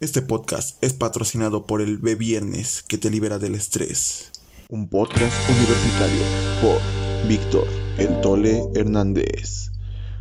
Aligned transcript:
Este 0.00 0.22
podcast 0.22 0.82
es 0.82 0.94
patrocinado 0.94 1.66
por 1.66 1.82
el 1.82 1.98
B 1.98 2.14
Viernes 2.14 2.82
que 2.82 2.96
te 2.96 3.10
libera 3.10 3.38
del 3.38 3.54
estrés. 3.54 4.32
Un 4.70 4.88
podcast 4.88 5.34
universitario 5.50 6.22
por 6.62 7.28
Víctor 7.28 7.66
El 7.98 8.18
Tole 8.22 8.62
Hernández. 8.74 9.72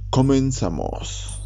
Comenzamos. 0.09 1.39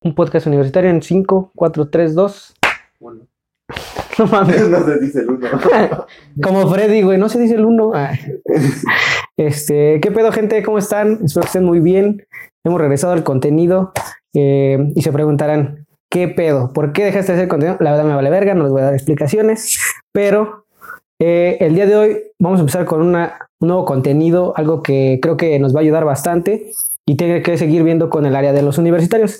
Un 0.00 0.14
podcast 0.14 0.46
universitario 0.46 0.90
en 0.90 1.02
5, 1.02 1.50
4, 1.56 1.88
3, 1.88 2.14
2. 2.14 2.55
No 4.18 4.26
mames. 4.26 4.68
No 4.70 4.84
se 4.84 4.98
dice 4.98 5.20
el 5.20 5.30
uno. 5.30 5.48
Como 6.42 6.68
Freddy, 6.68 7.02
güey, 7.02 7.18
no 7.18 7.28
se 7.28 7.38
dice 7.38 7.54
el 7.54 7.64
1. 7.64 7.92
Este, 9.36 10.00
¿qué 10.00 10.10
pedo, 10.10 10.32
gente? 10.32 10.62
¿Cómo 10.62 10.78
están? 10.78 11.20
Espero 11.24 11.42
que 11.42 11.46
estén 11.46 11.64
muy 11.64 11.80
bien. 11.80 12.26
Hemos 12.64 12.80
regresado 12.80 13.12
al 13.12 13.22
contenido 13.22 13.92
eh, 14.34 14.92
y 14.94 15.02
se 15.02 15.12
preguntarán, 15.12 15.86
¿qué 16.10 16.28
pedo? 16.28 16.72
¿Por 16.72 16.92
qué 16.92 17.04
dejaste 17.04 17.32
de 17.32 17.38
hacer 17.38 17.48
contenido? 17.48 17.76
La 17.80 17.92
verdad 17.92 18.04
me 18.04 18.14
vale 18.14 18.30
verga, 18.30 18.54
no 18.54 18.64
les 18.64 18.72
voy 18.72 18.82
a 18.82 18.86
dar 18.86 18.94
explicaciones, 18.94 19.78
pero 20.12 20.66
eh, 21.20 21.58
el 21.60 21.74
día 21.74 21.86
de 21.86 21.96
hoy 21.96 22.22
vamos 22.38 22.58
a 22.58 22.62
empezar 22.62 22.84
con 22.84 23.02
una, 23.02 23.48
un 23.60 23.68
nuevo 23.68 23.84
contenido, 23.84 24.52
algo 24.56 24.82
que 24.82 25.18
creo 25.22 25.36
que 25.36 25.58
nos 25.58 25.74
va 25.74 25.80
a 25.80 25.82
ayudar 25.82 26.04
bastante 26.04 26.72
y 27.06 27.16
tiene 27.16 27.42
que 27.42 27.56
seguir 27.56 27.84
viendo 27.84 28.10
con 28.10 28.26
el 28.26 28.34
área 28.34 28.52
de 28.52 28.62
los 28.62 28.78
universitarios. 28.78 29.38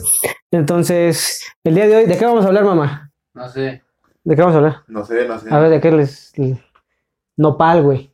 Entonces, 0.52 1.42
el 1.64 1.74
día 1.74 1.88
de 1.88 1.96
hoy, 1.96 2.06
¿de 2.06 2.16
qué 2.16 2.24
vamos 2.24 2.44
a 2.44 2.48
hablar, 2.48 2.64
mamá? 2.64 3.10
No 3.34 3.48
sé. 3.48 3.82
¿De 4.26 4.34
qué 4.34 4.42
vamos 4.42 4.54
a 4.54 4.58
hablar? 4.58 4.76
No 4.88 5.04
sé, 5.04 5.26
no 5.26 5.38
sé. 5.38 5.48
A 5.54 5.58
ver, 5.60 5.70
¿de 5.70 5.80
qué 5.80 5.92
les...? 5.92 6.32
Nopal, 7.36 7.82
güey. 7.82 8.10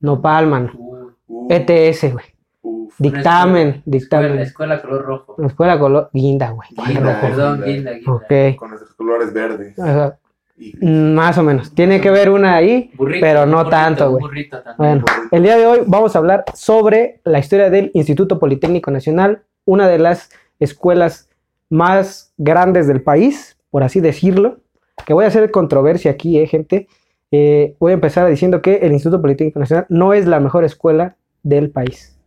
Nopal, 0.00 0.46
mano. 0.46 0.72
Uh, 0.76 1.10
Uf, 1.26 1.50
ETS, 1.50 2.12
güey. 2.12 2.24
uf. 2.62 2.94
Dictamen, 2.98 3.68
escuela, 3.68 3.82
dictamen. 3.84 4.38
escuela 4.38 4.80
color 4.82 5.04
rojo. 5.04 5.34
La 5.38 5.46
escuela 5.48 5.78
color 5.78 6.10
guinda, 6.12 6.50
güey. 6.50 6.68
Guinda. 6.86 7.20
Perdón, 7.20 7.62
Guinda. 7.64 7.92
guinda, 7.92 7.92
guinda. 7.92 8.12
Ok. 8.12 8.56
Con 8.56 8.70
nuestros 8.70 8.94
colores 8.94 9.32
verdes. 9.32 9.78
Ajá. 9.78 10.16
Y 10.56 10.74
Mm, 10.80 11.14
Más 11.14 11.36
o 11.38 11.42
menos. 11.42 11.74
Tiene 11.74 12.00
que 12.00 12.10
ver 12.10 12.30
una 12.30 12.54
ahí, 12.54 12.90
Burrito, 12.96 13.20
pero 13.20 13.44
no 13.46 13.58
burrito, 13.58 13.70
tanto, 13.70 14.10
güey. 14.10 14.20
burrito. 14.22 14.62
Bueno, 14.78 15.04
el 15.30 15.42
día 15.42 15.56
de 15.56 15.66
hoy 15.66 15.80
vamos 15.86 16.14
a 16.14 16.18
hablar 16.18 16.44
sobre 16.54 17.20
la 17.24 17.38
historia 17.38 17.70
del 17.70 17.90
Instituto 17.94 18.38
Politécnico 18.38 18.90
Nacional, 18.90 19.42
una 19.64 19.88
de 19.88 19.98
las 19.98 20.30
escuelas 20.58 21.28
más 21.70 22.32
grandes 22.36 22.86
del 22.86 23.02
país, 23.02 23.56
por 23.70 23.82
así 23.82 24.00
decirlo. 24.00 24.58
Que 25.02 25.12
voy 25.12 25.24
a 25.24 25.28
hacer 25.28 25.50
controversia 25.50 26.12
aquí, 26.12 26.38
eh, 26.38 26.46
gente. 26.46 26.88
Eh, 27.30 27.76
voy 27.78 27.92
a 27.92 27.94
empezar 27.94 28.28
diciendo 28.28 28.60
que 28.60 28.76
el 28.76 28.92
Instituto 28.92 29.22
Politécnico 29.22 29.60
Nacional 29.60 29.86
no 29.88 30.12
es 30.14 30.26
la 30.26 30.40
mejor 30.40 30.64
escuela 30.64 31.16
del 31.42 31.70
país. 31.70 32.18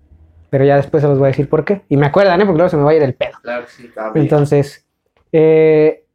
Pero 0.49 0.65
ya 0.65 0.75
después 0.75 1.01
se 1.01 1.09
los 1.09 1.17
voy 1.17 1.27
a 1.27 1.31
decir 1.31 1.49
por 1.49 1.65
qué. 1.65 1.81
Y 1.89 1.97
me 1.97 2.05
acuerdan, 2.05 2.39
¿eh? 2.39 2.45
porque 2.45 2.57
luego 2.57 2.69
se 2.69 2.77
me 2.77 2.83
va 2.83 2.91
a 2.91 2.95
ir 2.95 3.03
el 3.03 3.15
pedo. 3.15 3.37
Claro 3.41 3.65
sí. 3.67 3.89
Entonces, 4.15 4.85
eh, 5.31 6.05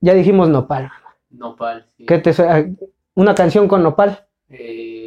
ya 0.00 0.14
dijimos 0.14 0.48
Nopal. 0.48 0.90
Nopal. 1.30 1.84
Sí. 1.96 2.06
¿Qué 2.06 2.18
te 2.18 2.32
suena? 2.32 2.66
Una 3.14 3.34
canción 3.34 3.66
con 3.66 3.82
Nopal. 3.82 4.26
Eh, 4.48 4.97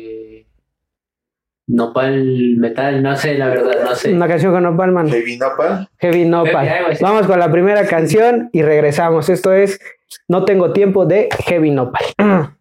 nopal 1.72 2.56
metal, 2.58 3.02
no 3.02 3.16
sé, 3.16 3.38
la 3.38 3.48
verdad, 3.48 3.84
no 3.84 3.96
sé. 3.96 4.14
Una 4.14 4.28
canción 4.28 4.54
con 4.54 4.64
Nopal, 4.64 4.92
man. 4.92 5.10
Heavy 5.10 5.38
Nopal. 5.38 5.90
Heavy 5.98 6.26
Nopal. 6.26 6.98
Vamos 7.02 7.28
con 7.28 7.40
la 7.40 7.52
primera 7.52 7.86
canción 7.88 8.50
y 8.52 8.62
regresamos. 8.62 9.30
Esto 9.30 9.54
es 9.54 9.80
No 10.28 10.46
tengo 10.46 10.74
tiempo 10.74 11.06
de 11.06 11.30
Heavy 11.46 11.72
Nopal. 11.72 12.04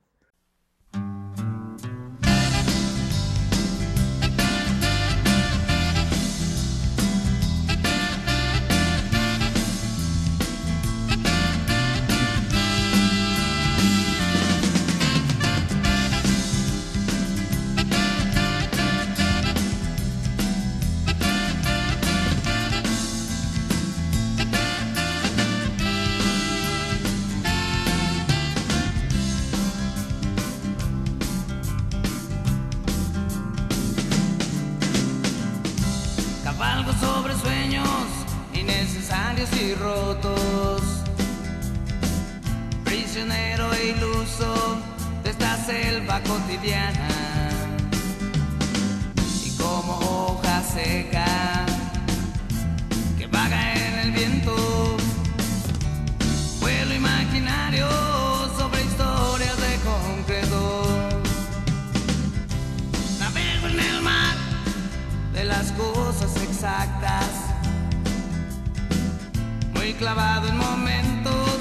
clavado 70.00 70.48
en 70.48 70.56
momentos 70.56 71.60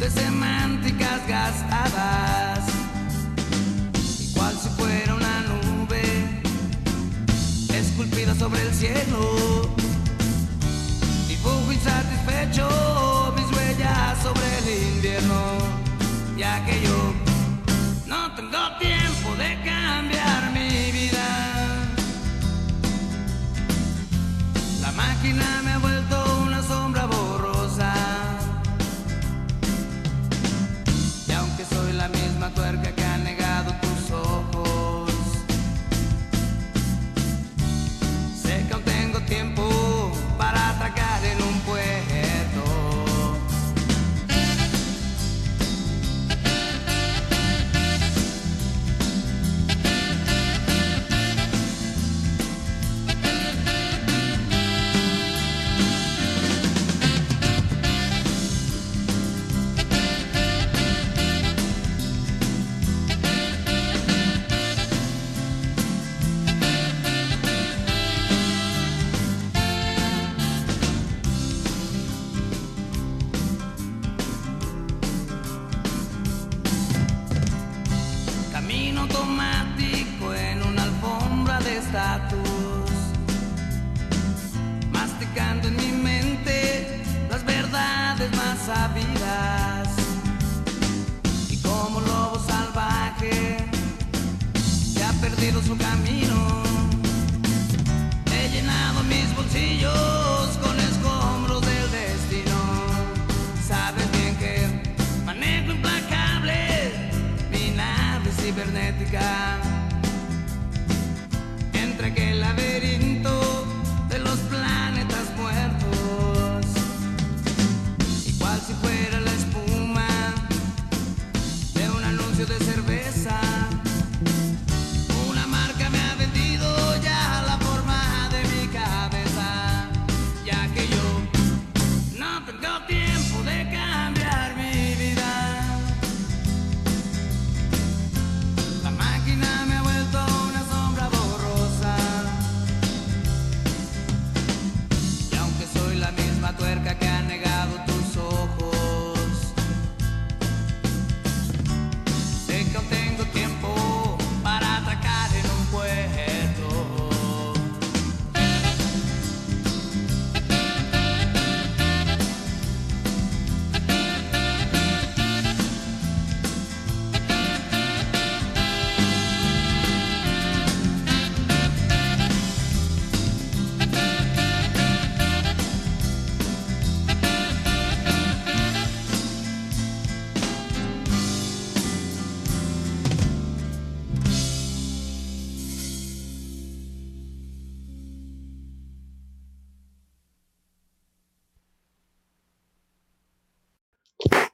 de 0.00 0.10
semánticas 0.10 1.24
gastadas. 1.28 2.66
Y 4.18 4.32
cual 4.34 4.54
si 4.60 4.68
fuera 4.70 5.14
una 5.14 5.42
nube 5.42 6.02
esculpida 7.72 8.34
sobre 8.34 8.62
el 8.62 8.74
cielo. 8.74 9.45
Automático 78.98 80.34
en 80.34 80.62
una 80.62 80.82
alfombra 80.84 81.58
de 81.60 81.78
estatus. 81.78 82.90
Masticando 84.90 85.68
en 85.68 85.76
mi 85.76 85.92
mente 86.02 87.02
las 87.30 87.44
verdades 87.44 88.30
más 88.36 88.58
sabidas. 88.66 89.88
Y 91.50 91.56
como 91.58 92.00
lobo 92.00 92.38
salvaje 92.46 93.56
que 94.94 95.04
ha 95.04 95.12
perdido 95.20 95.62
su 95.62 95.76
camino. 95.76 96.62
He 98.32 98.48
llenado 98.50 99.02
mis 99.04 99.34
bolsillos 99.36 100.15
Sabes 109.06 109.12
bien 109.12 109.55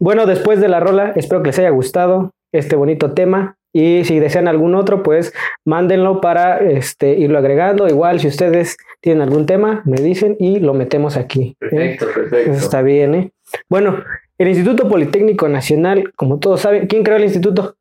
Bueno, 0.02 0.26
después 0.26 0.60
de 0.60 0.68
la 0.68 0.80
rola, 0.80 1.12
espero 1.14 1.42
que 1.42 1.50
les 1.50 1.58
haya 1.60 1.70
gustado 1.70 2.32
este 2.52 2.74
bonito 2.74 3.12
tema. 3.12 3.56
Y 3.72 4.04
si 4.04 4.18
desean 4.18 4.48
algún 4.48 4.74
otro, 4.74 5.04
pues 5.04 5.32
mándenlo 5.64 6.20
para 6.20 6.58
este, 6.58 7.12
irlo 7.18 7.38
agregando. 7.38 7.86
Igual, 7.86 8.18
si 8.18 8.26
ustedes 8.26 8.76
tienen 9.00 9.22
algún 9.22 9.46
tema, 9.46 9.80
me 9.86 9.98
dicen 10.02 10.36
y 10.40 10.58
lo 10.58 10.74
metemos 10.74 11.16
aquí. 11.16 11.56
¿eh? 11.60 11.66
Perfecto, 11.70 12.06
perfecto. 12.14 12.50
Eso 12.50 12.64
está 12.64 12.82
bien, 12.82 13.14
¿eh? 13.14 13.32
Bueno, 13.70 14.02
el 14.38 14.48
Instituto 14.48 14.88
Politécnico 14.88 15.48
Nacional, 15.48 16.12
como 16.16 16.40
todos 16.40 16.60
saben, 16.62 16.88
¿quién 16.88 17.04
creó 17.04 17.16
el 17.16 17.24
instituto? 17.24 17.76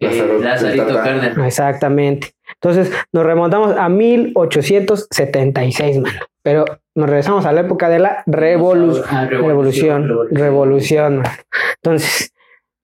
Eh, 0.00 0.06
Lázaro- 0.08 0.38
Lazarito 0.38 0.84
Lázaro- 0.86 1.04
Cárdenas. 1.04 1.46
Exactamente. 1.46 2.28
Entonces, 2.54 2.92
nos 3.12 3.24
remontamos 3.24 3.76
a 3.76 3.88
1876, 3.88 6.00
mano. 6.00 6.20
Pero 6.42 6.64
nos 6.94 7.08
regresamos 7.08 7.44
a 7.46 7.52
la 7.52 7.60
época 7.62 7.88
de 7.88 7.98
la 7.98 8.24
revolu- 8.26 9.02
Ah, 9.08 9.26
revolución. 9.26 10.08
Revolución. 10.30 11.18
mano. 11.18 11.30
Entonces, 11.82 12.32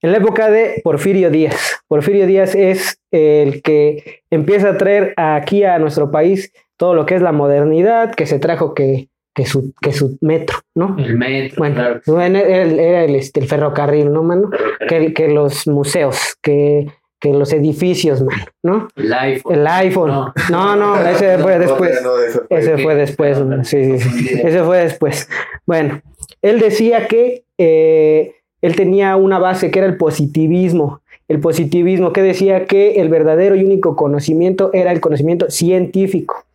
en 0.01 0.11
la 0.11 0.17
época 0.19 0.49
de 0.49 0.81
Porfirio 0.83 1.29
Díaz. 1.31 1.79
Porfirio 1.87 2.27
Díaz 2.27 2.53
es 2.55 2.99
el 3.11 3.61
que 3.63 4.21
empieza 4.29 4.69
a 4.69 4.77
traer 4.77 5.13
aquí 5.17 5.63
a 5.63 5.79
nuestro 5.79 6.11
país 6.11 6.51
todo 6.77 6.93
lo 6.93 7.05
que 7.05 7.15
es 7.15 7.21
la 7.21 7.31
modernidad, 7.31 8.13
que 8.13 8.27
se 8.27 8.37
trajo 8.37 8.75
que, 8.75 9.09
que, 9.35 9.45
su, 9.45 9.73
que 9.81 9.91
su 9.93 10.17
metro, 10.21 10.59
¿no? 10.75 10.95
El 10.99 11.17
metro, 11.17 11.55
Bueno, 11.57 11.75
claro. 11.75 12.01
bueno, 12.05 12.37
era, 12.37 12.61
el- 12.61 12.79
era 12.79 13.03
el, 13.05 13.15
este, 13.15 13.39
el 13.39 13.47
ferrocarril, 13.47 14.11
¿no, 14.13 14.21
mano? 14.21 14.51
Que, 14.87 15.13
que 15.13 15.29
los 15.29 15.65
museos, 15.67 16.35
que, 16.43 16.87
que 17.19 17.33
los 17.33 17.51
edificios, 17.53 18.21
mano, 18.23 18.45
¿no? 18.63 18.87
El 18.95 19.13
iPhone. 19.13 19.55
El 19.55 19.67
iPhone. 19.67 20.09
No. 20.09 20.33
No, 20.51 20.75
no, 20.75 21.01
ese 21.07 21.37
fue 21.39 21.57
después. 21.59 22.01
No, 22.03 22.17
ese 22.19 22.39
fue- 22.39 22.57
Ese 22.59 22.73
Ok. 22.75 22.81
fue 22.81 22.95
después, 22.95 23.37
sí, 23.63 23.99
sí. 23.99 24.39
Ese 24.43 24.63
fue 24.63 24.77
después. 24.79 25.29
Bueno, 25.65 26.01
él 26.41 26.59
decía 26.59 27.07
que 27.07 27.43
eh, 27.57 28.35
él 28.61 28.75
tenía 28.75 29.15
una 29.15 29.39
base 29.39 29.71
que 29.71 29.79
era 29.79 29.87
el 29.87 29.97
positivismo. 29.97 31.01
El 31.27 31.39
positivismo 31.39 32.13
que 32.13 32.21
decía 32.21 32.65
que 32.65 33.01
el 33.01 33.09
verdadero 33.09 33.55
y 33.55 33.63
único 33.65 33.95
conocimiento 33.95 34.69
era 34.73 34.91
el 34.91 35.01
conocimiento 35.01 35.49
científico. 35.49 36.45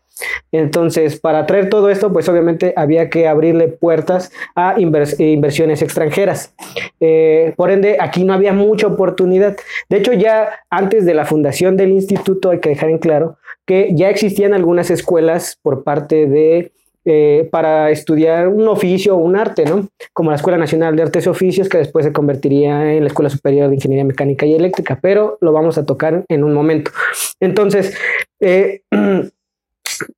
Entonces, 0.51 1.19
para 1.21 1.47
traer 1.47 1.69
todo 1.69 1.89
esto, 1.91 2.13
pues 2.13 2.29
obviamente 2.29 2.75
había 2.77 3.09
que 3.11 3.27
abrirle 3.29 3.69
puertas 3.69 4.33
a 4.55 4.77
invers- 4.77 5.19
eh, 5.19 5.31
inversiones 5.33 5.83
extranjeras. 5.83 6.55
Eh, 7.01 7.55
por 7.57 7.71
ende, 7.71 7.97
aquí 8.01 8.25
no 8.25 8.33
había 8.35 8.53
mucha 8.53 8.87
oportunidad. 8.87 9.57
De 9.89 9.97
hecho, 9.99 10.13
ya 10.13 10.51
antes 10.71 11.05
de 11.05 11.15
la 11.15 11.25
fundación 11.25 11.77
del 11.77 11.91
instituto, 11.91 12.51
hay 12.51 12.61
que 12.61 12.69
dejar 12.71 12.91
en 12.91 12.99
claro 12.99 13.37
que 13.67 13.91
ya 13.95 14.11
existían 14.11 14.55
algunas 14.55 14.91
escuelas 14.91 15.59
por 15.63 15.85
parte 15.85 16.27
de 16.27 16.73
eh, 17.05 17.49
para 17.51 17.91
estudiar 17.91 18.47
un 18.47 18.69
oficio 18.69 19.17
o 19.17 19.19
un 19.19 19.35
arte, 19.35 19.65
¿no? 19.65 19.89
Como 20.13 20.31
la 20.31 20.37
Escuela 20.37 20.57
Nacional 20.57 20.95
de 20.95 21.03
Artes 21.03 21.27
y 21.27 21.29
Oficios, 21.29 21.69
que 21.69 21.79
después 21.79 22.05
se 22.05 22.13
convertiría 22.13 22.95
en 22.95 23.01
la 23.03 23.09
Escuela 23.09 23.29
Superior 23.29 23.69
de 23.69 23.75
Ingeniería 23.75 24.05
Mecánica 24.05 24.47
y 24.47 24.55
Eléctrica, 24.55 25.01
pero 25.03 25.37
lo 25.41 25.53
vamos 25.53 25.79
a 25.79 25.85
tocar 25.85 26.25
en 26.29 26.45
un 26.45 26.55
momento. 26.55 26.93
Entonces, 27.41 27.97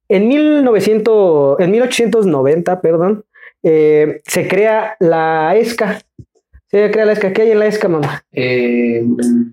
en, 0.08 0.28
1900, 0.28 1.60
en 1.60 1.70
1890, 1.70 2.80
perdón, 2.80 3.24
eh, 3.62 4.20
se 4.26 4.46
crea 4.48 4.96
la 5.00 5.54
ESCA. 5.56 6.00
Se 6.66 6.90
crea 6.90 7.04
la 7.06 7.12
ESCA. 7.12 7.32
¿Qué 7.32 7.42
hay 7.42 7.50
en 7.52 7.58
la 7.60 7.66
ESCA, 7.66 7.88
mamá? 7.88 8.24
Eh, 8.32 9.02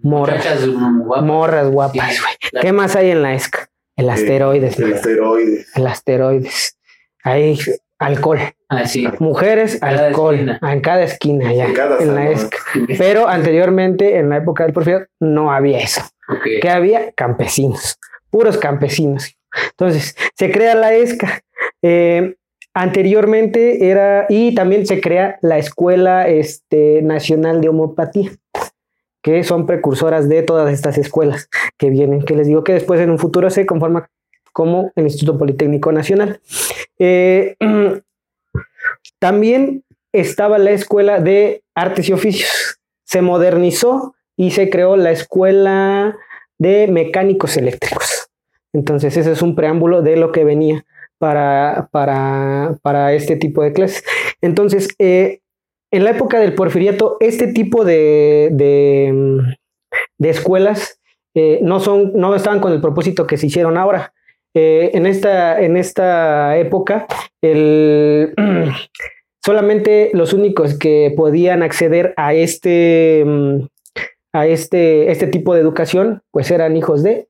Morras. 0.02 0.68
guapas. 0.68 1.24
Morras 1.24 1.70
guapas, 1.70 2.14
Sí, 2.16 2.22
güey. 2.22 2.34
claro. 2.52 2.66
¿Qué 2.66 2.74
más 2.74 2.96
hay 2.96 3.12
en 3.12 3.22
la 3.22 3.34
ESCA? 3.36 3.70
El 3.96 4.10
asteroides, 4.10 4.78
El 4.80 4.86
man. 4.86 4.94
asteroide. 4.96 5.66
el 5.76 5.88
asteroides. 5.88 6.78
Hay 7.24 7.60
alcohol. 8.00 8.40
Ah, 8.70 8.88
sí. 8.88 9.08
Mujeres, 9.20 9.78
Cada 9.80 10.08
alcohol. 10.08 10.34
esquina. 10.36 10.60
Ah, 10.62 10.74
En 10.74 10.80
cada 10.82 11.04
esquina, 11.04 11.54
ya. 11.54 11.66
En 11.66 11.74
cada 11.74 12.00
en 12.02 12.16
la. 12.16 12.32
ESCA. 12.32 12.58
Pero 12.98 13.28
anteriormente, 13.28 14.18
en 14.18 14.30
la 14.30 14.38
época 14.38 14.64
del 14.64 14.74
Porfirio, 14.74 15.06
no 15.20 15.52
había 15.52 15.78
eso. 15.80 16.02
Que 16.62 16.70
había 16.70 17.12
campesinos, 17.12 18.00
puros 18.32 18.58
campesinos. 18.58 19.36
Entonces, 19.72 20.16
se 20.36 20.52
crea 20.52 20.76
la 20.76 20.94
ESCA. 20.94 21.42
Eh, 21.82 22.36
anteriormente 22.74 23.90
era, 23.90 24.26
y 24.30 24.56
también 24.56 24.86
se 24.86 25.02
crea 25.02 25.38
la 25.42 25.58
Escuela 25.58 26.28
este, 26.28 27.02
Nacional 27.02 27.62
de 27.62 27.70
Homopatía, 27.70 28.32
que 29.22 29.44
son 29.44 29.66
precursoras 29.66 30.30
de 30.30 30.44
todas 30.44 30.74
estas 30.74 30.98
escuelas 30.98 31.50
que 31.78 31.90
vienen, 31.90 32.24
que 32.24 32.36
les 32.36 32.48
digo 32.48 32.64
que 32.64 32.74
después 32.74 33.00
en 33.00 33.12
un 33.12 33.20
futuro 33.20 33.50
se 33.50 33.66
conforma 33.66 34.10
como 34.54 34.92
el 34.96 35.06
Instituto 35.06 35.38
Politécnico 35.38 35.92
Nacional. 35.92 36.42
Eh, 37.00 37.56
también 39.20 39.84
estaba 40.14 40.58
la 40.58 40.72
Escuela 40.72 41.20
de 41.20 41.64
Artes 41.76 42.10
y 42.10 42.14
Oficios. 42.14 42.80
Se 43.04 43.22
modernizó 43.22 44.16
y 44.38 44.52
se 44.52 44.70
creó 44.70 44.98
la 44.98 45.12
Escuela 45.12 46.18
de 46.58 46.88
Mecánicos 46.88 47.58
Eléctricos. 47.58 48.21
Entonces, 48.74 49.18
ese 49.18 49.32
es 49.32 49.42
un 49.42 49.56
preámbulo 49.56 50.02
de 50.02 50.16
lo 50.16 50.32
que 50.32 50.44
venía 50.44 50.86
para, 51.18 51.90
para, 51.92 52.78
para 52.82 53.14
este 53.14 53.36
tipo 53.36 53.62
de 53.64 53.74
clases. 53.74 54.04
Entonces, 54.42 54.90
eh, 54.98 55.42
en 55.92 56.04
la 56.04 56.12
época 56.12 56.40
del 56.40 56.56
porfiriato, 56.56 57.18
este 57.20 57.52
tipo 57.52 57.84
de, 57.84 58.50
de, 58.52 60.30
escuelas 60.30 61.00
eh, 61.36 61.60
no, 61.62 61.80
son, 61.80 62.14
no 62.16 62.34
estaban 62.34 62.60
con 62.60 62.72
el 62.72 62.82
propósito 62.82 63.28
que 63.28 63.38
se 63.38 63.48
hicieron 63.48 63.78
ahora. 63.78 64.14
Eh, 64.54 64.92
en, 64.94 65.06
esta, 65.06 65.62
en 65.62 65.78
esta 65.78 66.58
época, 66.58 67.08
el, 67.42 68.34
solamente 69.46 70.12
los 70.14 70.34
únicos 70.34 70.78
que 70.78 71.14
podían 71.16 71.62
acceder 71.62 72.14
a 72.18 72.34
este, 72.34 73.24
mm, 73.26 73.68
a 74.34 74.48
este, 74.48 75.12
este 75.12 75.28
tipo 75.28 75.54
de 75.54 75.62
educación, 75.62 76.22
pues 76.32 76.52
eran 76.52 76.78
hijos 76.78 77.04
de 77.04 77.28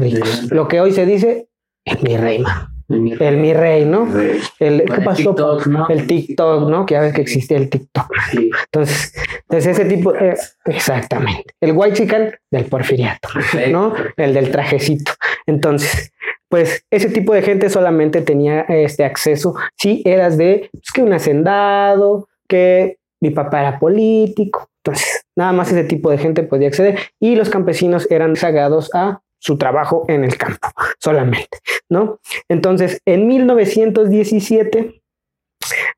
ricos. 0.00 0.48
De- 0.48 0.54
Lo 0.54 0.68
que 0.68 0.80
hoy 0.80 0.92
se 0.92 1.06
dice, 1.06 1.48
el 1.84 1.98
mi 2.02 2.16
rey, 2.16 2.38
man. 2.40 2.66
El 2.88 3.36
mi 3.36 3.52
rey, 3.54 3.84
¿no? 3.84 4.06
Rey. 4.06 4.40
El, 4.58 4.82
¿Qué 4.84 4.94
el 4.94 5.04
pasó? 5.04 5.22
TikTok, 5.34 5.66
¿no? 5.68 5.88
El 5.88 6.06
TikTok, 6.08 6.68
¿no? 6.68 6.86
Que 6.86 6.94
ya 6.94 7.00
ves 7.02 7.12
que 7.14 7.20
existía 7.20 7.56
el 7.56 7.70
TikTok. 7.70 8.06
Sí, 8.32 8.50
Entonces, 8.64 9.14
entonces 9.42 9.78
ese 9.78 9.84
tipo, 9.88 10.12
eh, 10.16 10.34
exactamente. 10.64 11.54
El 11.60 11.72
white 11.76 11.96
chicken 11.96 12.34
del 12.50 12.64
porfiriato, 12.64 13.28
perfecto. 13.32 13.70
¿no? 13.70 13.94
El 14.16 14.34
del 14.34 14.50
trajecito. 14.50 15.12
Entonces, 15.46 16.12
pues 16.48 16.84
ese 16.90 17.10
tipo 17.10 17.32
de 17.32 17.42
gente 17.42 17.70
solamente 17.70 18.22
tenía 18.22 18.62
este 18.62 19.04
acceso 19.04 19.54
si 19.76 20.02
eras 20.04 20.36
de, 20.36 20.68
pues, 20.72 20.90
que 20.92 21.02
un 21.02 21.12
hacendado, 21.12 22.28
que 22.48 22.98
mi 23.20 23.30
papá 23.30 23.60
era 23.60 23.78
político. 23.78 24.68
Entonces, 24.84 25.24
Nada 25.36 25.52
más 25.52 25.68
ese 25.70 25.84
tipo 25.84 26.10
de 26.10 26.18
gente 26.18 26.42
podía 26.42 26.68
acceder 26.68 26.98
y 27.18 27.34
los 27.36 27.48
campesinos 27.48 28.10
eran 28.10 28.34
rezagados 28.34 28.90
a 28.94 29.22
su 29.40 29.58
trabajo 29.58 30.04
en 30.08 30.24
el 30.24 30.36
campo 30.36 30.68
solamente, 30.98 31.58
¿no? 31.88 32.20
Entonces, 32.48 33.00
en 33.06 33.26
1917 33.26 35.02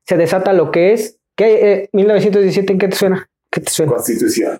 se 0.05 0.17
desata 0.17 0.53
lo 0.53 0.71
que 0.71 0.93
es, 0.93 1.19
¿qué, 1.37 1.71
eh, 1.71 1.89
1917 1.93 2.77
qué 2.77 2.87
te 2.87 2.95
suena? 2.95 3.29
¿Qué 3.51 3.61
te 3.61 3.69
suena? 3.69 3.93
Constitución. 3.93 4.57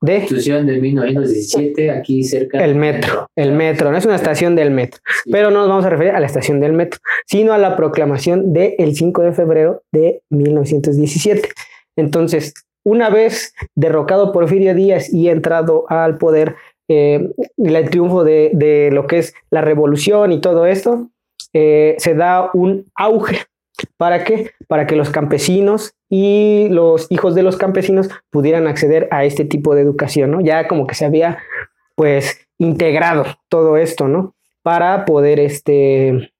De 0.00 0.18
Constitución 0.18 0.66
de 0.66 0.78
1917, 0.78 1.90
aquí 1.90 2.22
cerca. 2.22 2.64
el 2.64 2.76
metro, 2.76 3.26
el 3.34 3.50
metro, 3.50 3.90
no 3.90 3.98
es 3.98 4.04
una 4.04 4.14
estación 4.14 4.54
del 4.54 4.70
metro, 4.70 5.00
pero 5.30 5.50
no 5.50 5.60
nos 5.60 5.68
vamos 5.68 5.84
a 5.86 5.90
referir 5.90 6.12
a 6.12 6.20
la 6.20 6.26
estación 6.26 6.60
del 6.60 6.72
metro, 6.72 7.00
sino 7.26 7.52
a 7.52 7.58
la 7.58 7.74
proclamación 7.74 8.52
del 8.52 8.94
5 8.94 9.22
de 9.22 9.32
febrero 9.32 9.82
de 9.90 10.22
1917. 10.30 11.48
Entonces, 11.96 12.54
una 12.84 13.10
vez 13.10 13.54
derrocado 13.74 14.32
Porfirio 14.32 14.72
Díaz 14.74 15.12
y 15.12 15.28
entrado 15.28 15.84
al 15.88 16.16
poder, 16.16 16.54
eh, 16.88 17.30
el 17.56 17.90
triunfo 17.90 18.24
de, 18.24 18.50
de 18.54 18.90
lo 18.92 19.06
que 19.06 19.18
es 19.18 19.34
la 19.50 19.60
revolución 19.60 20.32
y 20.32 20.40
todo 20.40 20.66
esto, 20.66 21.08
eh, 21.52 21.94
se 21.98 22.14
da 22.14 22.50
un 22.54 22.86
auge. 22.94 23.38
¿Para 23.96 24.24
qué? 24.24 24.50
Para 24.66 24.86
que 24.86 24.96
los 24.96 25.10
campesinos 25.10 25.94
y 26.08 26.66
los 26.70 27.06
hijos 27.10 27.34
de 27.36 27.42
los 27.42 27.56
campesinos 27.56 28.08
pudieran 28.30 28.66
acceder 28.66 29.06
a 29.12 29.24
este 29.24 29.44
tipo 29.44 29.74
de 29.74 29.82
educación, 29.82 30.32
¿no? 30.32 30.40
Ya 30.40 30.66
como 30.66 30.86
que 30.86 30.96
se 30.96 31.04
había, 31.04 31.38
pues, 31.94 32.48
integrado 32.58 33.24
todo 33.48 33.76
esto, 33.76 34.08
¿no? 34.08 34.34
Para 34.62 35.04
poder, 35.04 35.38
este, 35.38 36.32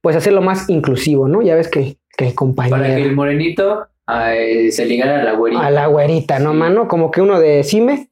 pues, 0.00 0.16
hacerlo 0.16 0.42
más 0.42 0.68
inclusivo, 0.68 1.28
¿no? 1.28 1.40
Ya 1.42 1.54
ves 1.54 1.68
que, 1.68 1.98
que 2.16 2.28
el 2.28 2.34
compañero... 2.34 2.78
Para 2.78 2.96
que 2.96 3.02
el 3.02 3.14
morenito 3.14 3.86
eh, 4.32 4.72
se 4.72 4.86
ligara 4.86 5.20
a 5.20 5.24
la 5.24 5.34
güerita. 5.34 5.64
A 5.64 5.70
la 5.70 5.86
güerita, 5.86 6.38
¿no, 6.40 6.50
Sí. 6.50 6.56
mano? 6.58 6.88
Como 6.88 7.12
que 7.12 7.20
uno 7.22 7.38
de 7.38 7.62
Cime, 7.62 8.08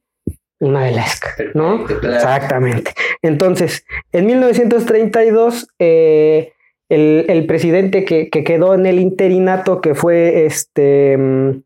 una 0.59 0.83
de 0.85 0.91
Lesca, 0.91 1.35
¿no? 1.53 1.85
Exactamente. 1.89 2.93
Entonces, 3.21 3.85
en 4.11 4.25
1932, 4.25 5.67
eh, 5.79 6.51
el, 6.89 7.25
el 7.29 7.45
presidente 7.45 8.03
que, 8.05 8.29
que 8.29 8.43
quedó 8.43 8.73
en 8.73 8.85
el 8.85 8.99
interinato, 8.99 9.79
que 9.81 9.95
fue 9.95 10.45
este 10.45 11.17
mm, 11.17 11.61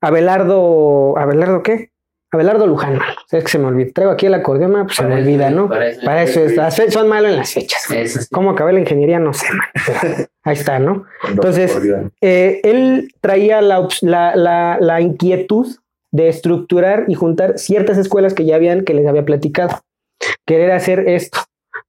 Abelardo, 0.00 1.16
¿Abelardo 1.18 1.62
qué? 1.62 1.90
Abelardo 2.32 2.66
Luján. 2.66 3.00
Es 3.32 3.42
que 3.44 3.50
se 3.50 3.58
me 3.58 3.66
olvida. 3.66 3.90
Traigo 3.92 4.12
aquí 4.12 4.26
el 4.26 4.34
acordeón, 4.34 4.70
mano, 4.70 4.84
pues 4.86 4.96
se 4.96 5.02
me 5.04 5.16
olvida, 5.16 5.50
¿no? 5.50 5.68
para 5.68 5.88
eso 5.88 5.98
es. 5.98 6.04
Para 6.04 6.22
eso 6.22 6.40
es, 6.44 6.56
las 6.56 6.76
fe- 6.76 6.90
son 6.90 7.08
malos 7.08 7.32
en 7.32 7.36
las 7.38 7.52
fechas. 7.52 7.82
Sí. 7.88 8.18
¿Cómo 8.30 8.50
acabé 8.50 8.72
la 8.72 8.78
ingeniería? 8.80 9.18
No 9.18 9.32
sé, 9.32 9.46
man. 9.52 9.66
Ahí 10.44 10.54
está, 10.54 10.78
¿no? 10.78 11.04
Entonces, 11.28 11.76
eh, 12.20 12.60
él 12.62 13.12
traía 13.20 13.60
la, 13.60 13.86
la- 14.02 14.78
la 14.80 15.00
inquietud 15.00 15.66
de 16.12 16.28
estructurar 16.28 17.04
y 17.08 17.14
juntar 17.14 17.58
ciertas 17.58 17.98
escuelas 17.98 18.34
que 18.34 18.44
ya 18.44 18.56
habían, 18.56 18.84
que 18.84 18.94
les 18.94 19.06
había 19.06 19.24
platicado. 19.24 19.80
Querer 20.46 20.72
hacer 20.72 21.08
esto, 21.08 21.40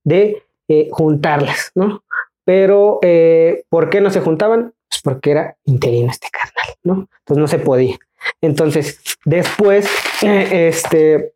de 0.03 0.43
eh, 0.67 0.89
juntarlas, 0.91 1.71
¿no? 1.75 2.03
Pero, 2.45 2.99
eh, 3.01 3.63
¿por 3.69 3.89
qué 3.89 4.01
no 4.01 4.09
se 4.09 4.21
juntaban? 4.21 4.73
Pues 4.89 5.01
porque 5.03 5.31
era 5.31 5.57
interino 5.65 6.11
este 6.11 6.27
carnal, 6.31 6.75
¿no? 6.83 7.07
Entonces 7.19 7.41
no 7.41 7.47
se 7.47 7.59
podía. 7.59 7.97
Entonces, 8.41 8.99
después, 9.25 9.87
eh, 10.21 10.67
este, 10.69 11.33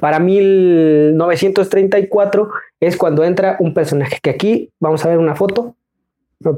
para 0.00 0.18
1934 0.18 2.50
es 2.80 2.96
cuando 2.96 3.24
entra 3.24 3.56
un 3.60 3.74
personaje 3.74 4.18
que 4.22 4.30
aquí 4.30 4.70
vamos 4.80 5.04
a 5.04 5.08
ver 5.08 5.18
una 5.18 5.34
foto. 5.34 5.74
¿No, 6.40 6.56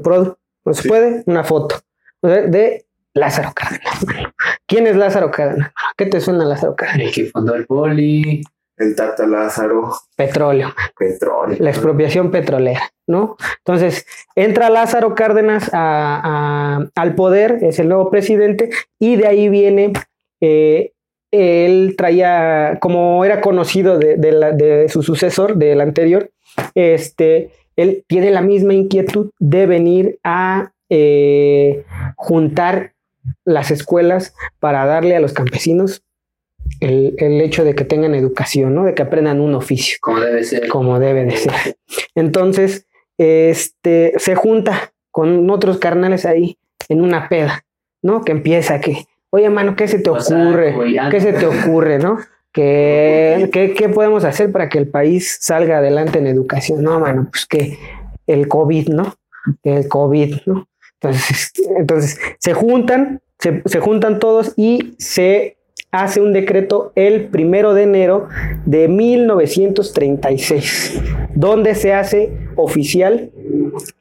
se 0.73 0.83
Sí. 0.83 0.87
puede? 0.89 1.23
Una 1.25 1.43
foto 1.43 1.75
de 2.21 2.85
Lázaro 3.13 3.51
Cárdenas. 3.55 4.05
mano. 4.05 4.31
¿Quién 4.67 4.87
es 4.87 4.95
Lázaro 4.95 5.31
Cárdenas? 5.31 5.71
¿Qué 5.97 6.05
te 6.05 6.21
suena 6.21 6.45
Lázaro 6.45 6.75
Cárdenas? 6.75 7.07
El 7.07 7.13
que 7.13 7.25
fundó 7.29 7.55
el 7.55 7.65
poli. 7.65 8.41
El 8.77 8.95
Tata 8.95 9.27
Lázaro, 9.27 9.91
Petróleo, 10.15 10.73
petróleo. 10.97 11.57
la 11.59 11.69
expropiación 11.69 12.31
petrolera, 12.31 12.81
¿no? 13.07 13.35
Entonces, 13.59 14.07
entra 14.35 14.71
Lázaro 14.71 15.13
Cárdenas 15.13 15.69
a- 15.71 16.21
a- 16.23 16.89
al 16.95 17.13
poder, 17.15 17.59
es 17.61 17.77
el 17.77 17.89
nuevo 17.89 18.09
presidente, 18.09 18.71
y 18.99 19.17
de 19.17 19.27
ahí 19.27 19.49
viene, 19.49 19.93
eh, 20.41 20.93
él 21.31 21.93
traía, 21.95 22.79
como 22.81 23.23
era 23.23 23.39
conocido 23.39 23.99
de, 23.99 24.15
de 24.15 24.31
la- 24.31 24.51
de 24.51 24.89
su 24.89 25.03
sucesor, 25.03 25.57
del 25.57 25.79
anterior, 25.81 26.31
este, 26.73 27.51
él 27.75 28.03
tiene 28.07 28.31
la 28.31 28.41
misma 28.41 28.73
inquietud 28.73 29.29
de 29.39 29.65
venir 29.67 30.17
a 30.23 30.71
eh, 30.93 31.85
juntar 32.17 32.93
las 33.45 33.71
escuelas 33.71 34.33
para 34.59 34.85
darle 34.85 35.15
a 35.15 35.19
los 35.19 35.33
campesinos 35.33 36.03
el, 36.79 37.15
el 37.17 37.41
hecho 37.41 37.63
de 37.63 37.75
que 37.75 37.85
tengan 37.85 38.15
educación, 38.15 38.73
¿no? 38.75 38.85
De 38.85 38.93
que 38.93 39.01
aprendan 39.01 39.39
un 39.39 39.55
oficio 39.55 39.97
Como 40.01 40.19
debe 40.19 40.43
ser. 40.43 40.67
como 40.67 40.99
debe 40.99 41.25
de 41.25 41.37
ser. 41.37 41.77
Entonces, 42.15 42.87
este, 43.17 44.13
se 44.17 44.35
junta 44.35 44.93
con 45.11 45.49
otros 45.49 45.77
carnales 45.77 46.25
ahí 46.25 46.57
en 46.89 47.01
una 47.01 47.29
peda, 47.29 47.65
¿no? 48.01 48.23
Que 48.23 48.31
empieza 48.31 48.79
que, 48.79 49.05
oye, 49.29 49.49
mano, 49.49 49.75
¿qué 49.75 49.87
se 49.87 49.99
te 49.99 50.09
O 50.09 50.13
ocurre? 50.15 50.75
¿Qué 51.11 51.19
se 51.19 51.33
te 51.33 51.45
ocurre, 51.45 51.99
no? 51.99 52.17
¿Qué, 52.51 53.49
qué, 53.53 53.73
qué 53.73 53.89
podemos 53.89 54.23
hacer 54.23 54.51
para 54.51 54.69
que 54.69 54.77
el 54.77 54.87
país 54.87 55.37
salga 55.41 55.77
adelante 55.77 56.19
en 56.19 56.27
educación? 56.27 56.83
No, 56.83 56.99
mano, 56.99 57.27
pues 57.31 57.45
que 57.45 57.77
el 58.27 58.47
COVID, 58.47 58.89
¿no? 58.89 59.15
El 59.63 59.87
COVID, 59.87 60.37
¿no? 60.45 60.67
Entonces, 61.01 61.51
entonces 61.77 62.19
se 62.39 62.53
juntan, 62.53 63.21
se, 63.39 63.61
se 63.65 63.79
juntan 63.79 64.19
todos 64.19 64.53
y 64.55 64.95
se 64.97 65.57
hace 65.91 66.21
un 66.21 66.33
decreto 66.33 66.93
el 66.95 67.25
primero 67.25 67.73
de 67.73 67.83
enero 67.83 68.29
de 68.65 68.87
1936, 68.87 71.01
donde 71.35 71.75
se 71.75 71.93
hace 71.93 72.31
oficial 72.55 73.29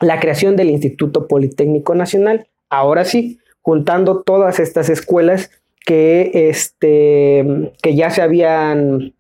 la 0.00 0.20
creación 0.20 0.54
del 0.56 0.70
Instituto 0.70 1.26
Politécnico 1.26 1.94
Nacional. 1.94 2.46
Ahora 2.68 3.04
sí, 3.04 3.40
juntando 3.62 4.22
todas 4.22 4.60
estas 4.60 4.88
escuelas 4.88 5.50
que, 5.84 6.30
este, 6.48 7.72
que 7.82 7.96
ya 7.96 8.10
se 8.10 8.22
habían, 8.22 9.12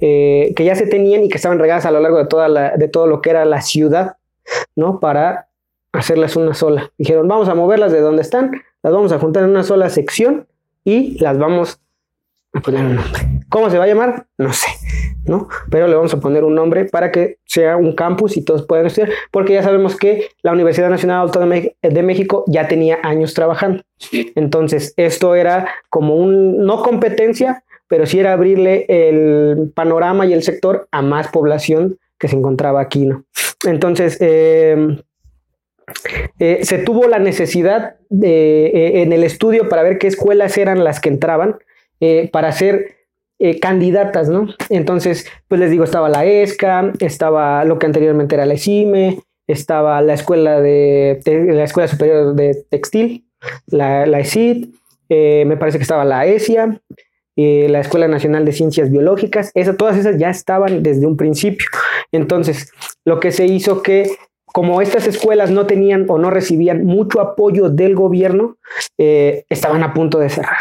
eh, 0.00 0.52
que 0.56 0.64
ya 0.64 0.74
se 0.74 0.86
tenían 0.86 1.22
y 1.24 1.28
que 1.28 1.36
estaban 1.36 1.60
regadas 1.60 1.86
a 1.86 1.92
lo 1.92 2.00
largo 2.00 2.18
de, 2.18 2.26
toda 2.26 2.48
la, 2.48 2.76
de 2.76 2.88
todo 2.88 3.06
lo 3.06 3.22
que 3.22 3.30
era 3.30 3.44
la 3.44 3.62
ciudad, 3.62 4.16
¿no? 4.74 4.98
Para 4.98 5.45
hacerlas 5.98 6.36
una 6.36 6.54
sola. 6.54 6.92
Dijeron, 6.98 7.28
vamos 7.28 7.48
a 7.48 7.54
moverlas 7.54 7.92
de 7.92 8.00
donde 8.00 8.22
están, 8.22 8.52
las 8.82 8.92
vamos 8.92 9.12
a 9.12 9.18
juntar 9.18 9.44
en 9.44 9.50
una 9.50 9.62
sola 9.62 9.88
sección 9.90 10.46
y 10.84 11.18
las 11.18 11.38
vamos 11.38 11.80
a 12.52 12.60
poner 12.60 12.84
un 12.84 12.96
nombre. 12.96 13.20
¿Cómo 13.48 13.70
se 13.70 13.78
va 13.78 13.84
a 13.84 13.86
llamar? 13.86 14.26
No 14.38 14.52
sé, 14.52 14.68
¿no? 15.24 15.48
Pero 15.70 15.88
le 15.88 15.94
vamos 15.94 16.12
a 16.14 16.20
poner 16.20 16.44
un 16.44 16.54
nombre 16.54 16.84
para 16.84 17.10
que 17.10 17.38
sea 17.44 17.76
un 17.76 17.94
campus 17.94 18.36
y 18.36 18.44
todos 18.44 18.66
puedan 18.66 18.86
estudiar, 18.86 19.10
porque 19.30 19.54
ya 19.54 19.62
sabemos 19.62 19.96
que 19.96 20.28
la 20.42 20.52
Universidad 20.52 20.90
Nacional 20.90 21.22
Autónoma 21.22 21.56
de 21.82 22.02
México 22.02 22.44
ya 22.46 22.68
tenía 22.68 22.98
años 23.02 23.34
trabajando. 23.34 23.82
Entonces, 24.34 24.94
esto 24.96 25.34
era 25.34 25.68
como 25.90 26.16
un, 26.16 26.64
no 26.64 26.82
competencia, 26.82 27.64
pero 27.88 28.06
sí 28.06 28.18
era 28.18 28.32
abrirle 28.32 28.86
el 28.88 29.72
panorama 29.74 30.26
y 30.26 30.32
el 30.32 30.42
sector 30.42 30.88
a 30.90 31.02
más 31.02 31.28
población 31.28 31.98
que 32.18 32.28
se 32.28 32.36
encontraba 32.36 32.80
aquí, 32.80 33.06
¿no? 33.06 33.24
Entonces, 33.64 34.18
eh, 34.20 34.98
eh, 36.38 36.60
se 36.64 36.78
tuvo 36.78 37.06
la 37.08 37.18
necesidad 37.18 37.96
de, 38.08 38.66
eh, 38.66 39.02
en 39.02 39.12
el 39.12 39.24
estudio 39.24 39.68
para 39.68 39.82
ver 39.82 39.98
qué 39.98 40.06
escuelas 40.06 40.56
eran 40.58 40.84
las 40.84 41.00
que 41.00 41.08
entraban 41.08 41.56
eh, 42.00 42.28
para 42.32 42.52
ser 42.52 42.94
candidatas, 43.60 44.30
¿no? 44.30 44.48
Entonces, 44.70 45.26
pues 45.46 45.60
les 45.60 45.70
digo, 45.70 45.84
estaba 45.84 46.08
la 46.08 46.24
ESCA, 46.24 46.90
estaba 47.00 47.66
lo 47.66 47.78
que 47.78 47.84
anteriormente 47.84 48.34
era 48.34 48.46
la 48.46 48.54
ESIME, 48.54 49.20
estaba 49.46 50.00
la 50.00 50.14
escuela 50.14 50.58
de, 50.62 51.20
la 51.52 51.64
escuela 51.64 51.86
superior 51.86 52.34
de 52.34 52.64
textil, 52.70 53.26
la, 53.66 54.06
la 54.06 54.22
me 55.10 55.56
parece 55.58 55.76
que 55.76 55.82
estaba 55.82 56.06
la 56.06 56.24
ESIA, 56.24 56.80
la 57.36 57.80
Escuela 57.80 58.08
Nacional 58.08 58.46
de 58.46 58.52
Ciencias 58.52 58.90
Biológicas, 58.90 59.50
esa, 59.52 59.76
todas 59.76 59.98
esas 59.98 60.16
ya 60.16 60.30
estaban 60.30 60.82
desde 60.82 61.06
un 61.06 61.18
principio. 61.18 61.66
Entonces, 62.12 62.72
lo 63.04 63.20
que 63.20 63.32
se 63.32 63.44
hizo 63.44 63.82
que 63.82 64.16
como 64.56 64.80
estas 64.80 65.06
escuelas 65.06 65.50
no 65.50 65.66
tenían 65.66 66.06
o 66.08 66.16
no 66.16 66.30
recibían 66.30 66.86
mucho 66.86 67.20
apoyo 67.20 67.68
del 67.68 67.94
gobierno, 67.94 68.56
eh, 68.96 69.44
estaban 69.50 69.82
a 69.82 69.92
punto 69.92 70.18
de 70.18 70.30
cerrar, 70.30 70.56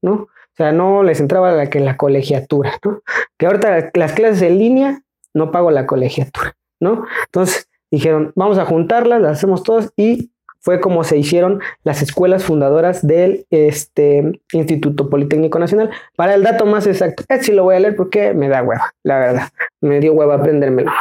¿no? 0.00 0.12
O 0.12 0.56
sea, 0.56 0.70
no 0.70 1.02
les 1.02 1.18
entraba 1.18 1.50
la, 1.50 1.68
que 1.68 1.80
la 1.80 1.96
colegiatura, 1.96 2.78
¿no? 2.84 3.02
Que 3.36 3.46
ahorita 3.46 3.90
las 3.94 4.12
clases 4.12 4.42
en 4.42 4.60
línea 4.60 5.02
no 5.34 5.50
pago 5.50 5.72
la 5.72 5.84
colegiatura, 5.84 6.54
¿no? 6.78 7.06
Entonces 7.24 7.68
dijeron, 7.90 8.30
vamos 8.36 8.56
a 8.56 8.66
juntarlas, 8.66 9.20
las 9.20 9.38
hacemos 9.38 9.64
todas 9.64 9.92
y 9.96 10.30
fue 10.60 10.80
como 10.80 11.02
se 11.02 11.18
hicieron 11.18 11.60
las 11.82 12.02
escuelas 12.02 12.44
fundadoras 12.44 13.04
del 13.04 13.46
este, 13.50 14.40
Instituto 14.52 15.10
Politécnico 15.10 15.58
Nacional. 15.58 15.90
Para 16.14 16.34
el 16.34 16.44
dato 16.44 16.66
más 16.66 16.86
exacto, 16.86 17.24
este 17.28 17.46
sí 17.46 17.52
lo 17.52 17.64
voy 17.64 17.74
a 17.74 17.80
leer 17.80 17.96
porque 17.96 18.32
me 18.32 18.48
da 18.48 18.62
hueva, 18.62 18.92
la 19.02 19.18
verdad. 19.18 19.48
Me 19.80 19.98
dio 19.98 20.12
hueva 20.12 20.36
aprendérmelo. 20.36 20.92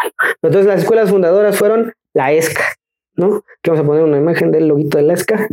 Entonces 0.42 0.66
las 0.66 0.82
escuelas 0.82 1.12
fundadoras 1.12 1.58
fueron 1.58 1.94
la 2.18 2.32
ESCA, 2.34 2.66
¿no? 3.16 3.44
Que 3.62 3.72
vamos 3.72 3.84
a 3.84 3.88
poner 3.88 4.04
una 4.04 4.18
imagen 4.18 4.52
del 4.52 4.68
loguito 4.68 4.98
de 4.98 5.04
la 5.04 5.14
ESCA. 5.14 5.48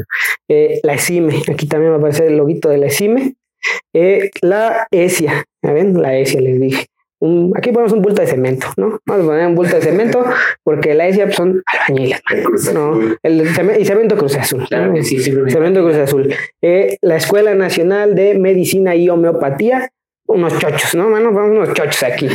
Eh, 0.49 0.81
la 0.83 0.95
ESIME, 0.95 1.43
aquí 1.53 1.67
también 1.67 1.93
va 1.93 1.97
a 1.97 1.99
aparecer 1.99 2.27
el 2.27 2.37
loguito 2.37 2.69
de 2.69 2.79
la 2.79 2.87
ESIME. 2.87 3.35
Eh, 3.95 4.31
la 4.43 4.87
ESIA, 4.91 5.45
¿ven? 5.63 6.01
La 6.03 6.17
ESIA 6.19 6.41
les 6.41 6.61
dije. 6.61 6.87
Un- 7.21 7.53
aquí 7.57 7.71
ponemos 7.73 7.93
un 7.93 8.03
bulto 8.03 8.21
de 8.21 8.27
cemento, 8.27 8.67
¿no? 8.77 8.99
Vamos 9.07 9.25
a 9.25 9.29
poner 9.29 9.47
un 9.47 9.55
bulto 9.55 9.77
de 9.77 9.83
cemento 9.83 10.23
porque 10.63 10.93
la 10.95 11.09
ESIA 11.09 11.25
pues, 11.27 11.37
son 11.37 11.63
albañiles, 11.67 12.21
¿no? 12.75 13.01
El 13.23 13.49
ceme- 13.55 13.79
y 13.81 13.85
cemento 13.87 14.17
Cruz 14.17 14.37
Azul. 14.37 14.67
Claro 14.69 14.93
¿no? 14.93 15.03
sí, 15.03 15.19
Cemento 15.21 15.83
Cruz 15.83 15.97
Azul. 15.97 16.35
Eh, 16.61 16.99
la 17.01 17.17
Escuela 17.17 17.55
Nacional 17.55 18.15
de 18.15 18.35
Medicina 18.39 18.95
y 18.95 19.09
Homeopatía, 19.09 19.89
unos 20.27 20.59
chochos, 20.59 20.95
¿no, 20.95 21.09
mano? 21.09 21.33
Vamos 21.33 21.53
unos 21.57 21.73
chochos 21.73 22.03
aquí, 22.03 22.29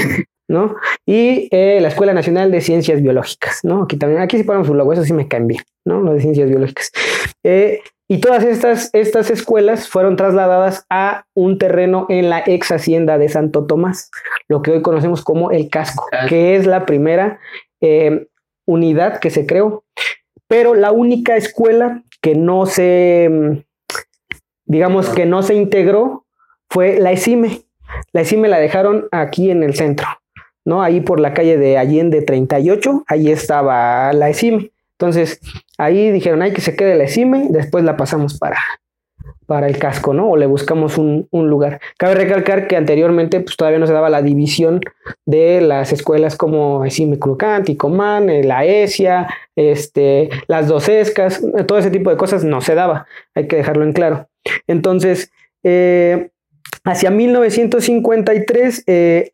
¿no? 0.49 0.75
Y 1.05 1.47
eh, 1.51 1.79
la 1.79 1.87
Escuela 1.87 2.13
Nacional 2.13 2.51
de 2.51 2.59
Ciencias 2.59 3.01
Biológicas, 3.01 3.59
¿no? 3.63 3.83
Aquí 3.83 3.95
también, 3.95 4.21
aquí 4.21 4.37
sí 4.37 4.43
ponemos 4.43 4.67
su 4.67 4.73
logo, 4.73 4.91
eso 4.91 5.05
sí 5.05 5.13
me 5.13 5.27
caen 5.27 5.47
bien, 5.47 5.63
¿no? 5.85 6.01
Lo 6.01 6.13
de 6.13 6.19
Ciencias 6.19 6.49
Biológicas. 6.49 6.91
Eh, 7.43 7.79
y 8.09 8.19
todas 8.19 8.43
estas, 8.43 8.89
estas 8.93 9.29
escuelas 9.29 9.87
fueron 9.87 10.15
trasladadas 10.15 10.87
a 10.89 11.25
un 11.35 11.59
terreno 11.59 12.07
en 12.09 12.31
la 12.31 12.43
ex 12.45 12.71
hacienda 12.71 13.19
de 13.19 13.29
Santo 13.29 13.67
Tomás, 13.67 14.09
lo 14.47 14.63
que 14.63 14.71
hoy 14.71 14.81
conocemos 14.81 15.23
como 15.23 15.51
el 15.51 15.69
casco, 15.69 16.07
Casco. 16.09 16.27
que 16.27 16.55
es 16.55 16.65
la 16.65 16.87
primera 16.87 17.39
eh, 17.81 18.27
unidad 18.65 19.19
que 19.19 19.29
se 19.29 19.45
creó, 19.45 19.83
pero 20.47 20.73
la 20.73 20.91
única 20.91 21.37
escuela 21.37 22.01
que 22.19 22.33
no 22.33 22.65
se, 22.65 23.29
mm, 23.31 23.57
digamos 24.65 25.09
que 25.09 25.27
no 25.27 25.43
se 25.43 25.53
integró 25.53 26.25
fue 26.67 26.99
la 26.99 27.11
ESIME. 27.11 27.61
La 28.11 28.21
ESIME 28.21 28.47
la 28.47 28.59
dejaron 28.59 29.07
aquí 29.11 29.51
en 29.51 29.61
el 29.61 29.75
centro, 29.75 30.07
¿no? 30.69 30.83
Ahí 30.83 31.01
por 31.01 31.19
la 31.19 31.33
calle 31.33 31.57
de 31.57 31.77
Allende 31.77 32.21
38, 32.21 33.03
ahí 33.07 33.31
estaba 33.31 34.13
la 34.13 34.29
ESIME. 34.29 34.71
Entonces, 34.93 35.41
ahí 35.77 36.11
dijeron, 36.11 36.41
hay 36.41 36.53
que 36.53 36.61
se 36.61 36.75
quede 36.75 36.95
la 36.95 37.05
ESIME, 37.05 37.47
después 37.49 37.83
la 37.83 37.97
pasamos 37.97 38.37
para, 38.37 38.59
para 39.47 39.67
el 39.67 39.79
casco, 39.79 40.13
¿no? 40.13 40.29
O 40.29 40.37
le 40.37 40.45
buscamos 40.45 40.97
un, 40.97 41.27
un 41.31 41.49
lugar. 41.49 41.81
Cabe 41.97 42.15
recalcar 42.15 42.67
que 42.67 42.77
anteriormente 42.77 43.39
pues 43.39 43.57
todavía 43.57 43.79
no 43.79 43.87
se 43.87 43.93
daba 43.93 44.09
la 44.09 44.21
división 44.21 44.79
de 45.25 45.59
las 45.59 45.91
escuelas 45.91 46.37
como 46.37 46.85
ESIME 46.85 47.17
Crucán, 47.17 47.63
Ticomán, 47.63 48.29
eh, 48.29 48.43
la 48.43 48.63
ESIA, 48.63 49.27
este, 49.55 50.29
las 50.47 50.67
dos 50.67 50.87
ESCAS, 50.87 51.43
eh, 51.57 51.63
todo 51.63 51.79
ese 51.79 51.91
tipo 51.91 52.11
de 52.11 52.17
cosas 52.17 52.43
no 52.43 52.61
se 52.61 52.75
daba, 52.75 53.07
hay 53.33 53.47
que 53.47 53.55
dejarlo 53.55 53.83
en 53.83 53.93
claro. 53.93 54.29
Entonces, 54.67 55.31
eh, 55.63 56.29
hacia 56.83 57.09
1953, 57.09 58.83
eh, 58.87 59.31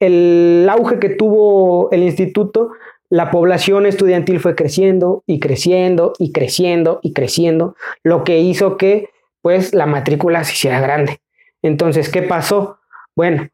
el, 0.00 0.66
auge 0.70 0.98
que 0.98 1.10
tuvo 1.10 1.90
el 1.90 2.02
instituto, 2.02 2.70
la 3.10 3.30
población 3.30 3.86
estudiantil 3.86 4.40
fue 4.40 4.54
creciendo 4.54 5.22
y 5.26 5.40
creciendo 5.40 6.12
y 6.18 6.32
creciendo 6.32 7.00
y 7.02 7.12
creciendo, 7.12 7.76
lo 8.02 8.24
que 8.24 8.40
hizo 8.40 8.76
que 8.76 9.10
pues 9.40 9.74
la 9.74 9.86
matrícula 9.86 10.44
se 10.44 10.52
hiciera 10.52 10.80
grande. 10.80 11.20
Entonces, 11.62 12.10
¿qué 12.10 12.22
pasó? 12.22 12.78
Bueno, 13.16 13.48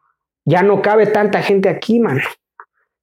ya 0.44 0.62
no 0.62 0.82
cabe 0.82 1.06
tanta 1.06 1.42
gente 1.42 1.68
aquí, 1.68 2.00
mano. 2.00 2.22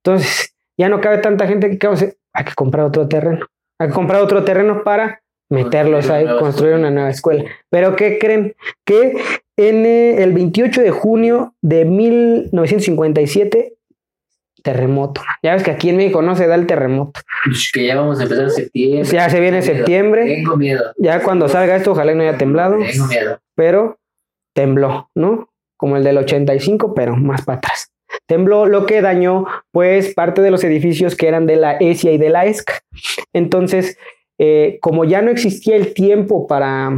Entonces, 0.04 0.54
ya 0.78 0.90
no 0.90 1.00
cabe 1.00 1.20
tanta 1.20 1.48
gente 1.48 1.68
aquí, 1.68 1.78
¿qué 1.78 1.88
vamos 1.88 2.02
a 2.02 2.06
hacer? 2.06 2.18
Hay 2.34 2.46
que 2.46 2.54
comprar 2.54 2.86
otro 2.86 3.08
terreno. 3.08 3.48
Hay 3.80 3.88
que 3.88 3.94
comprar 3.94 4.22
otro 4.22 4.44
terreno 4.44 4.84
para 4.84 5.21
meterlos 5.52 6.10
ahí, 6.10 6.26
construir 6.40 6.76
una 6.76 6.90
nueva 6.90 7.10
escuela. 7.10 7.44
Pero 7.70 7.96
¿qué 7.96 8.18
creen? 8.18 8.56
Que 8.86 9.18
en 9.58 9.86
eh, 9.86 10.24
el 10.24 10.34
28 10.34 10.82
de 10.82 10.92
junio 10.92 11.54
de 11.62 11.86
1957, 11.86 13.74
terremoto. 14.64 15.22
Ya 15.44 15.54
ves 15.54 15.64
que 15.64 15.72
aquí 15.72 15.90
en 15.90 15.98
México 15.98 16.22
no 16.22 16.36
se 16.36 16.48
da 16.48 16.56
el 16.56 16.66
terremoto. 16.68 17.20
Que 17.74 17.86
ya 17.86 17.96
vamos 17.96 18.20
a 18.20 18.24
empezar 18.24 18.46
en 18.46 18.52
septiembre. 18.52 19.10
Ya 19.12 19.30
se 19.30 19.40
viene 19.40 19.60
Tengo 19.62 19.74
miedo, 19.74 19.78
septiembre. 19.78 20.26
Tengo 20.36 20.58
miedo. 20.58 20.94
Ya 20.98 21.22
cuando 21.22 21.50
salga 21.50 21.76
esto, 21.76 21.92
ojalá 21.92 22.16
no 22.16 22.22
haya 22.24 22.38
temblado, 22.38 22.78
Tengo 22.78 23.08
miedo. 23.08 23.40
pero 23.56 24.00
tembló, 24.54 25.10
¿no? 25.16 25.50
Como 25.78 25.98
el 25.98 26.04
del 26.04 26.18
85, 26.18 26.94
pero 26.94 27.16
más 27.18 27.44
para 27.44 27.58
atrás. 27.58 27.92
Tembló 28.26 28.66
lo 28.68 28.86
que 28.86 29.02
dañó, 29.02 29.48
pues, 29.72 30.14
parte 30.14 30.42
de 30.42 30.52
los 30.52 30.64
edificios 30.64 31.16
que 31.16 31.28
eran 31.28 31.46
de 31.46 31.56
la 31.58 31.74
ESIA 31.74 32.12
y 32.12 32.18
de 32.18 32.30
la 32.30 32.46
ESCA. 32.46 32.82
Entonces, 33.34 33.98
eh, 34.44 34.80
como 34.82 35.06
ya 35.06 35.22
no 35.22 35.30
existía 35.30 35.76
el 35.76 35.94
tiempo 35.94 36.48
para, 36.48 36.90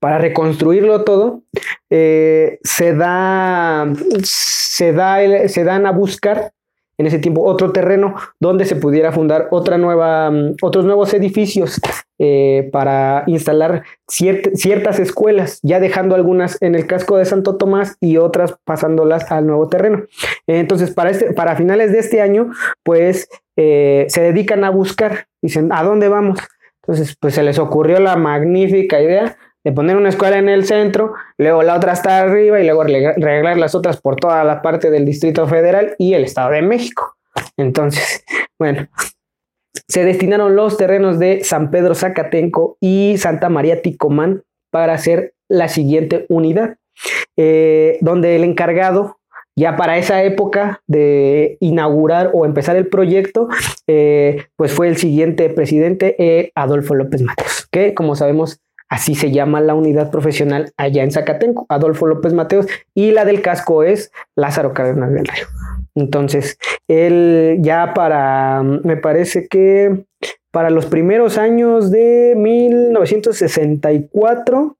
para 0.00 0.18
reconstruirlo 0.18 1.02
todo, 1.02 1.44
eh, 1.88 2.58
se, 2.62 2.92
da, 2.94 3.90
se, 4.22 4.92
da 4.92 5.48
se 5.48 5.64
dan 5.64 5.86
a 5.86 5.92
buscar 5.92 6.52
en 6.98 7.06
ese 7.06 7.18
tiempo 7.18 7.42
otro 7.44 7.72
terreno 7.72 8.14
donde 8.40 8.64
se 8.64 8.76
pudiera 8.76 9.12
fundar 9.12 9.48
otra 9.50 9.76
nueva, 9.78 10.30
mm, 10.30 10.56
otros 10.62 10.84
nuevos 10.84 11.12
edificios 11.14 11.80
eh, 12.18 12.70
para 12.72 13.24
instalar 13.26 13.82
ciert- 14.10 14.54
ciertas 14.54 14.98
escuelas, 14.98 15.60
ya 15.62 15.80
dejando 15.80 16.14
algunas 16.14 16.60
en 16.62 16.74
el 16.74 16.86
casco 16.86 17.18
de 17.18 17.26
Santo 17.26 17.56
Tomás 17.56 17.96
y 18.00 18.16
otras 18.16 18.56
pasándolas 18.64 19.30
al 19.30 19.46
nuevo 19.46 19.68
terreno. 19.68 20.04
Entonces, 20.46 20.92
para, 20.92 21.10
este, 21.10 21.34
para 21.34 21.56
finales 21.56 21.92
de 21.92 21.98
este 21.98 22.22
año, 22.22 22.50
pues 22.82 23.28
eh, 23.56 24.06
se 24.08 24.22
dedican 24.22 24.64
a 24.64 24.70
buscar, 24.70 25.26
dicen, 25.42 25.70
¿a 25.72 25.82
dónde 25.82 26.08
vamos? 26.08 26.38
Entonces, 26.82 27.16
pues 27.20 27.34
se 27.34 27.42
les 27.42 27.58
ocurrió 27.58 27.98
la 28.00 28.16
magnífica 28.16 29.00
idea 29.02 29.36
de 29.66 29.72
poner 29.72 29.96
una 29.96 30.10
escuela 30.10 30.38
en 30.38 30.48
el 30.48 30.64
centro, 30.64 31.14
luego 31.38 31.64
la 31.64 31.74
otra 31.74 31.92
está 31.92 32.20
arriba 32.20 32.60
y 32.60 32.64
luego 32.64 32.84
regalar 32.84 33.56
las 33.56 33.74
otras 33.74 34.00
por 34.00 34.14
toda 34.14 34.44
la 34.44 34.62
parte 34.62 34.92
del 34.92 35.04
Distrito 35.04 35.44
Federal 35.48 35.96
y 35.98 36.14
el 36.14 36.22
Estado 36.22 36.52
de 36.52 36.62
México. 36.62 37.16
Entonces, 37.56 38.24
bueno, 38.60 38.86
se 39.88 40.04
destinaron 40.04 40.54
los 40.54 40.76
terrenos 40.76 41.18
de 41.18 41.42
San 41.42 41.72
Pedro 41.72 41.96
Zacatenco 41.96 42.78
y 42.80 43.16
Santa 43.18 43.48
María 43.48 43.82
Ticomán 43.82 44.44
para 44.70 44.94
hacer 44.94 45.34
la 45.48 45.66
siguiente 45.66 46.26
unidad, 46.28 46.76
eh, 47.36 47.98
donde 48.02 48.36
el 48.36 48.44
encargado, 48.44 49.18
ya 49.56 49.74
para 49.74 49.98
esa 49.98 50.22
época 50.22 50.80
de 50.86 51.56
inaugurar 51.58 52.30
o 52.34 52.46
empezar 52.46 52.76
el 52.76 52.86
proyecto, 52.86 53.48
eh, 53.88 54.44
pues 54.54 54.72
fue 54.72 54.86
el 54.86 54.96
siguiente 54.96 55.50
presidente, 55.50 56.14
eh, 56.20 56.52
Adolfo 56.54 56.94
López 56.94 57.20
Mateos, 57.22 57.66
que 57.72 57.94
como 57.94 58.14
sabemos, 58.14 58.60
así 58.88 59.14
se 59.14 59.30
llama 59.30 59.60
la 59.60 59.74
unidad 59.74 60.10
profesional 60.10 60.72
allá 60.76 61.02
en 61.02 61.10
Zacatenco, 61.10 61.66
Adolfo 61.68 62.06
López 62.06 62.32
Mateos, 62.32 62.66
y 62.94 63.10
la 63.10 63.24
del 63.24 63.42
casco 63.42 63.82
es 63.82 64.12
Lázaro 64.34 64.72
Cárdenas 64.72 65.12
del 65.12 65.26
Río. 65.26 65.46
Entonces, 65.94 66.58
él 66.88 67.58
ya 67.60 67.92
para, 67.94 68.62
me 68.62 68.96
parece 68.96 69.48
que 69.48 70.04
para 70.50 70.70
los 70.70 70.86
primeros 70.86 71.36
años 71.38 71.90
de 71.90 72.34
1964, 72.36 74.76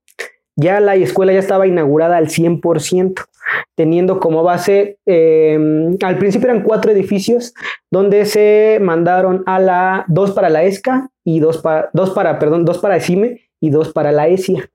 ya 0.56 0.80
la 0.80 0.94
escuela 0.94 1.34
ya 1.34 1.38
estaba 1.38 1.66
inaugurada 1.66 2.16
al 2.16 2.28
100%, 2.28 3.26
teniendo 3.74 4.20
como 4.20 4.42
base, 4.42 4.98
eh, 5.06 5.96
al 6.02 6.18
principio 6.18 6.48
eran 6.48 6.62
cuatro 6.62 6.92
edificios, 6.92 7.52
donde 7.90 8.24
se 8.24 8.78
mandaron 8.80 9.42
a 9.46 9.58
la, 9.58 10.06
dos 10.08 10.30
para 10.32 10.48
la 10.48 10.64
ESCA 10.64 11.10
y 11.24 11.40
dos 11.40 11.58
para, 11.58 11.90
dos 11.92 12.10
para, 12.10 12.38
perdón, 12.38 12.64
dos 12.64 12.78
para 12.78 12.96
ESIME 12.96 13.45
y 13.60 13.70
dos 13.70 13.92
para 13.92 14.12
la 14.12 14.28
ESIA, 14.28 14.68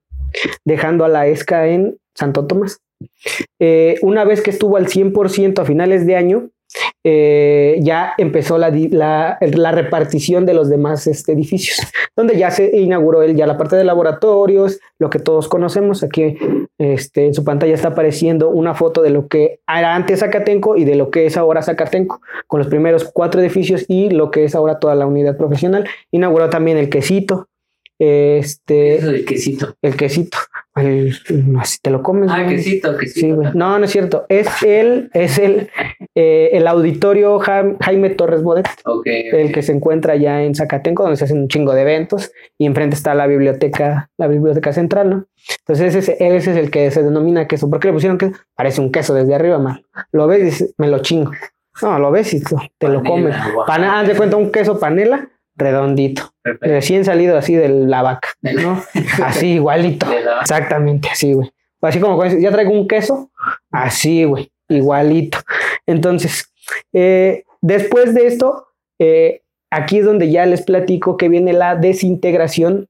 dejando 0.65 1.05
a 1.05 1.09
la 1.09 1.27
ESCA 1.27 1.67
en 1.67 1.97
Santo 2.15 2.45
Tomás. 2.47 2.79
Eh, 3.59 3.95
una 4.01 4.25
vez 4.25 4.41
que 4.41 4.51
estuvo 4.51 4.77
al 4.77 4.87
100% 4.87 5.59
a 5.59 5.65
finales 5.65 6.05
de 6.05 6.15
año, 6.15 6.49
eh, 7.03 7.79
ya 7.81 8.13
empezó 8.17 8.57
la, 8.57 8.69
la- 8.69 9.71
repartición 9.71 10.45
de 10.45 10.53
los 10.53 10.69
demás 10.69 11.07
este, 11.07 11.33
edificios, 11.33 11.77
donde 12.15 12.37
ya 12.37 12.51
se 12.51 12.77
inauguró 12.77 13.23
él 13.23 13.35
ya 13.35 13.47
la 13.47 13.57
parte 13.57 13.75
de 13.75 13.83
laboratorios, 13.83 14.79
lo 14.99 15.09
que 15.09 15.19
todos 15.19 15.47
conocemos. 15.49 16.03
Aquí 16.03 16.37
este, 16.77 17.25
en 17.25 17.33
su 17.33 17.43
pantalla 17.43 17.73
está 17.73 17.89
apareciendo 17.89 18.49
una 18.49 18.73
foto 18.75 19.01
de 19.01 19.09
lo 19.09 19.27
que 19.27 19.59
era 19.67 19.95
antes 19.95 20.19
Zacatenco 20.19 20.77
y 20.77 20.85
de 20.85 20.95
lo 20.95 21.09
que 21.11 21.25
es 21.25 21.35
ahora 21.37 21.61
Zacatenco, 21.61 22.21
con 22.47 22.59
los 22.59 22.67
primeros 22.67 23.09
cuatro 23.11 23.41
edificios 23.41 23.83
y 23.87 24.09
lo 24.11 24.31
que 24.31 24.45
es 24.45 24.55
ahora 24.55 24.79
toda 24.79 24.95
la 24.95 25.07
unidad 25.07 25.35
profesional. 25.37 25.87
Inauguró 26.11 26.49
también 26.49 26.77
el 26.77 26.89
quesito. 26.89 27.47
Este, 28.03 28.95
Eso 28.95 29.11
del 29.11 29.25
quesito. 29.25 29.75
el 29.83 29.95
quesito, 29.95 30.39
el, 30.75 31.15
así 31.59 31.77
te 31.83 31.91
lo 31.91 32.01
comes. 32.01 32.31
Ah, 32.31 32.41
güey. 32.43 32.55
quesito, 32.55 32.97
quesito. 32.97 33.19
Sí, 33.27 33.31
güey. 33.31 33.49
No, 33.53 33.77
no 33.77 33.85
es 33.85 33.91
cierto. 33.91 34.25
Es 34.27 34.47
el, 34.63 35.11
es 35.13 35.37
el, 35.37 35.69
eh, 36.15 36.49
el 36.53 36.65
auditorio 36.65 37.37
Ja- 37.37 37.75
Jaime 37.79 38.09
Torres 38.09 38.41
Bodet, 38.41 38.65
Ok. 38.85 39.03
el 39.05 39.51
que 39.51 39.61
se 39.61 39.73
encuentra 39.73 40.15
ya 40.15 40.41
en 40.41 40.55
Zacatenco, 40.55 41.03
donde 41.03 41.15
se 41.17 41.25
hacen 41.25 41.37
un 41.41 41.47
chingo 41.47 41.73
de 41.75 41.81
eventos, 41.83 42.31
y 42.57 42.65
enfrente 42.65 42.95
está 42.95 43.13
la 43.13 43.27
biblioteca, 43.27 44.09
la 44.17 44.27
biblioteca 44.27 44.73
central, 44.73 45.09
¿no? 45.11 45.25
Entonces 45.59 45.93
ese, 45.93 46.13
es- 46.13 46.21
ese 46.21 46.51
es 46.53 46.57
el 46.57 46.71
que 46.71 46.89
se 46.89 47.03
denomina 47.03 47.47
queso. 47.47 47.69
¿Por 47.69 47.79
qué 47.79 47.89
le 47.89 47.93
pusieron 47.93 48.17
queso? 48.17 48.33
Parece 48.55 48.81
un 48.81 48.91
queso 48.91 49.13
desde 49.13 49.35
arriba, 49.35 49.59
man. 49.59 49.83
Lo 50.11 50.25
ves 50.25 50.39
y 50.39 50.43
dices, 50.45 50.73
me 50.79 50.87
lo 50.87 50.99
chingo. 51.03 51.31
No, 51.83 51.99
lo 51.99 52.09
ves 52.09 52.33
y 52.33 52.41
te 52.79 52.87
lo 52.87 53.03
comes. 53.03 53.35
Pana, 53.67 53.99
haz 53.99 54.07
de 54.07 54.15
cuenta 54.15 54.37
un 54.37 54.51
queso 54.51 54.79
panela 54.79 55.29
redondito, 55.55 56.33
Perfecto. 56.41 56.67
recién 56.67 57.05
salido 57.05 57.37
así 57.37 57.55
de 57.55 57.69
la 57.69 58.01
vaca, 58.01 58.29
¿no? 58.41 58.81
Así 59.23 59.53
igualito. 59.53 60.07
Exactamente, 60.41 61.09
así, 61.11 61.33
güey. 61.33 61.51
Así 61.81 61.99
como 61.99 62.23
ya 62.25 62.51
traigo 62.51 62.71
un 62.71 62.87
queso, 62.87 63.31
así, 63.71 64.23
güey, 64.23 64.51
igualito. 64.69 65.39
Entonces, 65.87 66.51
eh, 66.93 67.43
después 67.61 68.13
de 68.13 68.27
esto, 68.27 68.67
eh, 68.99 69.41
aquí 69.71 69.99
es 69.99 70.05
donde 70.05 70.29
ya 70.29 70.45
les 70.45 70.61
platico 70.61 71.17
que 71.17 71.27
viene 71.27 71.53
la 71.53 71.75
desintegración 71.75 72.87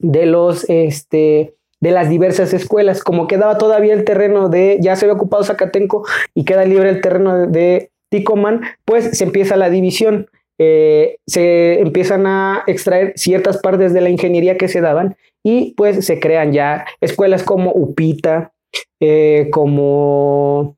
de 0.00 0.26
los, 0.26 0.68
este, 0.68 1.54
de 1.80 1.90
las 1.90 2.08
diversas 2.08 2.52
escuelas. 2.52 3.04
Como 3.04 3.28
quedaba 3.28 3.56
todavía 3.58 3.94
el 3.94 4.04
terreno 4.04 4.48
de, 4.48 4.78
ya 4.80 4.96
se 4.96 5.04
había 5.04 5.14
ocupado 5.14 5.44
Zacatenco 5.44 6.04
y 6.34 6.44
queda 6.44 6.64
libre 6.64 6.90
el 6.90 7.00
terreno 7.00 7.36
de, 7.36 7.46
de 7.46 7.90
Ticomán, 8.10 8.62
pues 8.84 9.16
se 9.16 9.24
empieza 9.24 9.56
la 9.56 9.70
división. 9.70 10.28
Eh, 10.58 11.18
se 11.26 11.80
empiezan 11.80 12.26
a 12.26 12.64
extraer 12.66 13.12
ciertas 13.16 13.58
partes 13.58 13.92
de 13.92 14.00
la 14.00 14.10
ingeniería 14.10 14.58
que 14.58 14.66
se 14.66 14.80
daban 14.80 15.16
y 15.44 15.72
pues 15.76 16.04
se 16.04 16.18
crean 16.18 16.52
ya 16.52 16.84
escuelas 17.00 17.44
como 17.44 17.70
Upita, 17.72 18.52
eh, 18.98 19.48
como 19.52 20.76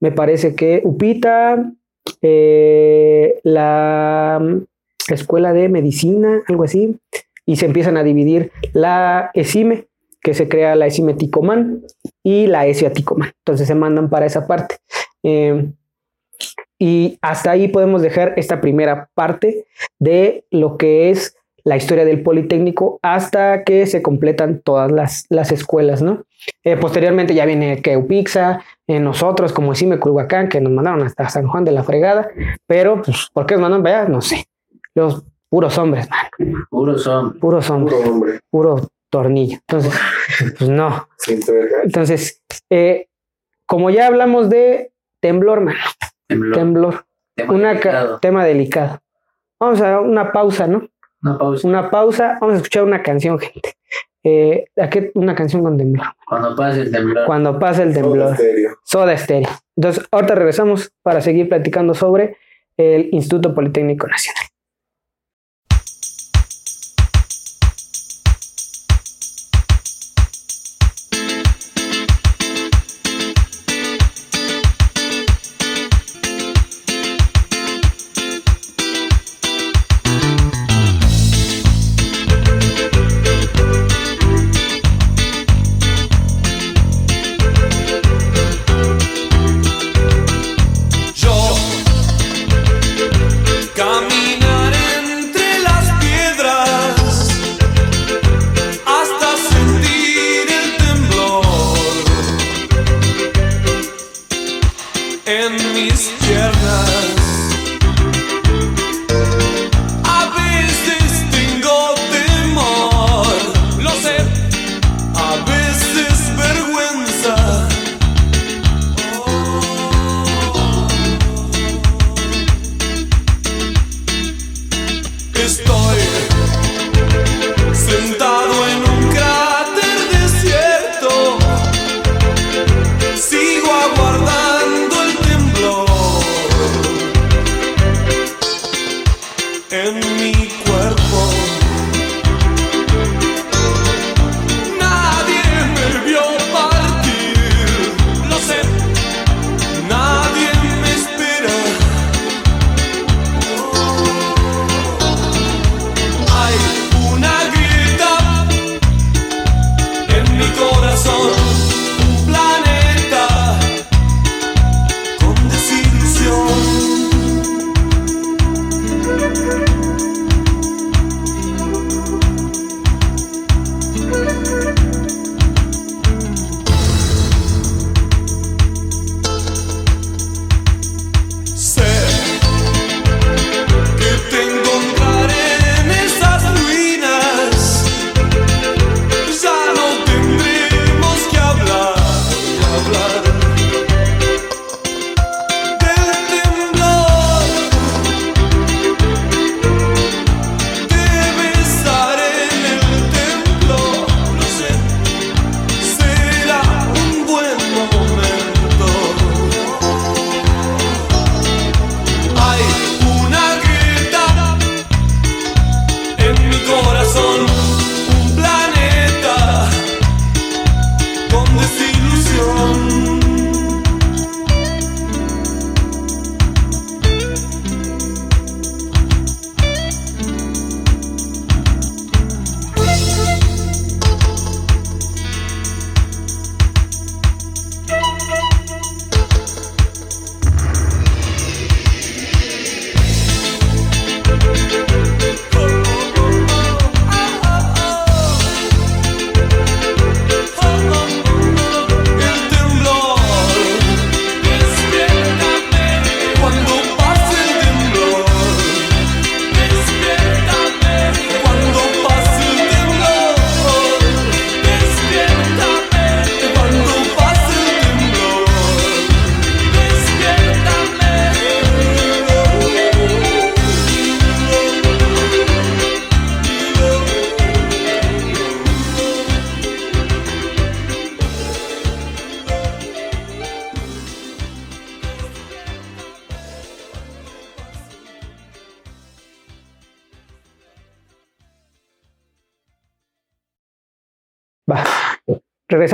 me 0.00 0.12
parece 0.12 0.54
que 0.54 0.82
Upita, 0.84 1.72
eh, 2.20 3.40
la 3.44 4.40
escuela 5.08 5.54
de 5.54 5.70
medicina, 5.70 6.42
algo 6.46 6.64
así, 6.64 6.98
y 7.46 7.56
se 7.56 7.66
empiezan 7.66 7.96
a 7.96 8.04
dividir 8.04 8.52
la 8.74 9.30
ESIME, 9.32 9.86
que 10.20 10.34
se 10.34 10.48
crea 10.48 10.74
la 10.76 10.86
ESIME 10.86 11.14
Ticomán 11.14 11.82
y 12.22 12.46
la 12.46 12.66
ESIA 12.66 12.92
Ticomán. 12.92 13.32
Entonces 13.38 13.66
se 13.66 13.74
mandan 13.74 14.10
para 14.10 14.26
esa 14.26 14.46
parte. 14.46 14.76
Y 16.84 17.18
hasta 17.22 17.50
ahí 17.52 17.68
podemos 17.68 18.02
dejar 18.02 18.34
esta 18.36 18.60
primera 18.60 19.08
parte 19.14 19.64
de 19.98 20.44
lo 20.50 20.76
que 20.76 21.08
es 21.08 21.34
la 21.64 21.78
historia 21.78 22.04
del 22.04 22.22
Politécnico 22.22 22.98
hasta 23.00 23.64
que 23.64 23.86
se 23.86 24.02
completan 24.02 24.60
todas 24.60 24.92
las, 24.92 25.24
las 25.30 25.50
escuelas, 25.50 26.02
¿no? 26.02 26.24
Eh, 26.62 26.76
posteriormente 26.76 27.32
ya 27.32 27.46
viene 27.46 27.80
Keupixa, 27.80 28.60
eh, 28.86 29.00
nosotros 29.00 29.54
como 29.54 29.74
Cime 29.74 29.98
Culhuacán, 29.98 30.50
que 30.50 30.60
nos 30.60 30.74
mandaron 30.74 31.02
hasta 31.02 31.26
San 31.30 31.48
Juan 31.48 31.64
de 31.64 31.72
la 31.72 31.84
Fregada, 31.84 32.28
pero 32.66 33.00
pues, 33.00 33.30
¿por 33.32 33.46
qué 33.46 33.54
nos 33.54 33.62
mandaron 33.62 33.82
para 33.82 34.00
allá? 34.00 34.08
No 34.10 34.20
sé. 34.20 34.44
Los 34.94 35.24
puros 35.48 35.78
hombres, 35.78 36.06
man. 36.10 36.58
Puros 36.68 37.02
son. 37.02 37.38
Puros 37.38 37.70
hombres, 37.70 37.96
Puro 37.98 38.10
hombre. 38.12 38.40
puro 38.50 38.88
tornillo. 39.08 39.56
Entonces, 39.66 39.94
pues 40.58 40.68
no. 40.68 41.08
Entonces, 41.82 42.42
eh, 42.68 43.06
como 43.64 43.88
ya 43.88 44.06
hablamos 44.06 44.50
de 44.50 44.92
temblor, 45.20 45.62
man, 45.62 45.76
Temblor. 46.28 46.54
temblor, 46.56 47.04
Tema 47.36 47.52
una 47.52 47.68
ca- 47.80 47.90
delicado. 47.90 48.18
tema 48.20 48.44
delicado. 48.44 49.00
Vamos 49.60 49.80
a 49.80 50.00
una 50.00 50.32
pausa, 50.32 50.66
¿no? 50.66 50.88
Una 51.22 51.38
pausa. 51.38 51.68
Una 51.68 51.90
pausa, 51.90 52.38
vamos 52.40 52.54
a 52.54 52.56
escuchar 52.58 52.84
una 52.84 53.02
canción, 53.02 53.38
gente. 53.38 53.74
Eh, 54.22 54.64
¿a 54.80 54.88
qué? 54.88 55.10
Una 55.14 55.34
canción 55.34 55.62
con 55.62 55.76
temblor. 55.76 56.06
Cuando 56.26 56.56
pase 56.56 56.80
el 56.82 56.90
temblor. 56.90 57.26
Cuando 57.26 57.58
pasa 57.58 57.82
el 57.82 57.92
Soda 57.94 58.02
temblor. 58.02 58.34
Stereo. 58.34 58.70
Soda 58.84 59.16
Stereo. 59.18 59.48
Entonces, 59.76 60.06
ahorita 60.10 60.34
regresamos 60.34 60.92
para 61.02 61.20
seguir 61.20 61.48
platicando 61.48 61.92
sobre 61.94 62.36
el 62.76 63.08
Instituto 63.12 63.54
Politécnico 63.54 64.06
Nacional. 64.06 64.44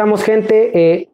Regresamos, 0.00 0.24
gente. 0.24 0.70
Eh, 0.74 1.08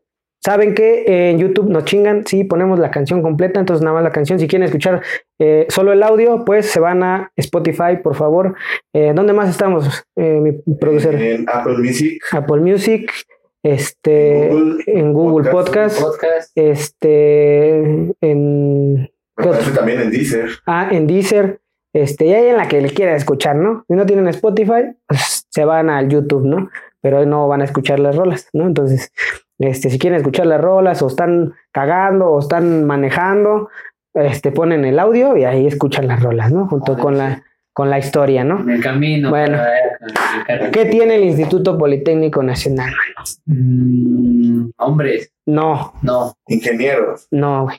Saben 0.44 0.75
que 0.75 1.31
en 1.31 1.38
YouTube 1.40 1.68
nos 1.70 1.87
chingan 1.87 2.25
si 2.25 2.44
ponemos 2.44 2.79
la 2.79 2.92
canción 2.92 3.20
completa, 3.20 3.59
entonces 3.59 3.83
nada 3.83 3.94
más 3.94 4.05
la 4.05 4.12
canción. 4.12 4.38
Si 4.38 4.46
quieren 4.46 4.64
escuchar 4.66 5.03
eh, 5.40 5.66
solo 5.68 5.92
el 5.92 6.05
audio, 6.05 6.44
pues 6.44 6.66
se 6.66 6.79
van 6.79 7.03
a 7.03 7.33
Spotify, 7.35 7.96
por 8.01 8.14
favor. 8.14 8.55
Eh, 8.92 9.12
¿Dónde 9.12 9.33
más 9.33 9.51
estamos, 9.51 10.05
eh, 10.14 10.40
mi 10.40 10.53
producer? 10.77 11.16
En 11.16 11.46
Apple 11.49 11.79
Music, 11.79 12.22
Apple 12.31 12.61
Music, 12.61 13.11
este, 13.64 14.51
Google 14.53 14.85
en 14.87 15.12
Google 15.12 15.51
Podcast. 15.51 16.01
Podcast, 16.01 16.22
Podcast. 16.22 16.51
este, 16.55 17.79
en, 18.20 19.11
también 19.75 20.01
en 20.03 20.11
Deezer. 20.12 20.51
ah, 20.66 20.90
en 20.92 21.09
Deezer, 21.09 21.61
este, 21.92 22.27
y 22.27 22.35
ahí 22.35 22.49
en 22.49 22.57
la 22.59 22.68
que 22.68 22.81
le 22.81 22.90
quiera 22.90 23.16
escuchar, 23.16 23.57
¿no? 23.57 23.85
Si 23.88 23.94
no 23.94 24.07
tienen 24.07 24.29
Spotify, 24.29 24.94
pues 25.09 25.46
se 25.51 25.64
van 25.64 25.90
al 25.90 26.09
YouTube, 26.09 26.44
¿no? 26.44 26.68
Pero 27.07 27.19
ahí 27.19 27.27
no 27.27 27.47
van 27.47 27.61
a 27.61 27.64
escuchar 27.66 28.01
las 28.01 28.16
rolas, 28.16 28.49
¿no? 28.53 28.66
Entonces, 28.66 29.12
este, 29.61 29.90
si 29.90 29.99
quieren 30.01 30.16
escuchar 30.16 30.45
las 30.47 30.61
rolas 30.61 31.01
o 31.03 31.07
están 31.07 31.55
cagando 31.71 32.27
o 32.27 32.40
están 32.40 32.85
manejando, 32.85 33.69
este, 34.12 34.51
ponen 34.51 34.85
el 34.85 34.99
audio 34.99 35.37
y 35.37 35.45
ahí 35.45 35.69
escuchan 35.69 36.09
las 36.09 36.21
rolas, 36.21 36.51
¿no? 36.51 36.66
Junto 36.66 36.99
con 36.99 37.16
la, 37.16 37.45
con 37.73 37.90
la 37.90 38.01
historia, 38.01 38.42
¿no? 38.42 38.59
En 38.62 38.71
el 38.71 38.83
camino. 38.83 39.31
Bueno. 39.31 39.57
¿Qué 40.73 40.87
tiene 40.87 41.14
el 41.14 41.23
Instituto 41.23 41.79
Politécnico 41.79 42.42
Nacional? 42.42 42.92
Mm, 43.45 44.71
hombres, 44.79 45.31
No, 45.47 45.92
no. 46.03 46.35
Ingenieros. 46.49 47.29
no, 47.31 47.66
güey. 47.66 47.79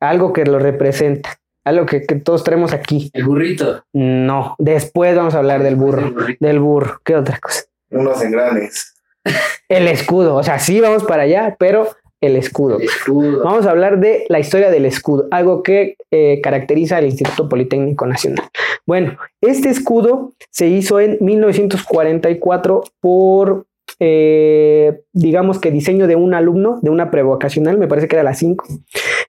Algo 0.00 0.34
que 0.34 0.44
lo 0.44 0.58
representa. 0.58 1.38
Algo 1.64 1.86
que, 1.86 2.02
que 2.02 2.16
todos 2.16 2.44
tenemos 2.44 2.74
aquí. 2.74 3.10
El 3.14 3.24
burrito. 3.24 3.82
No. 3.94 4.56
Después 4.58 5.16
vamos 5.16 5.34
a 5.34 5.38
hablar 5.38 5.62
del 5.62 5.72
El 5.72 5.76
burro. 5.80 6.14
Del 6.38 6.60
burro. 6.60 7.00
¿Qué 7.02 7.16
otra 7.16 7.38
cosa? 7.38 7.62
Unos 7.90 8.22
engranes. 8.22 8.94
El 9.68 9.88
escudo. 9.88 10.36
O 10.36 10.42
sea, 10.42 10.58
sí 10.58 10.80
vamos 10.80 11.04
para 11.04 11.24
allá, 11.24 11.56
pero 11.58 11.88
el 12.20 12.36
escudo. 12.36 12.78
El 12.78 12.84
escudo. 12.84 13.44
Vamos 13.44 13.66
a 13.66 13.70
hablar 13.70 14.00
de 14.00 14.24
la 14.28 14.40
historia 14.40 14.70
del 14.70 14.86
escudo, 14.86 15.28
algo 15.30 15.62
que 15.62 15.96
eh, 16.10 16.40
caracteriza 16.42 16.96
al 16.96 17.04
Instituto 17.04 17.48
Politécnico 17.48 18.06
Nacional. 18.06 18.44
Bueno, 18.86 19.16
este 19.40 19.68
escudo 19.68 20.32
se 20.50 20.66
hizo 20.66 20.98
en 20.98 21.18
1944 21.20 22.82
por, 23.00 23.66
eh, 24.00 25.02
digamos 25.12 25.60
que 25.60 25.70
diseño 25.70 26.08
de 26.08 26.16
un 26.16 26.34
alumno 26.34 26.80
de 26.82 26.90
una 26.90 27.10
prevocacional, 27.10 27.78
me 27.78 27.86
parece 27.86 28.08
que 28.08 28.16
era 28.16 28.24
la 28.24 28.34
5, 28.34 28.66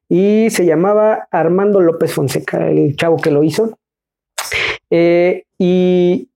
y 0.07 0.47
se 0.49 0.65
llamaba 0.65 1.27
Armando 1.29 1.81
López 1.81 2.11
Fonseca, 2.11 2.69
el 2.69 2.95
chavo 2.95 3.17
que 3.17 3.31
lo 3.31 3.43
hizo. 3.43 3.77
Eh, 4.89 5.43
y 5.59 6.28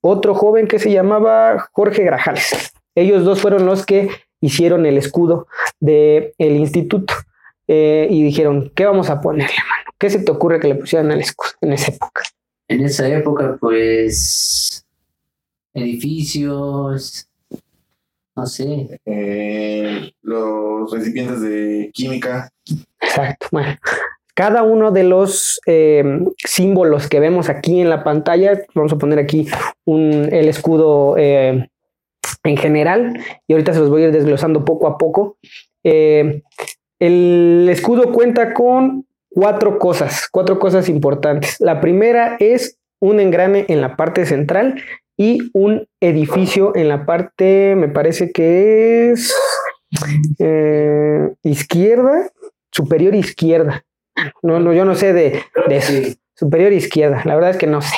otro 0.00 0.34
joven 0.34 0.66
que 0.66 0.78
se 0.78 0.92
llamaba 0.92 1.68
Jorge 1.72 2.02
Grajales. 2.02 2.72
Ellos 2.94 3.24
dos 3.24 3.40
fueron 3.40 3.66
los 3.66 3.86
que 3.86 4.10
hicieron 4.40 4.86
el 4.86 4.98
escudo 4.98 5.46
del 5.78 6.32
el 6.38 6.56
instituto 6.56 7.14
eh, 7.68 8.08
y 8.10 8.22
dijeron, 8.22 8.72
¿qué 8.74 8.84
vamos 8.84 9.10
a 9.10 9.20
ponerle, 9.20 9.56
mano? 9.68 9.90
¿Qué 9.98 10.10
se 10.10 10.20
te 10.20 10.30
ocurre 10.30 10.60
que 10.60 10.68
le 10.68 10.74
pusieran 10.74 11.10
al 11.12 11.20
escudo 11.20 11.52
en 11.60 11.72
esa 11.72 11.92
época? 11.92 12.22
En 12.68 12.84
esa 12.84 13.08
época, 13.08 13.56
pues. 13.60 14.86
Edificios. 15.74 17.28
No 18.34 18.46
sé. 18.46 19.00
eh, 19.04 20.12
los 20.22 20.90
recipientes 20.90 21.42
de 21.42 21.90
química. 21.92 22.50
Exacto. 23.00 23.48
Bueno, 23.52 23.76
cada 24.34 24.62
uno 24.62 24.90
de 24.90 25.04
los 25.04 25.60
eh, 25.66 26.04
símbolos 26.36 27.08
que 27.08 27.20
vemos 27.20 27.48
aquí 27.48 27.80
en 27.80 27.90
la 27.90 28.04
pantalla, 28.04 28.60
vamos 28.74 28.92
a 28.92 28.98
poner 28.98 29.18
aquí 29.18 29.48
el 29.86 30.48
escudo 30.48 31.16
eh, 31.18 31.68
en 32.44 32.56
general 32.56 33.20
y 33.46 33.52
ahorita 33.52 33.74
se 33.74 33.80
los 33.80 33.90
voy 33.90 34.02
a 34.02 34.06
ir 34.06 34.12
desglosando 34.12 34.64
poco 34.64 34.86
a 34.86 34.98
poco. 34.98 35.36
Eh, 35.84 36.42
el 36.98 37.66
escudo 37.70 38.12
cuenta 38.12 38.54
con 38.54 39.06
cuatro 39.28 39.78
cosas, 39.78 40.28
cuatro 40.30 40.58
cosas 40.58 40.88
importantes. 40.88 41.56
La 41.60 41.80
primera 41.80 42.36
es 42.38 42.78
un 43.00 43.20
engrane 43.20 43.64
en 43.68 43.80
la 43.80 43.96
parte 43.96 44.26
central 44.26 44.80
y 45.16 45.50
un 45.52 45.86
edificio 46.00 46.74
en 46.76 46.88
la 46.88 47.04
parte, 47.04 47.74
me 47.76 47.88
parece 47.88 48.32
que 48.32 49.12
es 49.12 49.34
izquierda, 51.42 52.30
superior 52.70 53.14
izquierda. 53.14 53.84
No, 54.42 54.60
no, 54.60 54.72
yo 54.72 54.84
no 54.84 54.94
sé 54.94 55.12
de, 55.12 55.42
de. 55.68 55.80
Sí. 55.80 56.16
Superior 56.34 56.72
izquierda, 56.72 57.20
la 57.24 57.34
verdad 57.34 57.50
es 57.50 57.56
que 57.58 57.66
no 57.66 57.82
sé, 57.82 57.96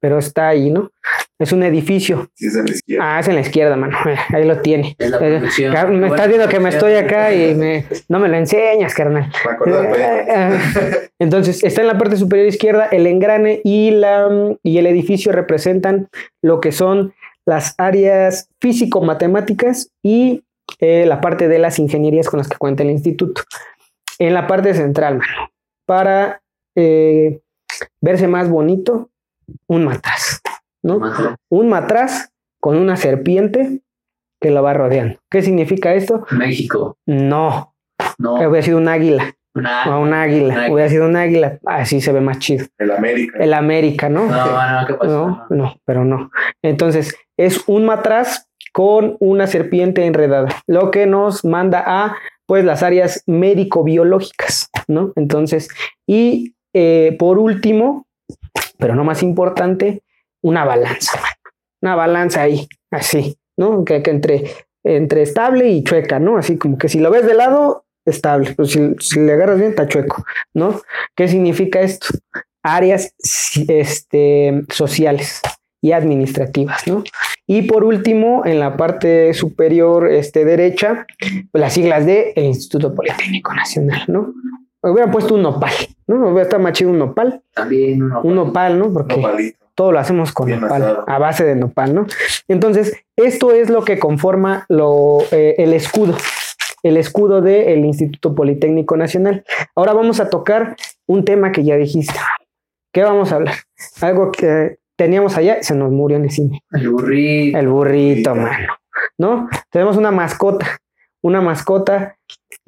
pero 0.00 0.18
está 0.18 0.48
ahí, 0.48 0.70
¿no? 0.70 0.90
Es 1.38 1.52
un 1.52 1.62
edificio. 1.62 2.30
Si 2.34 2.46
es 2.46 2.56
en 2.56 2.64
la 2.66 2.70
izquierda. 2.70 3.16
Ah, 3.16 3.20
es 3.20 3.28
en 3.28 3.34
la 3.34 3.40
izquierda, 3.40 3.76
mano. 3.76 3.96
Ahí 4.32 4.44
lo 4.44 4.60
tiene. 4.60 4.94
Es 4.98 5.10
la 5.10 5.18
Eh, 5.18 5.86
me 5.88 6.06
estás 6.08 6.28
viendo 6.28 6.48
que 6.48 6.60
me 6.60 6.68
estoy 6.68 6.94
acá 6.94 7.34
y 7.34 7.54
me, 7.54 7.86
no 8.08 8.20
me 8.20 8.28
lo 8.28 8.36
enseñas, 8.36 8.94
carnal. 8.94 9.32
Me 9.66 9.72
Eh, 9.72 10.26
eh, 10.28 11.10
Entonces, 11.18 11.62
está 11.64 11.80
en 11.80 11.88
la 11.88 11.98
parte 11.98 12.16
superior 12.16 12.46
izquierda 12.46 12.86
el 12.86 13.06
engrane 13.06 13.60
y, 13.64 13.90
la, 13.90 14.28
y 14.62 14.78
el 14.78 14.86
edificio 14.86 15.32
representan 15.32 16.08
lo 16.40 16.60
que 16.60 16.70
son 16.70 17.14
las 17.46 17.74
áreas 17.78 18.48
físico-matemáticas 18.60 19.90
y 20.02 20.44
eh, 20.80 21.04
la 21.06 21.20
parte 21.20 21.48
de 21.48 21.58
las 21.58 21.78
ingenierías 21.78 22.28
con 22.28 22.38
las 22.38 22.48
que 22.48 22.56
cuenta 22.56 22.82
el 22.82 22.90
instituto. 22.90 23.42
En 24.18 24.34
la 24.34 24.46
parte 24.46 24.72
central, 24.74 25.18
mano, 25.18 25.50
para 25.86 26.42
eh, 26.76 27.40
verse 28.00 28.28
más 28.28 28.48
bonito, 28.48 29.10
un 29.66 29.84
matraz, 29.84 30.40
¿no? 30.82 30.98
Matra- 30.98 31.36
Un 31.50 31.68
matraz 31.68 32.30
con 32.60 32.76
una 32.76 32.96
serpiente 32.96 33.80
que 34.40 34.50
lo 34.50 34.62
va 34.62 34.72
rodeando. 34.74 35.18
¿Qué 35.30 35.42
significa 35.42 35.94
esto? 35.94 36.24
México. 36.30 36.96
No, 37.06 37.74
No. 38.18 38.34
hubiera 38.34 38.62
sido 38.62 38.78
un 38.78 38.88
águila. 38.88 39.34
Una- 39.56 39.96
O 39.96 40.00
un 40.02 40.12
águila, 40.12 40.54
águila. 40.54 40.72
hubiera 40.72 40.90
sido 40.90 41.06
un 41.06 41.14
águila, 41.16 41.58
así 41.64 42.00
se 42.00 42.10
ve 42.12 42.20
más 42.20 42.40
chido. 42.40 42.66
El 42.78 42.90
América. 42.90 43.38
El 43.38 43.54
América, 43.54 44.08
¿no? 44.08 44.26
No, 44.26 44.80
no, 44.80 44.86
¿qué 44.86 44.94
pasó? 44.94 45.28
No, 45.28 45.46
no, 45.50 45.76
pero 45.84 46.04
no. 46.04 46.30
Entonces, 46.62 47.14
es 47.36 47.62
un 47.68 47.84
matraz 47.86 48.48
con 48.72 49.16
una 49.20 49.46
serpiente 49.46 50.04
enredada, 50.06 50.48
lo 50.66 50.90
que 50.90 51.06
nos 51.06 51.44
manda 51.44 51.84
a, 51.86 52.16
pues, 52.46 52.64
las 52.64 52.82
áreas 52.82 53.22
médico-biológicas, 53.26 54.70
¿no? 54.88 55.12
Entonces, 55.16 55.68
y 56.06 56.54
eh, 56.72 57.16
por 57.18 57.38
último, 57.38 58.06
pero 58.78 58.94
no 58.94 59.04
más 59.04 59.22
importante, 59.22 60.02
una 60.42 60.64
balanza. 60.64 61.18
Una 61.80 61.96
balanza 61.96 62.42
ahí, 62.42 62.68
así, 62.90 63.38
¿no? 63.56 63.84
Que, 63.84 64.02
entre, 64.04 64.50
entre 64.84 65.22
estable 65.22 65.68
y 65.68 65.84
chueca, 65.84 66.18
¿no? 66.18 66.36
Así 66.36 66.58
como 66.58 66.78
que 66.78 66.88
si 66.88 66.98
lo 66.98 67.10
ves 67.10 67.26
de 67.26 67.34
lado, 67.34 67.84
estable, 68.04 68.54
pero 68.56 68.66
si, 68.66 68.94
si 69.00 69.20
le 69.20 69.32
agarras 69.32 69.58
bien, 69.58 69.70
está 69.70 69.86
chueco, 69.86 70.24
¿no? 70.52 70.80
¿Qué 71.16 71.28
significa 71.28 71.80
esto? 71.80 72.08
Áreas 72.62 73.14
este, 73.68 74.62
sociales 74.70 75.42
y 75.84 75.92
administrativas, 75.92 76.86
¿no? 76.86 77.04
Y 77.46 77.62
por 77.62 77.84
último, 77.84 78.46
en 78.46 78.58
la 78.58 78.74
parte 78.78 79.34
superior 79.34 80.10
este, 80.10 80.46
derecha, 80.46 81.06
pues, 81.52 81.60
las 81.60 81.74
siglas 81.74 82.06
de 82.06 82.32
el 82.36 82.44
Instituto 82.44 82.94
Politécnico 82.94 83.52
Nacional, 83.52 84.02
¿no? 84.08 84.32
Hubieran 84.80 85.10
puesto 85.10 85.34
un 85.34 85.42
nopal, 85.42 85.72
¿no? 86.06 86.24
Hubiera 86.28 86.44
estado 86.44 86.62
más 86.62 86.72
chido 86.72 86.90
un 86.90 86.98
nopal, 87.00 87.42
También 87.52 88.00
un 88.02 88.34
nopal, 88.34 88.78
¿no? 88.78 88.90
Porque 88.94 89.16
No 89.16 89.22
palito. 89.22 89.58
todo 89.74 89.92
lo 89.92 89.98
hacemos 89.98 90.32
con 90.32 90.46
Bien 90.46 90.60
nopal, 90.60 90.82
asado. 90.82 91.04
a 91.06 91.18
base 91.18 91.44
de 91.44 91.54
nopal, 91.54 91.94
¿no? 91.94 92.06
Entonces, 92.48 92.96
esto 93.16 93.52
es 93.52 93.68
lo 93.68 93.84
que 93.84 93.98
conforma 93.98 94.64
lo, 94.70 95.18
eh, 95.32 95.54
el 95.58 95.74
escudo, 95.74 96.16
el 96.82 96.96
escudo 96.96 97.42
del 97.42 97.84
Instituto 97.84 98.34
Politécnico 98.34 98.96
Nacional. 98.96 99.44
Ahora 99.76 99.92
vamos 99.92 100.18
a 100.18 100.30
tocar 100.30 100.76
un 101.06 101.26
tema 101.26 101.52
que 101.52 101.62
ya 101.62 101.76
dijiste. 101.76 102.14
¿Qué 102.90 103.02
vamos 103.02 103.32
a 103.32 103.34
hablar? 103.34 103.56
Algo 104.00 104.32
que 104.32 104.78
teníamos 104.96 105.36
allá, 105.36 105.62
se 105.62 105.74
nos 105.74 105.90
murió 105.90 106.16
en 106.16 106.24
el 106.24 106.30
cine. 106.30 106.62
El 106.72 106.90
burrito. 106.90 107.58
El 107.58 107.68
burrito, 107.68 108.30
Burrito. 108.30 108.34
mano. 108.34 108.74
¿No? 109.18 109.48
Tenemos 109.70 109.96
una 109.96 110.10
mascota, 110.10 110.78
una 111.22 111.40
mascota 111.40 112.16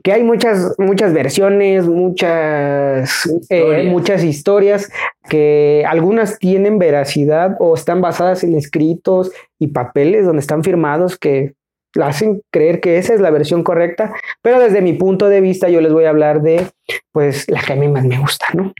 que 0.02 0.12
hay 0.12 0.22
muchas, 0.22 0.74
muchas 0.78 1.12
versiones, 1.12 1.86
muchas, 1.86 3.28
eh, 3.48 3.88
muchas 3.90 4.24
historias 4.24 4.90
que 5.28 5.84
algunas 5.86 6.38
tienen 6.38 6.78
veracidad 6.78 7.56
o 7.58 7.74
están 7.74 8.00
basadas 8.00 8.44
en 8.44 8.54
escritos 8.54 9.32
y 9.58 9.68
papeles 9.68 10.24
donde 10.26 10.40
están 10.40 10.62
firmados 10.62 11.18
que 11.18 11.54
la 11.94 12.08
hacen 12.08 12.42
creer 12.52 12.80
que 12.80 12.98
esa 12.98 13.14
es 13.14 13.20
la 13.20 13.30
versión 13.30 13.62
correcta, 13.62 14.14
pero 14.42 14.60
desde 14.60 14.82
mi 14.82 14.92
punto 14.92 15.28
de 15.28 15.40
vista 15.40 15.68
yo 15.68 15.80
les 15.80 15.92
voy 15.92 16.04
a 16.04 16.10
hablar 16.10 16.42
de 16.42 16.66
pues 17.12 17.48
la 17.50 17.62
que 17.62 17.72
a 17.72 17.76
mí 17.76 17.88
más 17.88 18.04
me 18.04 18.18
gusta, 18.18 18.46
¿no? 18.52 18.72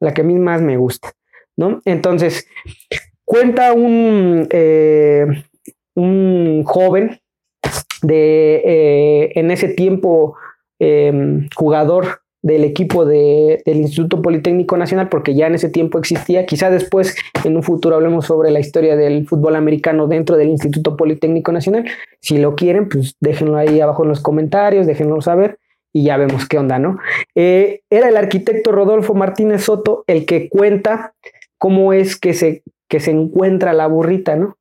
La 0.00 0.12
que 0.12 0.20
a 0.20 0.24
mí 0.24 0.34
más 0.34 0.60
me 0.60 0.76
gusta, 0.76 1.10
¿no? 1.58 1.82
Entonces, 1.84 2.46
cuenta 3.26 3.74
un, 3.74 4.48
eh, 4.50 5.26
un 5.94 6.62
joven 6.64 7.20
de 8.02 8.62
eh, 8.64 9.32
en 9.34 9.50
ese 9.50 9.68
tiempo 9.68 10.36
eh, 10.80 11.12
jugador 11.54 12.20
del 12.40 12.62
equipo 12.62 13.04
de- 13.04 13.60
del 13.66 13.78
Instituto 13.78 14.22
Politécnico 14.22 14.76
Nacional, 14.76 15.08
porque 15.08 15.34
ya 15.34 15.48
en 15.48 15.56
ese 15.56 15.68
tiempo 15.68 15.98
existía. 15.98 16.46
Quizá 16.46 16.70
después, 16.70 17.16
en 17.44 17.56
un 17.56 17.64
futuro, 17.64 17.96
hablemos 17.96 18.26
sobre 18.26 18.52
la 18.52 18.60
historia 18.60 18.94
del 18.94 19.26
fútbol 19.26 19.56
americano 19.56 20.06
dentro 20.06 20.36
del 20.36 20.48
Instituto 20.48 20.96
Politécnico 20.96 21.50
Nacional. 21.50 21.84
Si 22.20 22.38
lo 22.38 22.54
quieren, 22.54 22.88
pues 22.88 23.16
déjenlo 23.20 23.56
ahí 23.56 23.80
abajo 23.80 24.04
en 24.04 24.10
los 24.10 24.20
comentarios, 24.20 24.86
déjenlo 24.86 25.20
saber 25.20 25.58
y 25.92 26.04
ya 26.04 26.16
vemos 26.16 26.46
qué 26.46 26.58
onda, 26.58 26.78
¿no? 26.78 26.98
Eh, 27.34 27.80
era 27.90 28.08
el 28.08 28.16
arquitecto 28.16 28.70
Rodolfo 28.70 29.14
Martínez 29.14 29.64
Soto 29.64 30.04
el 30.06 30.24
que 30.24 30.48
cuenta 30.48 31.14
cómo 31.58 31.92
es 31.92 32.18
que 32.18 32.34
se, 32.34 32.62
que 32.88 33.00
se 33.00 33.10
encuentra 33.10 33.72
la 33.72 33.86
burrita, 33.86 34.36
¿no? 34.36 34.56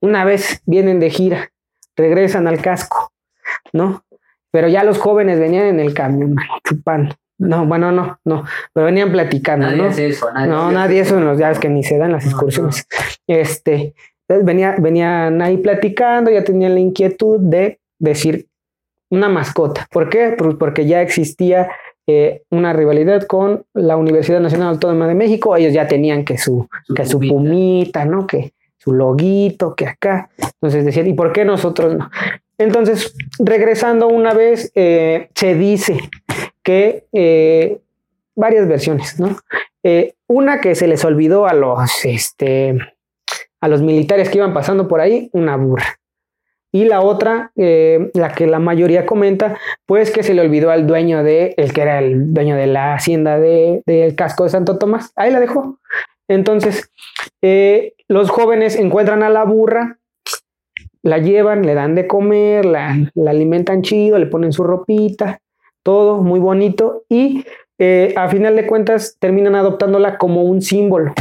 Una 0.00 0.24
vez 0.24 0.62
vienen 0.66 1.00
de 1.00 1.10
gira, 1.10 1.50
regresan 1.96 2.46
al 2.46 2.60
casco, 2.60 3.12
¿no? 3.72 4.04
Pero 4.50 4.68
ya 4.68 4.84
los 4.84 4.98
jóvenes 4.98 5.40
venían 5.40 5.66
en 5.66 5.80
el 5.80 5.94
camión, 5.94 6.36
chupando. 6.64 7.14
No, 7.38 7.66
bueno, 7.66 7.90
no, 7.90 8.20
no, 8.24 8.44
pero 8.72 8.86
venían 8.86 9.10
platicando, 9.10 9.66
Nadie 9.66 9.78
¿no? 9.78 9.88
hace 9.88 10.06
eso, 10.06 10.32
nadie 10.32 10.48
No, 10.48 10.70
nadie 10.70 11.00
eso 11.00 11.18
en 11.18 11.24
los 11.24 11.38
días 11.38 11.58
que 11.58 11.68
ni 11.68 11.82
se 11.82 11.98
dan 11.98 12.12
las 12.12 12.24
No, 12.24 12.30
excursiones. 12.30 12.86
Este, 13.26 13.94
entonces 14.28 14.46
venía, 14.46 14.76
venían 14.78 15.42
ahí 15.42 15.56
platicando, 15.56 16.30
ya 16.30 16.44
tenían 16.44 16.74
la 16.74 16.80
inquietud 16.80 17.40
de 17.40 17.80
decir 17.98 18.48
una 19.10 19.28
mascota. 19.28 19.86
¿Por 19.90 20.08
qué? 20.08 20.34
Pues 20.38 20.54
porque 20.54 20.86
ya 20.86 21.02
existía 21.02 21.70
eh, 22.06 22.42
una 22.50 22.72
rivalidad 22.72 23.26
con 23.26 23.64
la 23.74 23.96
Universidad 23.96 24.40
Nacional 24.40 24.68
Autónoma 24.68 25.06
de 25.08 25.14
México. 25.14 25.56
Ellos 25.56 25.72
ya 25.72 25.86
tenían 25.86 26.24
que 26.24 26.38
su, 26.38 26.68
Su 26.84 26.94
que 26.94 27.06
su 27.06 27.18
pumita. 27.18 27.34
pumita, 27.34 28.04
¿no? 28.04 28.26
Que 28.26 28.52
su 28.78 28.92
loguito, 28.92 29.74
que 29.74 29.86
acá. 29.86 30.30
Entonces 30.38 30.84
decían, 30.84 31.06
¿y 31.06 31.14
por 31.14 31.32
qué 31.32 31.44
nosotros 31.44 31.96
no? 31.96 32.10
Entonces, 32.58 33.14
regresando 33.38 34.08
una 34.08 34.34
vez, 34.34 34.70
eh, 34.74 35.28
se 35.34 35.54
dice 35.54 35.98
que 36.62 37.06
eh, 37.12 37.78
varias 38.34 38.68
versiones, 38.68 39.18
¿no? 39.18 39.36
Una 40.28 40.60
que 40.60 40.74
se 40.74 40.86
les 40.86 41.04
olvidó 41.04 41.46
a 41.46 41.54
los, 41.54 42.04
este, 42.04 42.78
a 43.60 43.68
los 43.68 43.82
militares 43.82 44.28
que 44.28 44.38
iban 44.38 44.54
pasando 44.54 44.88
por 44.88 45.00
ahí, 45.00 45.28
una 45.32 45.56
burra. 45.56 45.98
Y 46.74 46.84
la 46.86 47.02
otra, 47.02 47.52
eh, 47.56 48.10
la 48.14 48.32
que 48.32 48.46
la 48.46 48.58
mayoría 48.58 49.04
comenta, 49.04 49.58
pues 49.86 50.10
que 50.10 50.22
se 50.22 50.32
le 50.32 50.40
olvidó 50.40 50.70
al 50.70 50.86
dueño 50.86 51.22
de, 51.22 51.54
el 51.58 51.72
que 51.74 51.82
era 51.82 51.98
el 51.98 52.32
dueño 52.32 52.56
de 52.56 52.66
la 52.66 52.94
hacienda 52.94 53.38
de- 53.38 53.82
del 53.84 54.14
casco 54.16 54.44
de 54.44 54.50
Santo 54.50 54.78
Tomás. 54.78 55.12
Ahí 55.16 55.30
la 55.30 55.40
dejó. 55.40 55.78
Entonces, 56.28 56.90
eh, 57.42 57.92
los 58.08 58.30
jóvenes 58.30 58.76
encuentran 58.76 59.22
a 59.22 59.28
la 59.28 59.44
burra, 59.44 59.98
la 61.02 61.18
llevan, 61.18 61.62
le 61.66 61.74
dan 61.74 61.94
de 61.94 62.06
comer, 62.06 62.64
la, 62.64 62.96
la 63.14 63.30
alimentan 63.32 63.82
chido, 63.82 64.18
le 64.18 64.26
ponen 64.26 64.52
su 64.52 64.64
ropita, 64.64 65.40
todo 65.82 66.22
muy 66.22 66.38
bonito 66.40 67.02
y 67.08 67.44
eh, 67.78 68.14
a 68.16 68.28
final 68.28 68.54
de 68.56 68.66
cuentas 68.66 69.16
terminan 69.18 69.56
adoptándola 69.56 70.16
como 70.16 70.42
un 70.44 70.62
símbolo. 70.62 71.12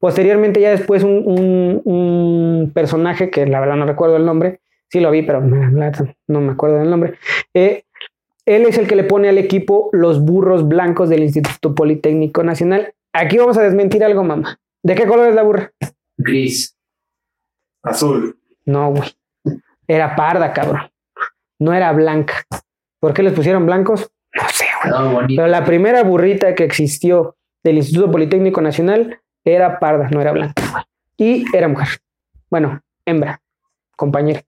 Posteriormente 0.00 0.60
ya 0.60 0.70
después 0.70 1.02
un- 1.04 1.82
un 1.84 2.70
personaje 2.74 3.30
que 3.30 3.46
la 3.46 3.60
verdad 3.60 3.76
no 3.76 3.84
recuerdo 3.86 4.16
el 4.16 4.24
nombre, 4.24 4.60
sí 4.90 5.00
lo 5.00 5.10
vi, 5.10 5.22
pero 5.22 5.40
no 5.40 6.40
me 6.40 6.52
acuerdo 6.52 6.78
del 6.78 6.90
nombre. 6.90 7.14
eh, 7.54 7.84
él 8.46 8.62
es 8.64 8.78
el 8.78 8.88
que 8.88 8.96
le 8.96 9.04
pone 9.04 9.28
al 9.28 9.36
equipo 9.36 9.90
los 9.92 10.24
burros 10.24 10.66
blancos 10.66 11.10
del 11.10 11.22
Instituto 11.22 11.74
Politécnico 11.74 12.42
Nacional. 12.42 12.94
Aquí 13.12 13.36
vamos 13.36 13.58
a 13.58 13.62
desmentir 13.62 14.02
algo, 14.02 14.24
mamá. 14.24 14.58
¿De 14.82 14.94
qué 14.94 15.06
color 15.06 15.28
es 15.28 15.34
la 15.34 15.42
burra? 15.42 15.70
Gris. 16.16 16.74
Azul. 17.82 18.38
No, 18.64 18.90
güey. 18.92 19.10
Era 19.86 20.16
parda, 20.16 20.52
cabrón. 20.54 20.90
No 21.58 21.74
era 21.74 21.92
blanca. 21.92 22.46
¿Por 23.00 23.12
qué 23.12 23.22
les 23.22 23.34
pusieron 23.34 23.66
blancos? 23.66 24.10
No 24.34 24.42
sé, 24.50 24.64
güey. 24.82 24.92
No. 25.12 25.26
Pero 25.28 25.46
la 25.48 25.64
primera 25.66 26.02
burrita 26.02 26.54
que 26.54 26.64
existió 26.64 27.36
del 27.62 27.76
Instituto 27.76 28.10
Politécnico 28.10 28.62
Nacional 28.62 29.20
era 29.44 29.78
parda, 29.78 30.08
no 30.10 30.20
era 30.22 30.32
blanca. 30.32 30.62
güey. 30.72 30.84
Y 31.18 31.44
era 31.56 31.68
mujer. 31.68 31.88
Bueno, 32.50 32.80
hembra, 33.04 33.42
compañera. 33.96 34.42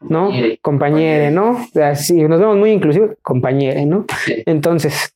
¿No? 0.00 0.26
Compañere. 0.26 0.58
Compañere, 0.62 1.30
¿no? 1.30 1.66
Sea, 1.72 1.94
si 1.94 2.22
nos 2.24 2.40
vemos 2.40 2.56
muy 2.56 2.70
inclusivos, 2.70 3.10
compañere, 3.22 3.86
¿no? 3.86 4.06
Sí. 4.24 4.42
Entonces, 4.46 5.14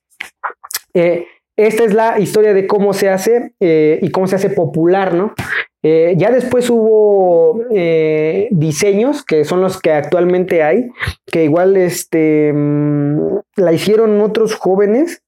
eh, 0.94 1.26
esta 1.57 1.85
es 1.85 1.94
la 1.94 2.18
historia 2.20 2.52
de 2.52 2.66
cómo 2.66 2.92
se 2.92 3.09
hace 3.09 3.55
eh, 3.61 3.98
y 4.02 4.11
cómo 4.11 4.26
se 4.26 4.37
hace 4.37 4.50
popular, 4.50 5.14
¿no? 5.14 5.35
Eh, 5.83 6.14
ya 6.16 6.33
después 6.33 6.68
hubo 6.68 7.62
eh, 7.70 8.48
diseños 8.50 9.24
que 9.24 9.44
son 9.44 9.61
los 9.61 9.81
que 9.81 9.92
actualmente 9.92 10.64
hay, 10.64 10.90
que 11.26 11.44
igual 11.44 11.76
este, 11.76 12.52
mm, 12.52 13.38
la 13.57 13.72
hicieron 13.72 14.20
otros 14.20 14.57
jóvenes 14.57 15.22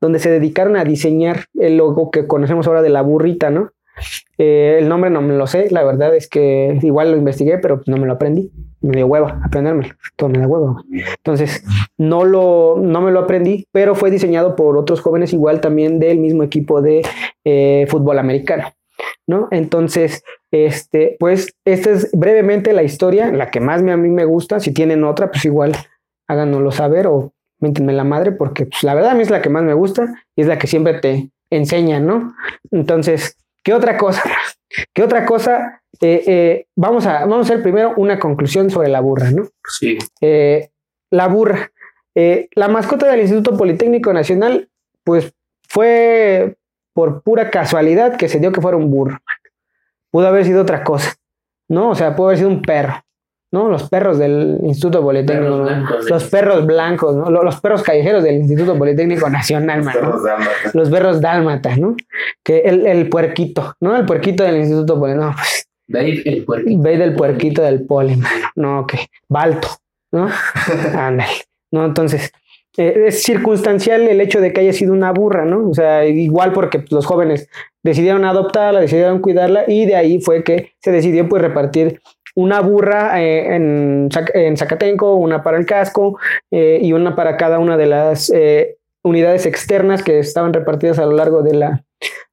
donde 0.00 0.18
se 0.18 0.30
dedicaron 0.30 0.76
a 0.76 0.84
diseñar 0.84 1.44
el 1.60 1.76
logo 1.76 2.10
que 2.10 2.26
conocemos 2.26 2.66
ahora 2.66 2.80
de 2.80 2.88
la 2.88 3.02
burrita, 3.02 3.50
¿no? 3.50 3.72
Eh, 4.38 4.78
el 4.80 4.88
nombre 4.88 5.10
no 5.10 5.20
me 5.20 5.34
lo 5.34 5.46
sé, 5.46 5.68
la 5.70 5.84
verdad 5.84 6.14
es 6.14 6.28
que 6.28 6.78
igual 6.82 7.10
lo 7.10 7.18
investigué, 7.18 7.58
pero 7.58 7.82
no 7.86 7.98
me 7.98 8.06
lo 8.06 8.14
aprendí. 8.14 8.50
Me 8.80 8.96
dio 8.96 9.06
hueva 9.06 9.40
aprendérmelo, 9.44 9.94
todo 10.16 10.28
me 10.28 10.38
da 10.38 10.46
hueva. 10.46 10.82
Entonces, 11.16 11.64
no, 11.96 12.24
lo, 12.24 12.76
no 12.80 13.00
me 13.00 13.10
lo 13.10 13.20
aprendí, 13.20 13.66
pero 13.72 13.94
fue 13.94 14.10
diseñado 14.10 14.54
por 14.54 14.76
otros 14.76 15.00
jóvenes 15.00 15.32
igual 15.32 15.60
también 15.60 15.98
del 15.98 16.18
mismo 16.18 16.42
equipo 16.42 16.80
de 16.80 17.02
eh, 17.44 17.86
fútbol 17.88 18.18
americano. 18.18 18.72
¿no? 19.26 19.48
Entonces, 19.50 20.22
este, 20.50 21.16
pues, 21.20 21.54
esta 21.64 21.90
es 21.90 22.10
brevemente 22.12 22.72
la 22.72 22.82
historia, 22.82 23.30
la 23.30 23.50
que 23.50 23.60
más 23.60 23.82
me, 23.82 23.92
a 23.92 23.96
mí 23.96 24.08
me 24.08 24.24
gusta. 24.24 24.58
Si 24.58 24.72
tienen 24.72 25.04
otra, 25.04 25.30
pues 25.30 25.44
igual 25.44 25.76
háganoslo 26.26 26.70
saber 26.72 27.06
o 27.06 27.32
méntenme 27.60 27.92
la 27.92 28.04
madre, 28.04 28.32
porque 28.32 28.66
pues, 28.66 28.82
la 28.82 28.94
verdad 28.94 29.12
a 29.12 29.14
mí 29.14 29.22
es 29.22 29.30
la 29.30 29.42
que 29.42 29.50
más 29.50 29.62
me 29.62 29.74
gusta 29.74 30.14
y 30.34 30.42
es 30.42 30.46
la 30.46 30.58
que 30.58 30.66
siempre 30.66 30.94
te 30.94 31.30
enseñan, 31.50 32.06
¿no? 32.06 32.34
Entonces, 32.70 33.36
¿qué 33.62 33.74
otra 33.74 33.96
cosa? 33.98 34.22
¿Qué 34.92 35.02
otra 35.02 35.24
cosa? 35.24 35.82
Eh, 36.00 36.22
eh, 36.26 36.66
vamos, 36.76 37.06
a, 37.06 37.20
vamos 37.20 37.38
a 37.38 37.52
hacer 37.52 37.62
primero 37.62 37.94
una 37.96 38.18
conclusión 38.18 38.70
sobre 38.70 38.88
la 38.88 39.00
burra, 39.00 39.30
¿no? 39.30 39.48
Sí. 39.66 39.98
Eh, 40.20 40.70
la 41.10 41.28
burra. 41.28 41.70
La 42.54 42.66
mascota 42.66 43.08
del 43.08 43.20
Instituto 43.20 43.56
Politécnico 43.56 44.12
Nacional, 44.12 44.68
pues 45.04 45.32
fue 45.68 46.56
por 46.92 47.22
pura 47.22 47.48
casualidad 47.48 48.16
que 48.16 48.28
se 48.28 48.40
dio 48.40 48.50
que 48.50 48.60
fuera 48.60 48.76
un 48.76 48.90
burro. 48.90 49.18
Pudo 50.10 50.26
haber 50.26 50.44
sido 50.44 50.62
otra 50.62 50.82
cosa, 50.82 51.14
¿no? 51.68 51.90
O 51.90 51.94
sea, 51.94 52.16
pudo 52.16 52.26
haber 52.26 52.38
sido 52.38 52.50
un 52.50 52.62
perro, 52.62 53.04
¿no? 53.50 53.68
Los 53.68 53.88
perros 53.88 54.18
del 54.18 54.58
Instituto 54.62 55.00
Politécnico, 55.02 55.42
Perros 55.44 55.58
¿no? 55.58 55.64
blancos, 55.64 56.10
los 56.10 56.24
perros 56.24 56.66
blancos, 56.66 57.16
¿no? 57.16 57.30
Lo- 57.30 57.42
Los 57.42 57.60
perros 57.60 57.82
callejeros 57.82 58.22
del 58.22 58.36
Instituto 58.36 58.76
Politécnico 58.76 59.28
Nacional, 59.30 59.82
man, 59.82 59.94
¿no? 60.02 60.14
Los 60.74 60.90
perros 60.90 61.20
dálmatas, 61.20 61.78
¿no? 61.78 61.96
Que 62.44 62.58
el, 62.60 62.86
el 62.86 63.08
puerquito, 63.08 63.74
¿no? 63.80 63.96
El 63.96 64.04
puerquito 64.06 64.44
del 64.44 64.58
Instituto 64.58 64.98
Politécnico, 64.98 65.30
no, 65.30 65.34
pues, 65.36 65.64
Dave 65.90 66.22
el 66.26 66.44
puerquito. 66.44 66.82
Del 66.82 67.14
puerquito 67.14 67.62
del 67.62 67.86
polen, 67.86 68.20
mano. 68.20 68.46
No, 68.56 68.86
que 68.86 69.06
Balto, 69.28 69.68
¿no? 70.12 70.28
Ándale. 70.94 71.30
No, 71.72 71.86
entonces, 71.86 72.30
eh, 72.76 73.04
es 73.06 73.22
circunstancial 73.22 74.02
el 74.02 74.20
hecho 74.20 74.40
de 74.40 74.52
que 74.52 74.60
haya 74.60 74.72
sido 74.74 74.92
una 74.92 75.12
burra, 75.12 75.44
¿no? 75.46 75.68
O 75.70 75.74
sea, 75.74 76.04
igual 76.06 76.52
porque 76.52 76.80
pues, 76.80 76.92
los 76.92 77.06
jóvenes 77.06 77.48
decidieron 77.82 78.24
adoptarla, 78.26 78.80
decidieron 78.80 79.20
cuidarla 79.20 79.64
y 79.66 79.86
de 79.86 79.96
ahí 79.96 80.20
fue 80.20 80.44
que 80.44 80.72
se 80.82 80.92
decidió 80.92 81.26
pues 81.28 81.40
repartir 81.40 82.00
una 82.38 82.60
burra 82.60 83.20
eh, 83.20 83.56
en, 83.56 84.08
en 84.34 84.56
Zacatenco, 84.56 85.16
una 85.16 85.42
para 85.42 85.58
el 85.58 85.66
casco 85.66 86.18
eh, 86.52 86.78
y 86.80 86.92
una 86.92 87.16
para 87.16 87.36
cada 87.36 87.58
una 87.58 87.76
de 87.76 87.86
las 87.86 88.30
eh, 88.30 88.76
unidades 89.02 89.44
externas 89.46 90.02
que 90.02 90.18
estaban 90.20 90.52
repartidas 90.52 90.98
a 90.98 91.06
lo 91.06 91.12
largo 91.12 91.42
de 91.42 91.54
la 91.54 91.84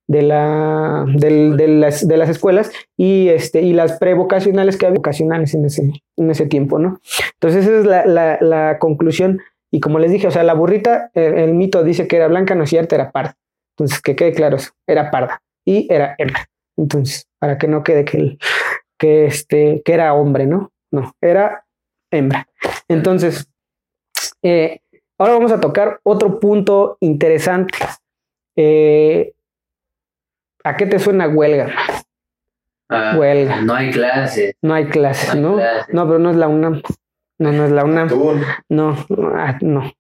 de 0.08 0.22
la 0.22 1.04
de, 1.08 1.68
las, 1.68 2.08
de 2.08 2.18
las 2.18 2.30
escuelas 2.30 2.72
y 2.96 3.30
este 3.30 3.62
y 3.62 3.74
las 3.74 3.98
prevocacionales 3.98 4.78
que 4.78 4.86
había 4.86 4.98
vocacionales 4.98 5.56
en 5.56 5.66
ese 5.66 5.82
en 6.18 6.30
ese 6.30 6.46
tiempo 6.46 6.78
no 6.78 7.00
entonces 7.34 7.66
esa 7.66 7.80
es 7.80 7.86
la, 7.86 8.06
la, 8.06 8.38
la 8.42 8.78
conclusión. 8.78 9.40
Y 9.72 9.80
como 9.80 9.98
les 9.98 10.12
dije 10.12 10.28
o 10.28 10.32
sea 10.32 10.44
la 10.44 10.54
burrita 10.54 11.10
el, 11.16 11.34
el 11.40 11.54
mito 11.56 11.84
dice 11.84 12.08
que 12.08 12.18
era 12.18 12.28
blanca 12.28 12.54
no 12.54 12.64
es 12.66 12.70
cierto 12.70 12.94
era 12.94 13.12
parda. 13.12 13.36
Entonces 13.74 14.00
que 14.02 14.16
quede 14.16 14.34
claro 14.34 14.58
eso 14.58 14.72
era 14.86 15.10
parda 15.10 15.42
y 15.66 15.92
era 15.92 16.14
hembra. 16.20 16.46
Entonces 16.78 17.26
para 17.40 17.58
que 17.58 17.68
no 17.68 17.84
quede 17.84 18.06
que 18.06 18.18
el- 18.18 18.38
que 18.98 19.26
este 19.26 19.82
que 19.84 19.94
era 19.94 20.14
hombre 20.14 20.46
no 20.46 20.72
no 20.92 21.14
era 21.22 21.66
hembra 22.12 22.48
entonces 22.88 23.50
eh, 24.42 24.82
ahora 25.18 25.34
vamos 25.34 25.52
a 25.52 25.60
tocar 25.60 26.00
otro 26.04 26.40
punto 26.40 26.98
interesante 27.02 27.74
eh, 28.56 29.34
¿A 30.66 30.76
qué 30.76 30.88
te 30.88 30.98
suena 30.98 31.28
huelga? 31.28 31.70
Ah, 32.90 33.16
Huelga. 33.18 33.62
No 33.62 33.76
hay 33.76 33.92
clases. 33.92 34.56
No 34.64 34.74
hay 34.74 34.86
clases, 34.86 35.36
No 35.36 35.36
hay 35.36 35.42
¿no? 35.42 35.56
clases. 35.58 35.94
No, 35.94 36.08
pero 36.08 36.20
no 36.20 36.32
es 36.32 36.38
la 36.38 36.48
UNAM. 36.48 36.82
No, 37.38 37.52
no 37.52 37.66
es 37.66 37.72
la 37.72 37.86
UNAM. 37.86 38.10
No, 38.70 38.98
ah, 39.36 39.58
no. 39.62 39.92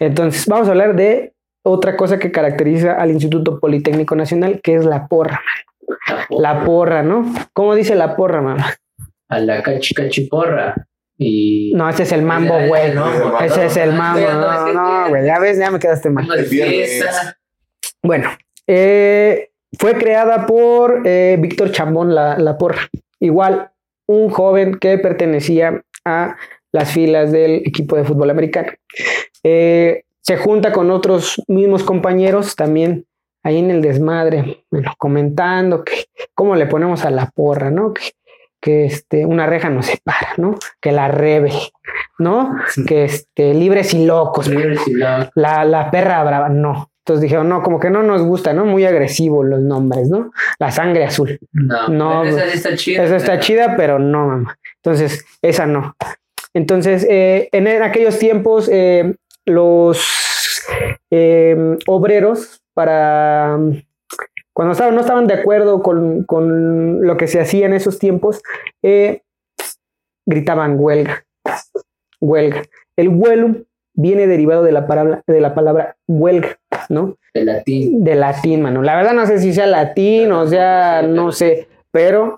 Entonces, 0.00 0.46
vamos 0.48 0.66
a 0.66 0.72
hablar 0.72 0.96
de 0.96 1.34
otra 1.62 1.96
cosa 1.96 2.18
que 2.18 2.32
caracteriza 2.32 2.94
al 2.94 3.12
Instituto 3.12 3.60
Politécnico 3.60 4.16
Nacional, 4.16 4.60
que 4.60 4.74
es 4.74 4.84
la 4.84 5.06
porra. 5.06 5.40
La 6.30 6.64
porra, 6.64 7.02
¿no? 7.02 7.32
¿Cómo 7.52 7.74
dice 7.74 7.94
la 7.94 8.16
porra, 8.16 8.40
mamá? 8.42 8.74
A 9.28 9.38
la 9.40 9.62
cachi 9.62 9.94
cachiporra. 9.94 10.74
Y 11.18 11.72
No, 11.74 11.88
ese 11.88 12.02
es 12.04 12.12
el 12.12 12.22
mambo, 12.22 12.54
güey. 12.66 12.94
no, 12.94 13.38
Ese 13.40 13.66
es 13.66 13.76
el 13.76 13.92
mambo. 13.92 14.20
no, 14.20 14.72
No, 14.72 15.08
güey. 15.08 15.24
Ya 15.26 15.38
ves, 15.38 15.58
ya 15.58 15.70
me 15.70 15.78
quedaste 15.78 16.10
mal. 16.10 16.26
Bueno, 18.02 18.30
eh, 18.66 19.50
fue 19.78 19.94
creada 19.94 20.46
por 20.46 21.02
eh, 21.04 21.36
Víctor 21.38 21.70
Chambón 21.70 22.14
la, 22.14 22.38
la 22.38 22.58
porra. 22.58 22.88
Igual, 23.20 23.70
un 24.06 24.30
joven 24.30 24.78
que 24.78 24.98
pertenecía 24.98 25.82
a 26.04 26.36
las 26.72 26.90
filas 26.90 27.30
del 27.30 27.56
equipo 27.66 27.96
de 27.96 28.04
fútbol 28.04 28.30
americano. 28.30 28.72
Eh, 29.44 30.04
se 30.20 30.36
junta 30.36 30.72
con 30.72 30.90
otros 30.90 31.42
mismos 31.48 31.82
compañeros 31.84 32.56
también 32.56 33.06
ahí 33.42 33.58
en 33.58 33.70
el 33.70 33.82
desmadre, 33.82 34.64
bueno, 34.70 34.92
comentando 34.98 35.84
que 35.84 36.06
cómo 36.34 36.54
le 36.56 36.66
ponemos 36.66 37.04
a 37.04 37.10
la 37.10 37.26
porra, 37.26 37.70
¿no? 37.70 37.92
Que, 37.92 38.02
que 38.60 38.84
este, 38.84 39.26
una 39.26 39.46
reja 39.46 39.68
nos 39.70 39.86
separa, 39.86 40.28
¿no? 40.36 40.54
Que 40.80 40.92
la 40.92 41.08
rebe, 41.08 41.52
¿no? 42.18 42.56
Que 42.86 43.04
este, 43.04 43.54
libres 43.54 43.92
y 43.94 44.04
locos, 44.06 44.46
Libres 44.48 44.86
y 44.86 44.94
Locos. 44.94 45.30
la, 45.34 45.64
la 45.64 45.90
perra 45.90 46.22
brava, 46.22 46.48
no. 46.48 46.88
Entonces 47.04 47.22
dijeron, 47.22 47.48
no, 47.48 47.64
como 47.64 47.80
que 47.80 47.90
no 47.90 48.04
nos 48.04 48.22
gusta, 48.22 48.52
¿no? 48.52 48.64
Muy 48.64 48.84
agresivos 48.84 49.44
los 49.44 49.58
nombres, 49.60 50.08
¿no? 50.08 50.30
La 50.60 50.70
sangre 50.70 51.04
azul. 51.04 51.36
No, 51.52 51.88
No, 51.88 52.22
esa 52.22 52.44
está 52.46 52.76
chida. 52.76 53.02
Esa 53.02 53.16
está 53.16 53.32
pero- 53.32 53.42
chida, 53.42 53.74
pero 53.76 53.98
no, 53.98 54.28
mamá. 54.28 54.56
Entonces, 54.76 55.24
esa 55.42 55.66
no. 55.66 55.96
Entonces, 56.54 57.04
eh, 57.10 57.48
en, 57.50 57.66
en 57.66 57.82
aquellos 57.82 58.20
tiempos, 58.20 58.68
eh, 58.70 59.16
los 59.44 60.62
eh, 61.10 61.76
obreros, 61.86 62.61
para 62.74 63.58
cuando 64.52 64.72
estaban, 64.72 64.94
no 64.94 65.00
estaban 65.00 65.26
de 65.26 65.34
acuerdo 65.34 65.82
con, 65.82 66.24
con 66.24 67.06
lo 67.06 67.16
que 67.16 67.26
se 67.26 67.40
hacía 67.40 67.66
en 67.66 67.72
esos 67.72 67.98
tiempos, 67.98 68.42
eh, 68.82 69.22
gritaban 70.26 70.76
huelga. 70.78 71.24
Huelga. 72.20 72.62
El 72.96 73.08
huelum 73.08 73.64
viene 73.94 74.26
derivado 74.26 74.62
de 74.62 74.72
la 74.72 74.86
palabra, 74.86 75.22
de 75.26 75.40
la 75.40 75.54
palabra 75.54 75.96
huelga, 76.06 76.58
¿no? 76.88 77.16
De 77.34 77.44
latín. 77.44 78.04
de 78.04 78.14
latín, 78.14 78.62
mano. 78.62 78.82
La 78.82 78.96
verdad 78.96 79.14
no 79.14 79.26
sé 79.26 79.38
si 79.38 79.52
sea 79.54 79.66
latín 79.66 80.32
o 80.32 80.46
sea, 80.46 81.02
no 81.02 81.32
sé, 81.32 81.68
pero 81.90 82.36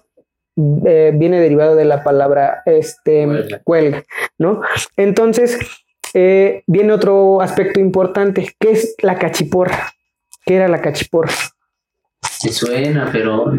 eh, 0.86 1.12
viene 1.14 1.40
derivado 1.40 1.74
de 1.74 1.84
la 1.84 2.04
palabra 2.04 2.62
este, 2.64 3.26
Huelga. 3.26 3.62
huelga, 3.66 4.04
¿no? 4.38 4.62
Entonces, 4.96 5.58
eh, 6.14 6.62
viene 6.68 6.92
otro 6.92 7.40
aspecto 7.40 7.80
importante, 7.80 8.54
que 8.60 8.70
es 8.70 8.94
la 9.02 9.18
cachiporra. 9.18 9.93
¿Qué 10.46 10.56
era 10.56 10.68
la 10.68 10.80
cachiporra? 10.80 11.32
Se 12.22 12.50
suena, 12.52 13.08
pero 13.12 13.52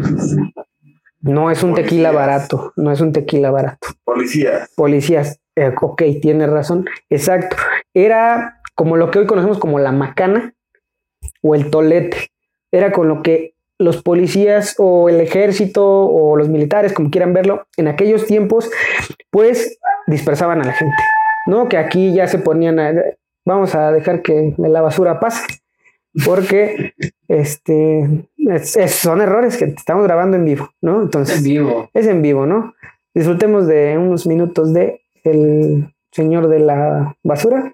No 1.20 1.50
es 1.50 1.62
un 1.62 1.74
tequila 1.74 2.10
Policías. 2.10 2.14
barato, 2.14 2.72
no 2.76 2.92
es 2.92 3.00
un 3.00 3.12
tequila 3.12 3.50
barato. 3.50 3.88
Policía. 4.04 4.68
Policías, 4.76 5.40
eh, 5.56 5.72
ok, 5.80 6.02
tiene 6.22 6.46
razón, 6.46 6.86
exacto. 7.10 7.56
Era 7.94 8.60
como 8.74 8.96
lo 8.96 9.10
que 9.10 9.18
hoy 9.18 9.26
conocemos 9.26 9.58
como 9.58 9.78
la 9.78 9.90
macana 9.92 10.54
o 11.42 11.54
el 11.54 11.70
tolete. 11.70 12.28
Era 12.70 12.92
con 12.92 13.08
lo 13.08 13.22
que 13.22 13.54
los 13.78 14.02
policías 14.02 14.74
o 14.78 15.08
el 15.08 15.20
ejército 15.20 15.84
o 15.84 16.36
los 16.36 16.48
militares, 16.48 16.92
como 16.92 17.10
quieran 17.10 17.32
verlo, 17.32 17.66
en 17.76 17.88
aquellos 17.88 18.26
tiempos, 18.26 18.70
pues 19.30 19.78
dispersaban 20.06 20.62
a 20.62 20.64
la 20.66 20.72
gente. 20.72 20.96
¿No? 21.46 21.68
Que 21.68 21.78
aquí 21.78 22.12
ya 22.12 22.26
se 22.26 22.38
ponían 22.38 22.78
a, 22.78 22.92
vamos 23.44 23.74
a 23.74 23.92
dejar 23.92 24.22
que 24.22 24.54
la 24.58 24.80
basura 24.80 25.20
pase, 25.20 25.44
porque 26.24 26.94
este 27.28 28.28
es- 28.36 28.76
es- 28.76 28.94
son 28.94 29.20
errores 29.20 29.56
que 29.56 29.64
estamos 29.66 30.04
grabando 30.04 30.36
en 30.36 30.44
vivo, 30.44 30.70
¿no? 30.80 31.02
Entonces, 31.02 31.38
en 31.38 31.44
vivo. 31.44 31.90
es 31.94 32.06
en 32.06 32.22
vivo, 32.22 32.46
¿no? 32.46 32.74
Disfrutemos 33.14 33.66
de 33.66 33.96
unos 33.98 34.26
minutos 34.26 34.72
de 34.74 35.02
el 35.24 35.92
señor 36.12 36.48
de 36.48 36.60
la 36.60 37.16
basura. 37.22 37.72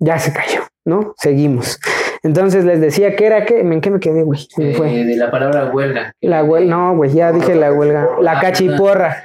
Ya 0.00 0.18
se 0.18 0.32
cayó, 0.32 0.62
¿no? 0.84 1.14
Seguimos. 1.16 1.78
Entonces 2.22 2.64
les 2.64 2.80
decía 2.80 3.16
que 3.16 3.26
era 3.26 3.44
que, 3.46 3.60
¿en 3.60 3.80
qué 3.80 3.90
me 3.90 4.00
quedé, 4.00 4.22
güey? 4.22 4.46
Eh, 4.58 5.04
de 5.04 5.16
la 5.16 5.30
palabra 5.30 5.70
huelga. 5.70 6.12
La 6.20 6.44
huelga, 6.44 6.70
no, 6.70 6.96
güey, 6.96 7.12
ya 7.12 7.32
dije 7.32 7.54
la 7.54 7.72
huelga. 7.72 8.08
La 8.20 8.40
cachiporra. 8.40 9.22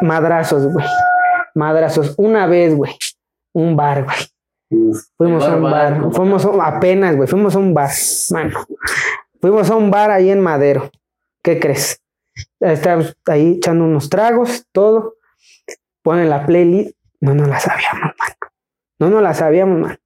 Madrazos, 0.00 0.72
güey. 0.72 0.86
Madrazos. 1.54 2.14
Una 2.18 2.46
vez, 2.46 2.74
güey. 2.74 2.92
Un 3.52 3.76
bar, 3.76 4.04
güey. 4.04 4.16
Uf, 4.70 4.98
Fuimos 5.16 5.44
el 5.44 5.50
a 5.52 5.56
un 5.56 5.62
bar, 5.62 5.72
bar. 5.72 6.00
¿cómo 6.00 6.12
Fuimos 6.12 6.44
a- 6.44 6.66
apenas, 6.76 7.16
güey. 7.16 7.28
Fuimos 7.28 7.54
a 7.54 7.58
un 7.58 7.72
bar, 7.74 7.90
mano. 8.32 8.66
Fuimos 9.40 9.70
a 9.70 9.76
un 9.76 9.90
bar 9.90 10.10
ahí 10.10 10.30
en 10.30 10.40
Madero. 10.40 10.90
¿Qué 11.42 11.60
crees? 11.60 12.00
Estábamos 12.60 13.16
ahí 13.26 13.54
echando 13.58 13.84
unos 13.84 14.10
tragos, 14.10 14.64
todo. 14.72 15.14
Ponen 16.02 16.28
la 16.30 16.44
playlist. 16.46 16.96
No 17.20 17.34
nos 17.34 17.48
la 17.48 17.60
sabíamos, 17.60 18.02
mano. 18.18 18.34
No 18.98 19.10
nos 19.10 19.22
la 19.22 19.34
sabíamos, 19.34 19.78
mano. 19.80 19.96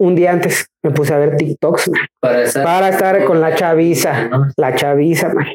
Un 0.00 0.14
día 0.14 0.30
antes 0.32 0.70
me 0.82 0.90
puse 0.92 1.12
a 1.14 1.18
ver 1.18 1.36
TikToks, 1.36 1.88
man. 1.90 2.00
Para 2.20 2.42
estar, 2.42 2.64
Para 2.64 2.88
estar 2.90 3.24
con 3.24 3.40
la 3.40 3.54
chaviza. 3.54 4.28
¿no? 4.28 4.46
La 4.56 4.74
chaviza, 4.74 5.30
man. 5.34 5.46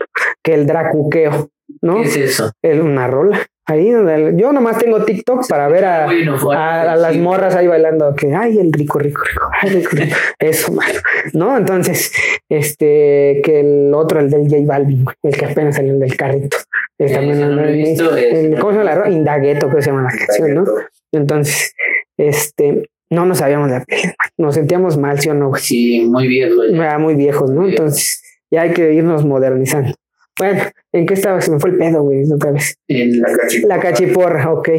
Que 0.43 0.53
el 0.55 0.65
dracuqueo, 0.67 1.49
¿no? 1.81 1.95
¿Qué 2.01 2.03
es 2.03 2.15
eso? 2.17 2.51
Es 2.61 2.79
una 2.81 3.07
rola. 3.07 3.39
Ahí 3.65 3.89
donde 3.91 4.33
yo 4.35 4.51
nomás 4.51 4.77
tengo 4.77 5.05
TikTok 5.05 5.47
para 5.47 5.69
ver 5.69 5.85
a, 5.85 6.09
a 6.09 6.95
las 6.97 7.15
morras 7.15 7.55
ahí 7.55 7.65
bailando 7.67 8.13
que 8.13 8.33
ay 8.35 8.57
el 8.59 8.73
rico 8.73 8.99
rico 8.99 9.21
rico 9.23 9.49
ay 9.61 9.69
rico, 9.69 9.89
rico. 9.93 10.15
eso 10.39 10.73
mano 10.73 10.99
no 11.33 11.55
entonces 11.57 12.11
este 12.49 13.41
que 13.43 13.61
el 13.61 13.93
otro 13.93 14.19
el 14.19 14.29
del 14.29 14.43
J 14.49 14.57
Balvin 14.65 15.05
el 15.23 15.35
que 15.37 15.45
apenas 15.45 15.75
salió 15.77 15.97
del 15.97 16.15
carrito. 16.17 16.57
Es 16.99 17.13
también 17.13 17.37
ese 17.37 17.45
no 17.45 17.55
lo 17.55 17.63
he 17.65 17.69
el- 17.69 17.77
visto, 17.77 18.15
el- 18.17 18.53
es- 18.53 18.59
cómo 18.59 18.73
se 18.73 18.79
llama 18.79 18.95
la? 19.05 19.09
Indagueto 19.09 19.67
creo 19.67 19.75
que 19.77 19.81
se 19.81 19.89
llama 19.91 20.03
la 20.11 20.17
canción 20.17 20.53
no 20.55 20.65
entonces 21.13 21.73
este 22.17 22.89
no 23.09 23.25
nos 23.25 23.37
sabíamos 23.37 23.69
la 23.71 23.81
peli 23.85 24.11
nos 24.37 24.55
sentíamos 24.55 24.97
mal 24.97 25.19
sí 25.19 25.29
o 25.29 25.33
no 25.33 25.53
Sí, 25.55 26.01
muy 26.09 26.27
viejo. 26.27 26.65
ya. 26.69 26.75
era 26.87 26.97
muy 26.99 27.15
viejos 27.15 27.49
no 27.49 27.65
entonces 27.67 28.21
ya 28.51 28.63
hay 28.63 28.71
que 28.73 28.93
irnos 28.93 29.25
modernizando 29.25 29.93
bueno 30.37 30.61
en 30.91 31.05
qué 31.05 31.13
estaba 31.13 31.41
se 31.41 31.51
me 31.51 31.59
fue 31.59 31.71
el 31.71 31.77
pedo 31.77 32.03
güey 32.03 32.23
otra 32.31 32.51
vez 32.51 32.75
El- 32.87 33.19
La 33.21 33.31
cachiporra. 33.37 33.75
la 33.75 33.79
cachiporra, 33.81 34.51
ok. 34.53 34.69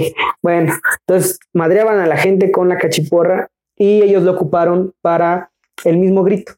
Bueno, 0.43 0.75
entonces 1.07 1.39
madreaban 1.53 1.99
a 2.01 2.07
la 2.07 2.17
gente 2.17 2.51
con 2.51 2.69
la 2.69 2.79
cachiporra 2.79 3.49
y 3.77 4.03
ellos 4.03 4.23
lo 4.23 4.33
ocuparon 4.33 4.93
para 5.01 5.51
el 5.85 5.99
mismo 5.99 6.23
grito. 6.23 6.55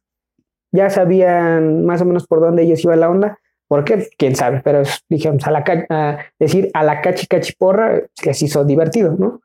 Ya 0.72 0.90
sabían 0.90 1.84
más 1.86 2.03
o 2.03 2.05
menos 2.05 2.26
por 2.26 2.40
dónde 2.40 2.62
ellos 2.64 2.82
iba 2.84 2.94
la 2.97 3.09
onda. 3.09 3.38
¿Por 3.68 3.84
qué? 3.84 4.09
Quién 4.18 4.36
sabe, 4.36 4.61
pero 4.62 4.82
dijeron 5.09 5.38
a 5.44 5.51
la 5.51 5.64
a 5.90 6.18
decir 6.38 6.70
a 6.74 6.84
la 6.84 7.01
cachi 7.01 7.26
cachiporra 7.26 8.03
les 8.24 8.42
hizo 8.42 8.64
divertido, 8.64 9.16
¿no? 9.18 9.40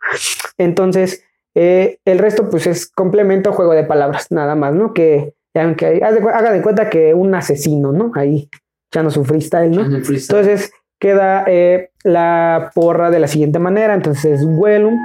Entonces, 0.58 1.24
eh, 1.56 1.98
el 2.06 2.20
resto, 2.20 2.50
pues 2.50 2.68
es 2.68 2.88
complemento, 2.92 3.52
juego 3.54 3.74
de 3.74 3.84
palabras, 3.84 4.28
nada 4.30 4.56
más, 4.56 4.74
¿no? 4.76 4.94
Que, 4.94 5.34
que 5.54 6.02
haga 6.04 6.52
de 6.52 6.62
cuenta 6.62 6.90
que 6.90 7.14
un 7.14 7.34
asesino, 7.34 7.92
¿no? 7.92 8.12
Ahí 8.16 8.50
echando 8.92 9.10
su 9.10 9.24
freestyle, 9.24 9.72
¿no? 9.72 9.86
freestyle. 10.04 10.18
Entonces 10.40 10.74
queda 11.00 11.46
eh, 11.48 11.90
la 12.04 12.72
porra 12.76 13.10
de 13.10 13.20
la 13.20 13.28
siguiente 13.28 13.58
manera. 13.58 13.94
Entonces, 13.94 14.42
Huelum, 14.46 15.00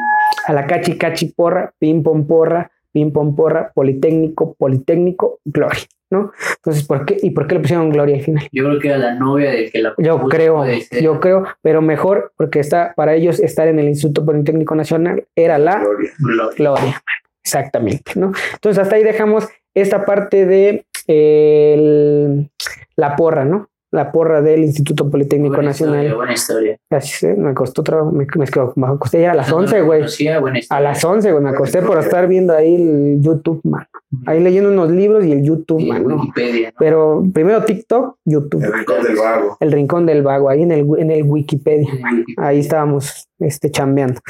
a 0.47 0.53
la 0.53 0.67
cachi 0.67 0.99
cachi 0.99 1.27
porra, 1.33 1.73
pim 1.79 2.03
pom 2.03 2.27
porra, 2.27 2.71
pim 2.93 3.13
pom 3.13 3.35
porra, 3.37 3.71
politécnico, 3.73 4.55
politécnico, 4.55 5.39
gloria, 5.45 5.81
¿no? 6.11 6.33
Entonces, 6.57 6.85
¿por 6.85 7.07
qué? 7.07 7.17
¿Y 7.23 7.31
por 7.31 7.47
qué 7.47 7.55
le 7.55 7.61
pusieron 7.61 7.91
gloria 7.91 8.17
al 8.17 8.23
final? 8.23 8.49
Yo 8.53 8.65
creo 8.65 8.79
que 8.81 8.89
era 8.89 8.99
la 8.99 9.15
novia 9.15 9.51
del 9.53 9.71
que 9.71 9.81
la 9.81 9.95
Yo 9.99 10.19
creo, 10.29 10.65
yo 11.01 11.21
creo, 11.21 11.45
pero 11.63 11.81
mejor 11.81 12.33
porque 12.37 12.59
está 12.59 12.93
para 12.97 13.15
ellos 13.15 13.39
estar 13.41 13.69
en 13.69 13.79
el 13.79 13.87
Instituto 13.89 14.25
Politécnico 14.27 14.75
Nacional 14.75 15.27
era 15.37 15.59
la 15.59 15.79
Gloria. 15.79 16.11
Gloria. 16.19 16.57
Gloria. 16.57 17.03
Exactamente, 17.45 18.13
¿no? 18.17 18.33
Entonces 18.55 18.83
hasta 18.83 18.97
ahí 18.97 19.05
dejamos 19.05 19.49
esta 19.75 20.05
parte 20.05 20.45
de 20.47 20.85
eh, 21.07 21.75
el- 21.77 22.51
la 22.97 23.15
porra, 23.15 23.45
¿no? 23.45 23.69
La 23.97 24.13
porra 24.13 24.43
del 24.43 24.63
Instituto 24.63 25.09
Politécnico 25.09 25.55
Buena 25.55 25.71
Nacional. 25.71 25.97
historia, 26.01 26.17
buena 26.17 26.33
historia. 26.35 26.79
Gracias, 26.91 27.23
¿eh? 27.23 27.35
me 27.35 27.55
costó 27.55 27.83
trabajo, 27.83 28.13
me, 28.13 28.27
me, 28.37 28.45
me 28.77 28.87
acosté 28.87 29.23
ya 29.23 29.33
a 29.33 29.35
las 29.35 29.49
No, 29.49 29.55
no 29.55 29.61
11, 29.63 29.79
la 29.79 29.85
güey. 29.87 30.03
buena 30.39 30.61
A 30.69 30.81
las 30.83 31.03
11, 31.03 31.33
güey, 31.33 31.43
me 31.43 31.49
acosté 31.49 31.81
por 31.81 31.99
estar 31.99 32.29
viendo 32.29 32.53
ahí 32.53 32.75
el 32.75 33.23
YouTube, 33.23 33.63
man. 33.65 33.87
Ahí 34.27 34.41
leyendo 34.41 34.69
unos 34.69 34.91
libros 34.91 35.25
y 35.25 35.33
el 35.33 35.43
YouTube, 35.43 35.81
Y 35.81 35.91
¿no? 35.91 36.17
Wikipedia, 36.17 36.69
¿no? 36.69 36.75
Pero 36.79 37.25
primero 37.33 37.65
TikTok, 37.65 38.19
YouTube. 38.27 38.63
El 38.65 38.73
rincón 38.75 39.03
del 39.03 39.17
vago. 39.17 39.57
El 39.61 39.73
rincón 39.73 40.05
del 40.07 40.23
vago, 40.23 40.51
ahí 40.51 40.61
en 40.61 40.73
el, 40.73 40.87
en 40.99 41.11
el 41.11 41.23
Wikipedia. 41.23 41.89
Ahí 42.37 42.59
estábamos 42.61 43.27
este, 43.39 43.71
chambeando. 43.71 44.21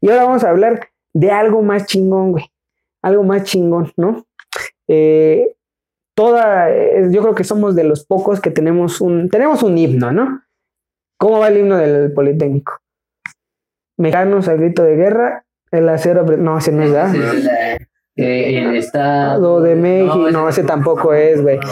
Y 0.00 0.10
ahora 0.10 0.24
vamos 0.24 0.42
a 0.42 0.50
hablar 0.50 0.88
de 1.14 1.30
algo 1.30 1.62
más 1.62 1.86
chingón, 1.86 2.32
güey. 2.32 2.44
Algo 3.02 3.22
más 3.22 3.44
chingón, 3.44 3.92
¿no? 3.96 4.24
Eh, 4.88 5.54
toda, 6.14 6.68
yo 7.10 7.22
creo 7.22 7.34
que 7.34 7.44
somos 7.44 7.74
de 7.74 7.84
los 7.84 8.04
pocos 8.06 8.40
que 8.40 8.50
tenemos 8.50 9.00
un, 9.00 9.28
tenemos 9.28 9.62
un 9.62 9.78
himno, 9.78 10.12
¿no? 10.12 10.42
¿Cómo 11.18 11.38
va 11.38 11.48
el 11.48 11.58
himno 11.58 11.76
del 11.76 12.12
Politécnico? 12.12 12.78
Mexicanos 13.98 14.48
al 14.48 14.58
grito 14.58 14.82
de 14.82 14.96
guerra, 14.96 15.44
el 15.70 15.88
acero, 15.88 16.24
no, 16.24 16.58
ese 16.58 16.72
no 16.72 16.82
es, 16.82 16.92
¿verdad? 16.92 17.14
Es 17.14 17.46
Eh, 18.14 18.58
el 18.58 18.76
estado 18.76 19.62
de 19.62 19.74
México, 19.74 20.30
no, 20.30 20.46
ese 20.46 20.64
tampoco 20.64 21.14
es, 21.14 21.40
güey. 21.40 21.56
no. 21.58 21.64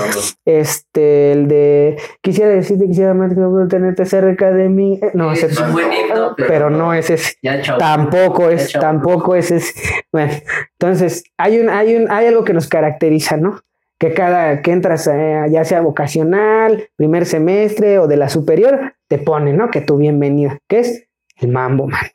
Este, 0.46 1.32
el 1.32 1.48
de 1.48 1.98
quisiera 2.22 2.50
decirte, 2.50 2.86
quisiera 2.86 3.12
más 3.12 3.34
que 3.34 3.40
tenerte 3.68 4.06
cerca 4.06 4.50
de 4.50 4.70
mí. 4.70 4.98
Eh, 5.02 5.10
No, 5.12 5.32
ese 5.32 5.46
Es 5.46 5.60
un 5.60 5.72
buen 5.72 5.92
himno, 5.92 6.32
pero- 6.36 6.48
pero 6.48 6.70
no 6.70 6.94
es 6.94 7.10
ese. 7.10 7.34
Ya, 7.42 7.60
chao. 7.60 7.76
Tampoco 7.76 8.48
es, 8.48 8.72
tampoco 8.72 9.34
es 9.34 9.50
ese. 9.50 9.74
Bueno, 10.12 10.32
entonces 10.78 11.24
hay 11.36 11.60
un, 11.60 11.68
hay 11.68 11.94
un, 11.96 12.10
hay 12.10 12.26
algo 12.28 12.42
que 12.44 12.54
nos 12.54 12.68
caracteriza, 12.68 13.36
¿no? 13.36 13.60
Que 14.00 14.14
cada 14.14 14.62
que 14.62 14.72
entras, 14.72 15.06
eh, 15.06 15.44
ya 15.50 15.62
sea 15.64 15.82
vocacional, 15.82 16.88
primer 16.96 17.26
semestre 17.26 17.98
o 17.98 18.08
de 18.08 18.16
la 18.16 18.28
superior, 18.30 18.94
te 19.08 19.18
ponen, 19.18 19.58
¿no? 19.58 19.70
Que 19.70 19.82
tu 19.82 19.98
bienvenida, 19.98 20.58
que 20.68 20.78
es 20.80 21.06
el 21.36 21.50
mambo, 21.52 21.86
mano. 21.86 22.08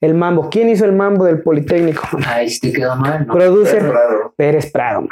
El 0.00 0.14
mambo. 0.14 0.48
¿Quién 0.48 0.70
hizo 0.70 0.86
el 0.86 0.92
mambo 0.92 1.26
del 1.26 1.42
Politécnico? 1.42 2.02
Ahí 2.26 2.48
sí 2.48 2.60
te 2.60 2.72
quedó 2.72 2.96
mal, 2.96 3.26
¿no? 3.26 3.34
Producer. 3.34 3.92
Pérez 4.36 4.72
Prado, 4.72 5.02
mano. 5.02 5.10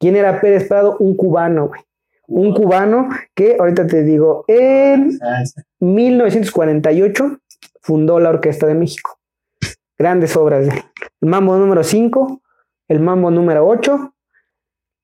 ¿Quién 0.00 0.16
era 0.16 0.40
Pérez 0.40 0.66
Prado? 0.66 0.96
Un 0.98 1.16
cubano, 1.16 1.68
güey. 1.68 1.80
Un 2.26 2.52
cubano 2.54 3.08
que 3.34 3.56
ahorita 3.60 3.86
te 3.86 4.02
digo, 4.02 4.44
en 4.48 5.10
Ah, 5.22 5.44
1948 5.80 7.38
fundó 7.82 8.18
la 8.18 8.30
Orquesta 8.30 8.66
de 8.66 8.74
México. 8.74 9.18
Grandes 9.98 10.36
obras. 10.36 10.66
de 10.66 10.72
él. 10.72 10.82
El 11.20 11.28
mambo 11.28 11.56
número 11.56 11.84
5, 11.84 12.40
el 12.88 13.00
mambo 13.00 13.30
número 13.30 13.66
8, 13.66 14.14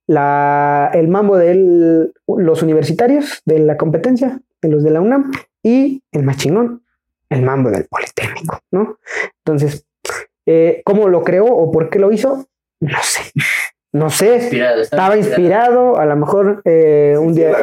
la, 0.08 0.90
el 0.94 1.06
mambo 1.06 1.36
de 1.36 1.50
él, 1.52 2.12
los 2.26 2.62
universitarios 2.62 3.42
de 3.44 3.60
la 3.60 3.76
competencia, 3.76 4.40
de 4.60 4.68
los 4.68 4.82
de 4.82 4.90
la 4.90 5.00
UNAM, 5.00 5.30
y 5.62 6.02
el 6.12 6.22
más 6.24 6.38
chingón, 6.38 6.82
el 7.28 7.42
mambo 7.42 7.70
del 7.70 7.84
Politécnico, 7.84 8.58
¿no? 8.72 8.98
Entonces, 9.44 9.86
eh, 10.46 10.80
¿cómo 10.84 11.08
lo 11.08 11.22
creó 11.22 11.44
o 11.44 11.70
por 11.70 11.90
qué 11.90 11.98
lo 11.98 12.10
hizo? 12.10 12.46
No 12.80 12.98
sé. 13.02 13.20
No 13.92 14.08
sé. 14.08 14.36
Inspirado, 14.36 14.80
Estaba 14.80 15.16
inspirado, 15.16 15.98
a 15.98 16.06
lo 16.06 16.16
mejor 16.16 16.62
eh, 16.64 17.16
un 17.20 17.34
día 17.34 17.50
La 17.50 17.58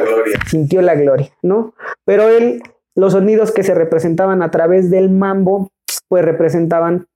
sintió 0.48 0.82
la 0.82 0.94
gloria, 0.94 1.32
¿no? 1.42 1.74
Pero 2.04 2.28
él, 2.28 2.62
los 2.94 3.12
sonidos 3.12 3.50
que 3.50 3.64
se 3.64 3.74
representaban 3.74 4.40
a 4.42 4.52
través 4.52 4.88
del 4.90 5.10
mambo, 5.10 5.72
pues 6.08 6.24
representaban 6.24 7.08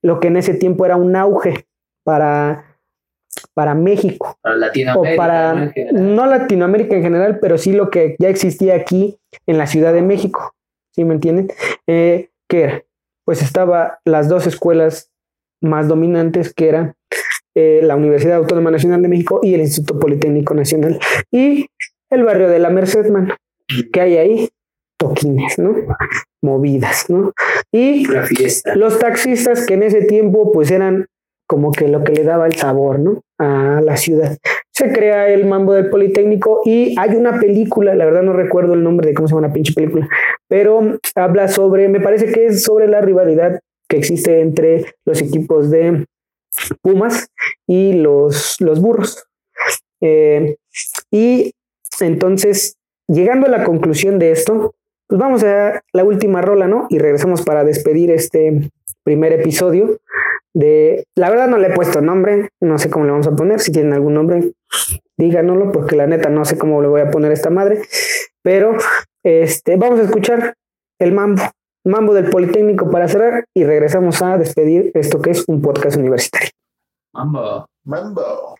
lo 0.00 0.20
que 0.20 0.28
en 0.28 0.38
ese 0.38 0.54
tiempo 0.54 0.86
era 0.86 0.96
un 0.96 1.16
auge 1.16 1.66
para, 2.02 2.69
para 3.60 3.74
México 3.74 4.38
Para 4.40 4.54
o 4.54 4.58
Latinoamérica. 4.58 5.10
¿no? 5.10 5.16
para 5.16 5.72
no 5.92 6.24
Latinoamérica 6.24 6.96
en 6.96 7.02
general, 7.02 7.40
pero 7.42 7.58
sí 7.58 7.72
lo 7.72 7.90
que 7.90 8.16
ya 8.18 8.30
existía 8.30 8.74
aquí 8.74 9.18
en 9.46 9.58
la 9.58 9.66
Ciudad 9.66 9.92
de 9.92 10.00
México, 10.00 10.54
¿sí 10.94 11.04
me 11.04 11.12
entienden? 11.12 11.48
Eh, 11.86 12.30
¿Qué 12.48 12.62
era? 12.62 12.82
Pues 13.26 13.42
estaba 13.42 13.98
las 14.06 14.30
dos 14.30 14.46
escuelas 14.46 15.10
más 15.60 15.88
dominantes 15.88 16.54
que 16.54 16.70
eran 16.70 16.94
eh, 17.54 17.80
la 17.82 17.96
Universidad 17.96 18.36
Autónoma 18.36 18.70
Nacional 18.70 19.02
de 19.02 19.08
México 19.08 19.40
y 19.42 19.52
el 19.52 19.60
Instituto 19.60 20.00
Politécnico 20.00 20.54
Nacional 20.54 20.98
y 21.30 21.66
el 22.08 22.24
barrio 22.24 22.48
de 22.48 22.60
la 22.60 22.70
Merced, 22.70 23.10
man, 23.10 23.34
que 23.92 24.00
hay 24.00 24.16
ahí 24.16 24.48
toquines, 24.98 25.58
¿no? 25.58 25.74
Movidas, 26.40 27.10
¿no? 27.10 27.34
Y 27.70 28.06
los 28.74 28.98
taxistas 28.98 29.66
que 29.66 29.74
en 29.74 29.82
ese 29.82 30.00
tiempo 30.06 30.50
pues 30.50 30.70
eran 30.70 31.08
como 31.50 31.72
que 31.72 31.88
lo 31.88 32.04
que 32.04 32.12
le 32.12 32.22
daba 32.22 32.46
el 32.46 32.54
sabor, 32.54 33.00
¿no? 33.00 33.24
A 33.36 33.80
la 33.82 33.96
ciudad. 33.96 34.38
Se 34.70 34.92
crea 34.92 35.28
el 35.30 35.46
mambo 35.46 35.72
del 35.72 35.90
Politécnico 35.90 36.62
y 36.64 36.94
hay 36.96 37.16
una 37.16 37.40
película, 37.40 37.96
la 37.96 38.04
verdad 38.04 38.22
no 38.22 38.32
recuerdo 38.32 38.74
el 38.74 38.84
nombre 38.84 39.08
de 39.08 39.14
cómo 39.14 39.26
se 39.26 39.34
llama 39.34 39.48
la 39.48 39.52
pinche 39.52 39.74
película, 39.74 40.08
pero 40.46 41.00
habla 41.16 41.48
sobre, 41.48 41.88
me 41.88 41.98
parece 41.98 42.30
que 42.30 42.46
es 42.46 42.62
sobre 42.62 42.86
la 42.86 43.00
rivalidad 43.00 43.58
que 43.88 43.96
existe 43.96 44.38
entre 44.38 44.94
los 45.04 45.20
equipos 45.20 45.72
de 45.72 46.06
Pumas 46.82 47.26
y 47.66 47.94
los, 47.94 48.60
los 48.60 48.80
burros. 48.80 49.26
Eh, 50.00 50.54
y 51.10 51.50
entonces, 51.98 52.76
llegando 53.08 53.48
a 53.48 53.50
la 53.50 53.64
conclusión 53.64 54.20
de 54.20 54.30
esto, 54.30 54.76
pues 55.08 55.18
vamos 55.18 55.42
a 55.42 55.82
la 55.92 56.04
última 56.04 56.42
rola, 56.42 56.68
¿no? 56.68 56.86
Y 56.90 57.00
regresamos 57.00 57.42
para 57.42 57.64
despedir 57.64 58.12
este 58.12 58.70
primer 59.02 59.32
episodio 59.32 59.98
de... 60.54 61.04
La 61.16 61.30
verdad 61.30 61.48
no 61.48 61.58
le 61.58 61.68
he 61.68 61.74
puesto 61.74 62.00
nombre, 62.00 62.48
no 62.60 62.78
sé 62.78 62.90
cómo 62.90 63.04
le 63.04 63.12
vamos 63.12 63.26
a 63.26 63.36
poner, 63.36 63.60
si 63.60 63.72
tienen 63.72 63.92
algún 63.92 64.14
nombre, 64.14 64.52
díganoslo, 65.18 65.72
porque 65.72 65.96
la 65.96 66.06
neta 66.06 66.28
no 66.28 66.44
sé 66.44 66.58
cómo 66.58 66.80
le 66.82 66.88
voy 66.88 67.00
a 67.00 67.10
poner 67.10 67.30
a 67.30 67.34
esta 67.34 67.50
madre, 67.50 67.82
pero 68.42 68.76
este, 69.24 69.76
vamos 69.76 70.00
a 70.00 70.04
escuchar 70.04 70.54
el 70.98 71.12
mambo, 71.12 71.42
mambo 71.84 72.14
del 72.14 72.30
Politécnico 72.30 72.90
para 72.90 73.08
cerrar 73.08 73.44
y 73.54 73.64
regresamos 73.64 74.22
a 74.22 74.38
despedir 74.38 74.90
esto 74.94 75.20
que 75.20 75.30
es 75.30 75.44
un 75.48 75.62
podcast 75.62 75.96
universitario. 75.96 76.50
Mambo. 77.12 77.66
Mambo. 77.84 78.56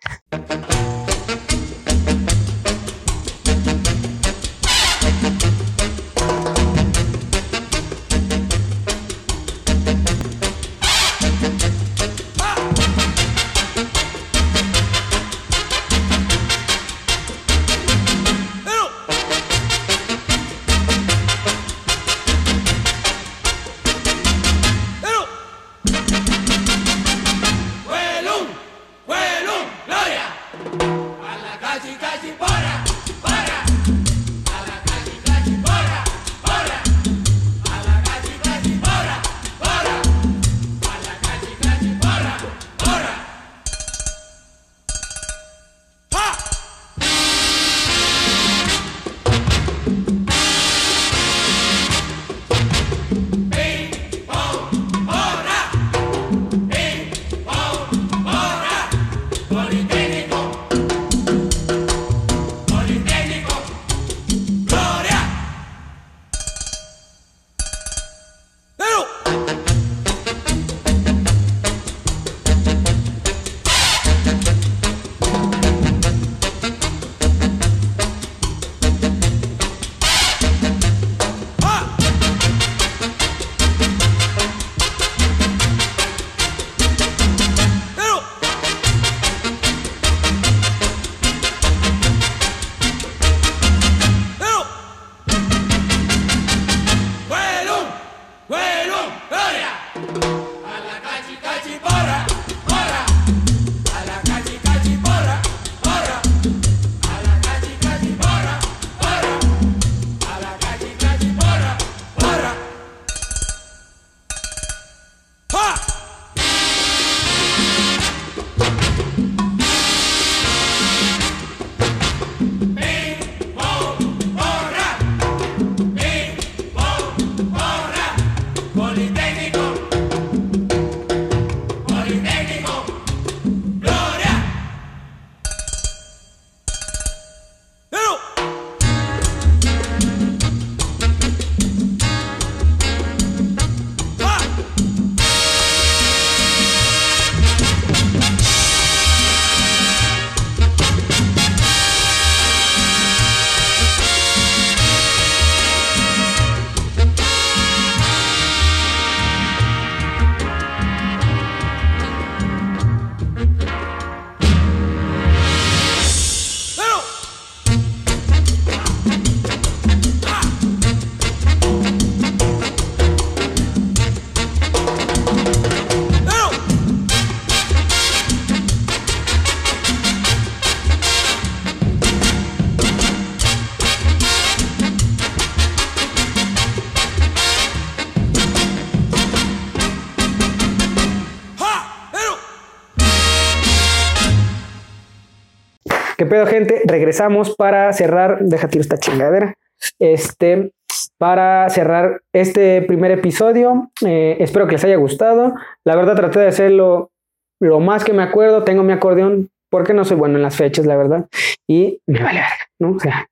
Pedo, 196.43 196.51
gente? 196.51 196.81
Regresamos 196.85 197.55
para 197.55 197.91
cerrar. 197.93 198.39
Deja 198.41 198.67
tirar 198.67 198.81
esta 198.81 198.97
chingadera. 198.97 199.55
Este, 199.99 200.71
para 201.17 201.69
cerrar 201.69 202.21
este 202.33 202.81
primer 202.83 203.11
episodio. 203.11 203.91
Eh, 204.05 204.37
espero 204.39 204.65
que 204.67 204.73
les 204.73 204.83
haya 204.83 204.97
gustado. 204.97 205.55
La 205.83 205.95
verdad, 205.95 206.15
traté 206.15 206.39
de 206.39 206.47
hacerlo 206.47 207.11
lo 207.59 207.79
más 207.79 208.03
que 208.03 208.13
me 208.13 208.23
acuerdo. 208.23 208.63
Tengo 208.63 208.83
mi 208.83 208.93
acordeón 208.93 209.49
porque 209.69 209.93
no 209.93 210.03
soy 210.05 210.17
bueno 210.17 210.35
en 210.37 210.43
las 210.43 210.55
fechas, 210.55 210.85
la 210.85 210.97
verdad. 210.97 211.25
Y 211.67 211.99
me 212.07 212.21
vale 212.21 212.39
verga, 212.41 212.67
¿no? 212.79 212.91
O 212.91 212.99
sea, 212.99 213.27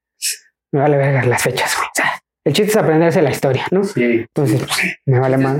me 0.71 0.79
vale 0.81 0.97
verga 0.97 1.23
las 1.25 1.43
fechas, 1.43 1.75
güey. 1.75 1.87
O 1.87 1.91
sea, 1.93 2.05
el 2.45 2.53
chiste 2.53 2.71
es 2.71 2.77
aprenderse 2.77 3.21
la 3.21 3.31
historia, 3.31 3.65
¿no? 3.71 3.83
Sí. 3.83 4.25
Entonces, 4.27 4.61
pues, 4.61 4.95
me 5.05 5.19
vale 5.19 5.37
más. 5.37 5.57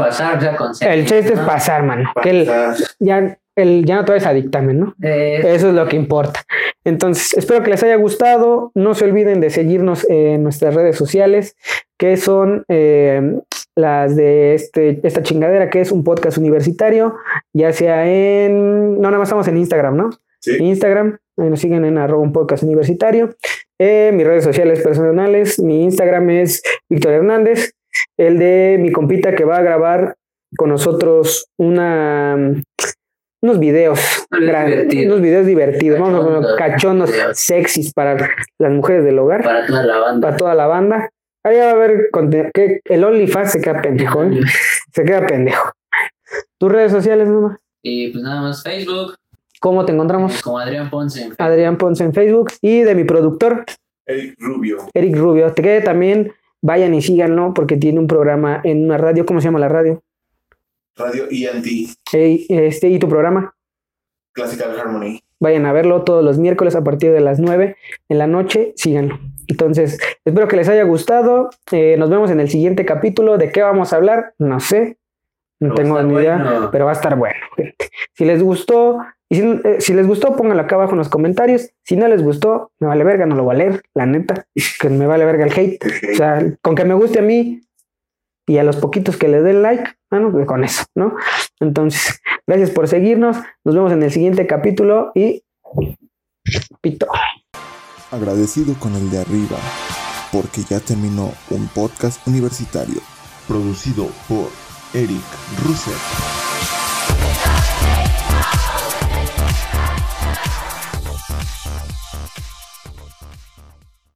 El 0.82 1.06
chiste 1.06 1.34
es 1.34 1.40
pasar, 1.40 1.84
mano. 1.84 2.12
Que 2.24 2.30
el- 2.30 2.50
ya, 3.00 3.38
el, 3.56 3.84
ya 3.86 3.96
no 3.98 4.06
todo 4.06 4.16
es 4.16 4.26
a 4.26 4.32
dictamen, 4.34 4.80
¿no? 4.80 4.96
Eh, 5.04 5.42
Eso 5.44 5.68
es 5.70 5.74
lo 5.76 5.86
que 5.88 5.98
importa. 5.98 6.42
Entonces, 6.90 7.38
espero 7.38 7.64
que 7.64 7.70
les 7.70 7.84
haya 7.84 7.96
gustado. 7.98 8.72
No 8.74 8.96
se 8.96 9.06
olviden 9.06 9.42
de 9.42 9.52
seguirnos 9.52 10.10
en 10.10 10.42
nuestras 10.42 10.74
redes 10.74 10.96
sociales, 10.96 11.56
que 12.00 12.18
son 12.18 12.66
eh, 12.68 13.40
las 13.76 14.16
de 14.16 14.56
este, 14.56 15.00
esta 15.04 15.22
chingadera, 15.22 15.70
que 15.70 15.82
es 15.82 15.92
un 15.92 16.04
podcast 16.04 16.40
universitario, 16.40 17.16
ya 17.54 17.72
sea 17.74 18.08
en... 18.10 18.96
No, 18.96 19.04
nada 19.04 19.20
más 19.20 19.28
estamos 19.28 19.48
en 19.48 19.58
Instagram, 19.58 19.98
¿no? 19.98 20.10
Sí. 20.40 20.58
Instagram, 20.60 21.20
ahí 21.38 21.50
nos 21.50 21.60
siguen 21.60 21.86
en 21.86 22.00
arroba 22.00 22.24
un 22.24 22.34
podcast 22.34 22.64
universitario. 22.64 23.36
Eh, 23.78 24.12
mis 24.14 24.26
redes 24.26 24.44
sociales 24.44 24.82
personales, 24.82 25.60
mi 25.60 25.84
Instagram 25.84 26.30
es 26.32 26.64
Víctor 26.90 27.14
Hernández, 27.14 27.74
el 28.18 28.40
de 28.40 28.78
mi 28.80 28.92
compita 28.92 29.36
que 29.36 29.46
va 29.46 29.58
a 29.58 29.62
grabar 29.62 30.16
con 30.58 30.70
nosotros 30.70 31.52
una 31.58 32.64
unos 33.42 33.60
videos, 33.60 34.00
Unos 34.32 34.46
gran- 34.46 34.88
unos 35.06 35.22
videos 35.22 35.46
divertidos, 35.46 36.00
vamos 36.00 36.20
a 36.20 36.24
poner 36.26 36.40
Videos. 37.10 37.40
sexys 37.40 37.94
para 37.94 38.16
las 38.60 38.72
mujeres 38.72 39.04
del 39.06 39.18
hogar, 39.20 39.44
para 39.44 39.66
toda 39.66 39.84
la 39.84 39.98
banda. 40.00 40.28
para 40.28 40.38
toda 40.38 40.56
la 40.56 40.68
banda. 40.68 41.10
Ahí 41.44 41.58
va 41.58 41.70
a 41.70 41.72
haber 41.72 42.10
que 42.54 42.82
el 42.86 43.04
OnlyFans 43.04 43.52
se 43.54 43.62
queda 43.62 43.82
pendejo, 43.82 44.24
¿eh? 44.24 44.42
se 44.94 45.04
queda 45.06 45.26
pendejo. 45.26 45.72
Tus 46.60 46.72
redes 46.72 46.92
sociales, 46.92 47.28
mamá. 47.30 47.60
Y 47.82 48.10
pues 48.12 48.24
nada 48.24 48.42
más 48.42 48.62
Facebook, 48.62 49.16
¿Cómo 49.62 49.86
te 49.86 49.94
encontramos? 49.94 50.42
como 50.42 50.60
Adrián 50.60 50.90
Ponce. 50.90 51.20
en 51.22 51.28
Facebook. 51.30 51.42
Adrián 51.46 51.78
Ponce 51.78 52.04
en 52.04 52.14
Facebook 52.14 52.52
y 52.62 52.82
de 52.82 52.94
mi 52.96 53.04
productor, 53.06 53.64
Eric 54.06 54.36
Rubio. 54.40 54.78
Eric 54.94 55.16
Rubio. 55.18 55.54
Te 55.54 55.62
quede 55.62 55.82
también, 55.82 56.34
vayan 56.62 56.94
y 56.94 57.02
síganlo 57.02 57.54
porque 57.54 57.78
tiene 57.78 58.00
un 58.00 58.08
programa 58.08 58.60
en 58.64 58.86
una 58.86 58.98
radio. 58.98 59.26
¿Cómo 59.26 59.40
se 59.42 59.46
llama 59.46 59.60
la 59.60 59.70
radio? 59.70 60.02
Radio 61.00 61.24
ENT. 61.32 61.66
Ey, 62.14 62.46
Este, 62.50 62.90
y 62.90 63.00
tu 63.00 63.08
programa. 63.10 63.56
Classical 64.34 64.80
Harmony. 64.80 65.20
Vayan 65.40 65.66
a 65.66 65.72
verlo 65.74 66.04
todos 66.04 66.24
los 66.24 66.38
miércoles 66.38 66.76
a 66.76 66.84
partir 66.84 67.12
de 67.12 67.22
las 67.22 67.40
9 67.40 67.78
en 68.10 68.18
la 68.18 68.28
noche. 68.28 68.74
Síganlo. 68.76 69.18
Entonces, 69.48 69.98
espero 70.26 70.48
que 70.48 70.58
les 70.58 70.68
haya 70.70 70.84
gustado. 70.84 71.50
Eh, 71.72 71.96
nos 71.98 72.10
vemos 72.10 72.30
en 72.30 72.40
el 72.42 72.50
siguiente 72.50 72.86
capítulo. 72.86 73.38
¿De 73.38 73.52
qué 73.52 73.62
vamos 73.64 73.94
a 73.94 73.96
hablar? 73.96 74.34
No 74.38 74.60
sé. 74.60 74.98
No 75.62 75.74
Pero 75.74 75.76
tengo 75.76 76.04
ni 76.04 76.14
idea, 76.16 76.38
bueno. 76.38 76.70
pero 76.72 76.86
va 76.86 76.92
a 76.92 76.96
estar 76.96 77.16
bueno. 77.18 77.40
gente. 77.56 77.90
Si 78.14 78.24
les 78.26 78.42
gustó, 78.44 79.00
y 79.30 79.36
si, 79.36 79.42
eh, 79.42 79.76
si 79.80 79.94
les 79.94 80.08
gustó, 80.08 80.36
pónganlo 80.36 80.64
acá 80.64 80.76
abajo 80.76 80.92
en 80.92 81.00
los 81.00 81.10
comentarios. 81.10 81.70
Si 81.84 81.96
no 81.98 82.08
les 82.08 82.22
gustó, 82.24 82.72
me 82.80 82.88
vale 82.88 83.04
verga, 83.04 83.26
no 83.26 83.36
lo 83.36 83.44
voy 83.44 83.56
a 83.56 83.60
leer, 83.60 83.82
la 83.94 84.06
neta. 84.06 84.46
Que 84.80 84.90
me 84.90 85.06
vale 85.08 85.26
verga 85.26 85.46
el 85.46 85.52
hate. 85.58 85.80
O 86.14 86.16
sea, 86.16 86.44
con 86.62 86.76
que 86.76 86.86
me 86.86 86.94
guste 86.94 87.20
a 87.20 87.24
mí 87.24 87.62
y 88.50 88.58
a 88.58 88.64
los 88.64 88.78
poquitos 88.78 89.16
que 89.16 89.28
le 89.28 89.44
den 89.44 89.62
like, 89.62 89.84
bueno, 90.10 90.32
pues 90.32 90.48
con 90.48 90.64
eso, 90.64 90.84
¿no? 90.96 91.16
Entonces, 91.60 92.20
gracias 92.48 92.72
por 92.72 92.88
seguirnos. 92.88 93.38
Nos 93.64 93.76
vemos 93.76 93.92
en 93.92 94.02
el 94.02 94.12
siguiente 94.12 94.48
capítulo 94.48 95.12
y 95.14 95.44
pito. 96.82 97.06
Agradecido 98.10 98.74
con 98.80 98.96
el 98.96 99.12
de 99.12 99.20
arriba, 99.20 99.58
porque 100.32 100.64
ya 100.68 100.80
terminó 100.80 101.32
un 101.52 101.68
podcast 101.68 102.28
universitario, 102.28 103.02
producido 103.48 104.08
por 104.28 104.48
Eric 104.96 105.22
Russell. 105.64 106.49